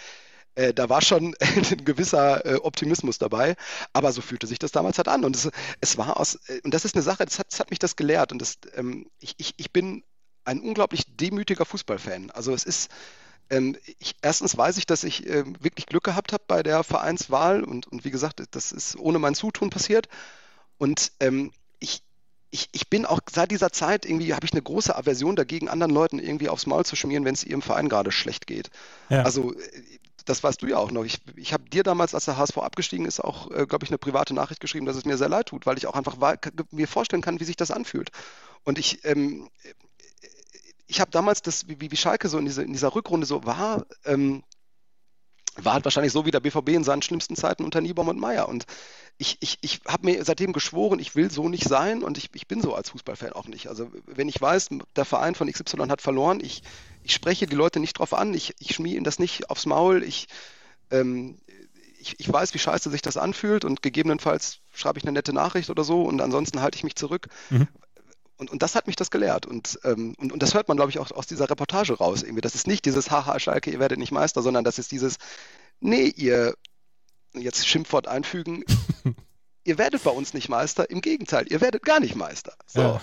[0.56, 3.56] äh, da war schon ein gewisser äh, Optimismus dabei.
[3.94, 5.24] Aber so fühlte sich das damals halt an.
[5.24, 5.50] Und es,
[5.82, 7.96] es war aus, äh, und das ist eine Sache, das hat, das hat mich das
[7.96, 8.32] gelehrt.
[8.32, 10.04] Und das, ähm, ich, ich, ich bin
[10.44, 12.32] ein unglaublich demütiger Fußballfan.
[12.32, 12.90] Also es ist
[13.50, 17.64] ähm, ich, erstens weiß ich, dass ich äh, wirklich Glück gehabt habe bei der Vereinswahl
[17.64, 20.08] und, und wie gesagt, das ist ohne mein Zutun passiert.
[20.78, 22.02] Und ähm, ich,
[22.50, 25.94] ich, ich bin auch seit dieser Zeit irgendwie, habe ich eine große Aversion dagegen, anderen
[25.94, 28.70] Leuten irgendwie aufs Maul zu schmieren, wenn es ihrem Verein gerade schlecht geht.
[29.10, 29.24] Ja.
[29.24, 31.06] Also äh, das weißt du ja auch noch.
[31.06, 33.98] Ich, ich habe dir damals, als der HSV abgestiegen ist, auch, äh, glaube ich, eine
[33.98, 36.18] private Nachricht geschrieben, dass es mir sehr leid tut, weil ich auch einfach
[36.72, 38.12] mir vorstellen kann, wie sich das anfühlt.
[38.64, 39.50] Und ich, ähm,
[40.88, 43.86] ich habe damals das, wie, wie Schalke so in, diese, in dieser Rückrunde so war,
[44.06, 44.44] ähm,
[45.62, 48.50] war halt wahrscheinlich so wie der BVB in seinen schlimmsten Zeiten unter Niebaum und Meier.
[48.50, 48.66] Und
[49.18, 52.48] ich, ich, ich habe mir seitdem geschworen, ich will so nicht sein und ich, ich
[52.48, 53.68] bin so als Fußballfan auch nicht.
[53.68, 56.64] Also wenn ich weiß, der Verein von XY hat verloren, ich,
[57.04, 60.04] ich spreche die Leute nicht drauf an, ich, ich schmier ihnen das nicht aufs Maul,
[60.04, 60.28] ich,
[60.92, 61.38] ähm,
[62.00, 65.70] ich, ich weiß, wie scheiße sich das anfühlt und gegebenenfalls schreibe ich eine nette Nachricht
[65.70, 67.28] oder so und ansonsten halte ich mich zurück.
[67.50, 67.68] Mhm.
[68.38, 69.46] Und, und das hat mich das gelehrt.
[69.46, 72.22] Und, ähm, und, und das hört man, glaube ich, auch aus dieser Reportage raus.
[72.22, 72.42] Irgendwie.
[72.42, 75.18] Das ist nicht dieses Haha, Schalke, ihr werdet nicht Meister, sondern das ist dieses,
[75.80, 76.56] nee, ihr
[77.34, 78.64] jetzt Schimpfwort einfügen,
[79.64, 82.54] ihr werdet bei uns nicht Meister, im Gegenteil, ihr werdet gar nicht Meister.
[82.66, 82.82] So.
[82.82, 83.02] Ja.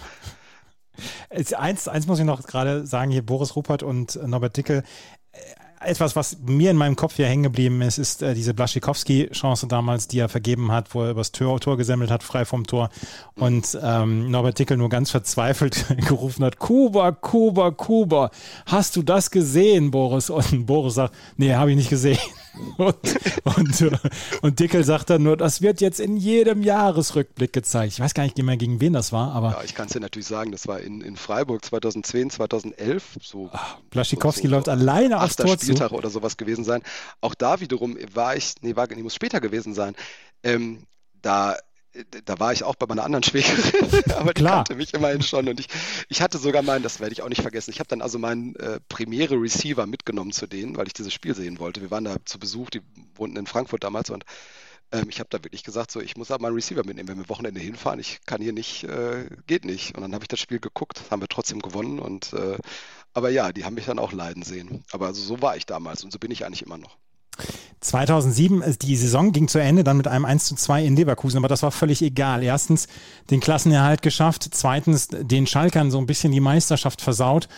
[1.56, 4.84] Eins, eins muss ich noch gerade sagen, hier Boris Ruppert und Norbert Dickel,
[5.84, 10.08] etwas, was mir in meinem Kopf hier hängen geblieben ist, ist äh, diese Blaschikowski-Chance damals,
[10.08, 12.90] die er vergeben hat, wo er übers Tor, Tor gesammelt hat, frei vom Tor.
[13.34, 18.30] Und ähm, Norbert Dickel nur ganz verzweifelt gerufen hat, Kuba, Kuba, Kuba,
[18.66, 20.30] hast du das gesehen, Boris?
[20.30, 22.18] Und Boris sagt, nee, habe ich nicht gesehen.
[22.76, 22.96] Und,
[23.44, 24.00] und,
[24.42, 27.94] und Dickel sagt dann nur, das wird jetzt in jedem Jahresrückblick gezeigt.
[27.94, 29.52] Ich weiß gar nicht mehr, gegen wen das war, aber.
[29.52, 33.18] Ja, ich kann es dir natürlich sagen, das war in, in Freiburg 2010, 2011.
[33.22, 35.94] So, Ach, Blaschikowski so, so läuft alleine aufs Tor Spieltag zu.
[35.94, 36.82] oder sowas gewesen sein.
[37.20, 39.94] Auch da wiederum war ich, nee, war, nee muss später gewesen sein.
[40.42, 40.84] Ähm,
[41.22, 41.56] da
[42.24, 45.60] da war ich auch bei meiner anderen Schwägerin, aber die kannte mich immerhin schon und
[45.60, 45.68] ich,
[46.08, 48.56] ich hatte sogar meinen, das werde ich auch nicht vergessen, ich habe dann also meinen
[48.56, 51.80] äh, Premiere Receiver mitgenommen zu denen, weil ich dieses Spiel sehen wollte.
[51.80, 52.80] Wir waren da zu Besuch, die
[53.14, 54.24] wohnten in Frankfurt damals und
[54.92, 57.28] ähm, ich habe da wirklich gesagt, so ich muss aber meinen Receiver mitnehmen, wenn wir
[57.28, 59.96] Wochenende hinfahren, ich kann hier nicht, äh, geht nicht.
[59.96, 62.58] Und dann habe ich das Spiel geguckt, haben wir trotzdem gewonnen und äh,
[63.14, 64.84] aber ja, die haben mich dann auch leiden sehen.
[64.92, 66.96] Aber also so war ich damals und so bin ich eigentlich immer noch.
[67.80, 71.38] 2007, äh, die Saison ging zu Ende, dann mit einem 1 zu 2 in Leverkusen,
[71.38, 72.42] aber das war völlig egal.
[72.42, 72.88] Erstens
[73.30, 77.48] den Klassenerhalt geschafft, zweitens den Schalkern so ein bisschen die Meisterschaft versaut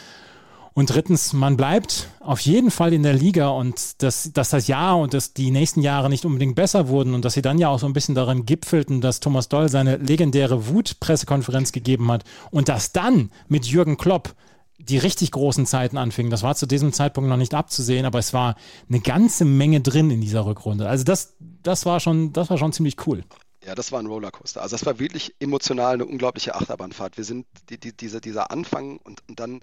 [0.77, 4.99] und drittens, man bleibt auf jeden Fall in der Liga und dass, dass das Jahr
[4.99, 7.79] und dass die nächsten Jahre nicht unbedingt besser wurden und dass sie dann ja auch
[7.79, 12.91] so ein bisschen daran gipfelten, dass Thomas Doll seine legendäre Wut-Pressekonferenz gegeben hat und dass
[12.91, 14.35] dann mit Jürgen Klopp
[14.79, 16.31] die richtig großen Zeiten anfingen.
[16.31, 18.57] Das war zu diesem Zeitpunkt noch nicht abzusehen, aber es war
[18.89, 20.89] eine ganze Menge drin in dieser Rückrunde.
[20.89, 23.23] Also das, das war schon, das war schon ziemlich cool.
[23.65, 24.61] Ja, das war ein Rollercoaster.
[24.61, 27.17] Also das war wirklich emotional eine unglaubliche Achterbahnfahrt.
[27.17, 29.61] Wir sind die, die, dieser, dieser Anfang und, und dann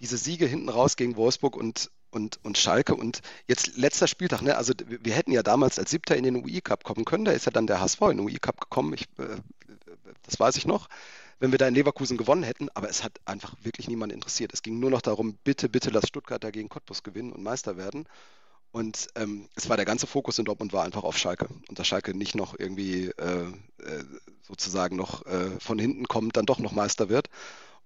[0.00, 4.56] diese Siege hinten raus gegen Wolfsburg und, und, und Schalke und jetzt letzter Spieltag, ne?
[4.56, 7.24] Also wir hätten ja damals als Siebter in den UI Cup kommen können.
[7.24, 8.94] Da ist ja dann der HSV in den UI Cup gekommen.
[8.94, 9.36] Ich, äh,
[10.22, 10.88] das weiß ich noch
[11.40, 14.52] wenn wir da in Leverkusen gewonnen hätten, aber es hat einfach wirklich niemand interessiert.
[14.52, 18.06] Es ging nur noch darum, bitte, bitte lass Stuttgart dagegen Cottbus gewinnen und Meister werden.
[18.70, 21.48] Und ähm, es war der ganze Fokus in Dortmund war einfach auf Schalke.
[21.68, 23.46] Und dass Schalke nicht noch irgendwie äh,
[23.78, 24.04] äh,
[24.42, 27.28] sozusagen noch äh, von hinten kommt, dann doch noch Meister wird.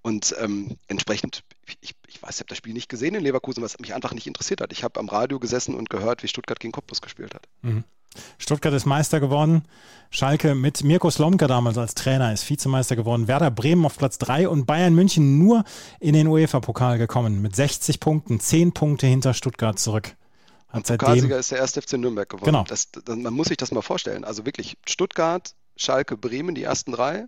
[0.03, 1.45] Und ähm, entsprechend,
[1.81, 4.27] ich, ich weiß, ich habe das Spiel nicht gesehen in Leverkusen, was mich einfach nicht
[4.27, 4.73] interessiert hat.
[4.73, 7.47] Ich habe am Radio gesessen und gehört, wie Stuttgart gegen Cottbus gespielt hat.
[7.63, 7.85] Mhm.
[8.39, 9.63] Stuttgart ist Meister geworden.
[10.11, 13.29] Schalke mit Mirko Slomka damals als Trainer ist Vizemeister geworden.
[13.29, 15.65] Werder Bremen auf Platz 3 und Bayern München nur
[16.01, 20.15] in den UEFA-Pokal gekommen mit 60 Punkten, 10 Punkte hinter Stuttgart zurück.
[20.69, 22.47] Hat und Pokalsieger ist der erste FC Nürnberg geworden.
[22.47, 22.65] Genau.
[22.65, 24.25] Das, das, man muss sich das mal vorstellen.
[24.25, 27.27] Also wirklich Stuttgart, Schalke, Bremen, die ersten drei.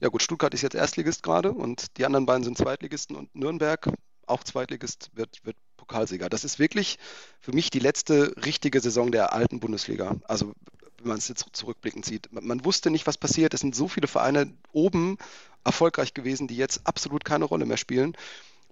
[0.00, 3.90] Ja gut, Stuttgart ist jetzt Erstligist gerade und die anderen beiden sind Zweitligisten und Nürnberg,
[4.26, 6.28] auch Zweitligist, wird, wird Pokalsieger.
[6.28, 6.98] Das ist wirklich
[7.40, 10.16] für mich die letzte richtige Saison der alten Bundesliga.
[10.24, 10.52] Also
[11.04, 12.28] wenn man es jetzt zurückblickend sieht.
[12.32, 13.54] Man wusste nicht, was passiert.
[13.54, 15.18] Es sind so viele Vereine oben
[15.62, 18.16] erfolgreich gewesen, die jetzt absolut keine Rolle mehr spielen.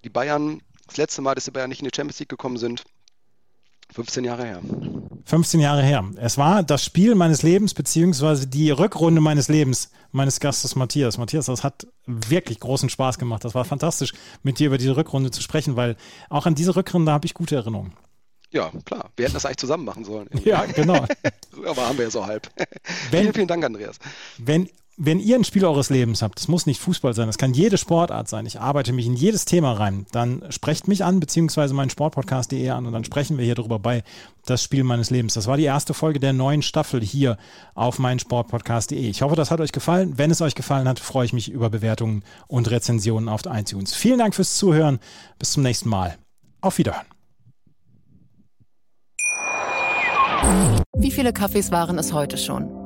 [0.03, 2.83] Die Bayern, das letzte Mal, dass die Bayern nicht in die Champions League gekommen sind,
[3.93, 4.61] 15 Jahre her.
[5.25, 6.03] 15 Jahre her.
[6.17, 11.17] Es war das Spiel meines Lebens, beziehungsweise die Rückrunde meines Lebens, meines Gastes Matthias.
[11.17, 13.45] Matthias, das hat wirklich großen Spaß gemacht.
[13.45, 14.13] Das war fantastisch,
[14.43, 15.95] mit dir über diese Rückrunde zu sprechen, weil
[16.29, 17.93] auch an diese Rückrunde habe ich gute Erinnerungen.
[18.51, 19.09] Ja, klar.
[19.15, 20.29] Wir hätten das eigentlich zusammen machen sollen.
[20.43, 21.05] Ja, genau.
[21.65, 22.49] Aber haben wir ja so halb.
[23.09, 23.97] Wenn, vielen, vielen Dank, Andreas.
[24.37, 27.53] Wenn wenn ihr ein Spiel eures Lebens habt, das muss nicht Fußball sein, das kann
[27.53, 31.73] jede Sportart sein, ich arbeite mich in jedes Thema rein, dann sprecht mich an, beziehungsweise
[31.73, 34.03] meinen Sportpodcast.de an und dann sprechen wir hier drüber bei
[34.45, 35.33] das Spiel meines Lebens.
[35.33, 37.37] Das war die erste Folge der neuen Staffel hier
[37.75, 39.09] auf meinen Sportpodcast.de.
[39.09, 40.17] Ich hoffe, das hat euch gefallen.
[40.17, 43.95] Wenn es euch gefallen hat, freue ich mich über Bewertungen und Rezensionen auf iTunes.
[43.95, 44.99] Vielen Dank fürs Zuhören.
[45.39, 46.17] Bis zum nächsten Mal.
[46.61, 47.05] Auf Wiederhören.
[50.97, 52.82] Wie viele Kaffees waren es heute schon?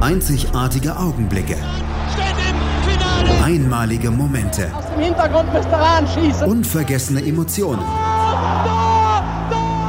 [0.00, 1.56] Einzigartige Augenblicke.
[3.42, 4.70] Einmalige Momente.
[4.74, 6.46] Aus dem Hintergrund anschießen.
[6.46, 7.82] Unvergessene Emotionen.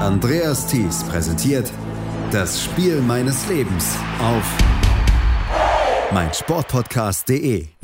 [0.01, 1.71] Andreas Thies präsentiert
[2.31, 4.45] das Spiel meines Lebens auf
[6.13, 7.76] meinsportpodcast.de.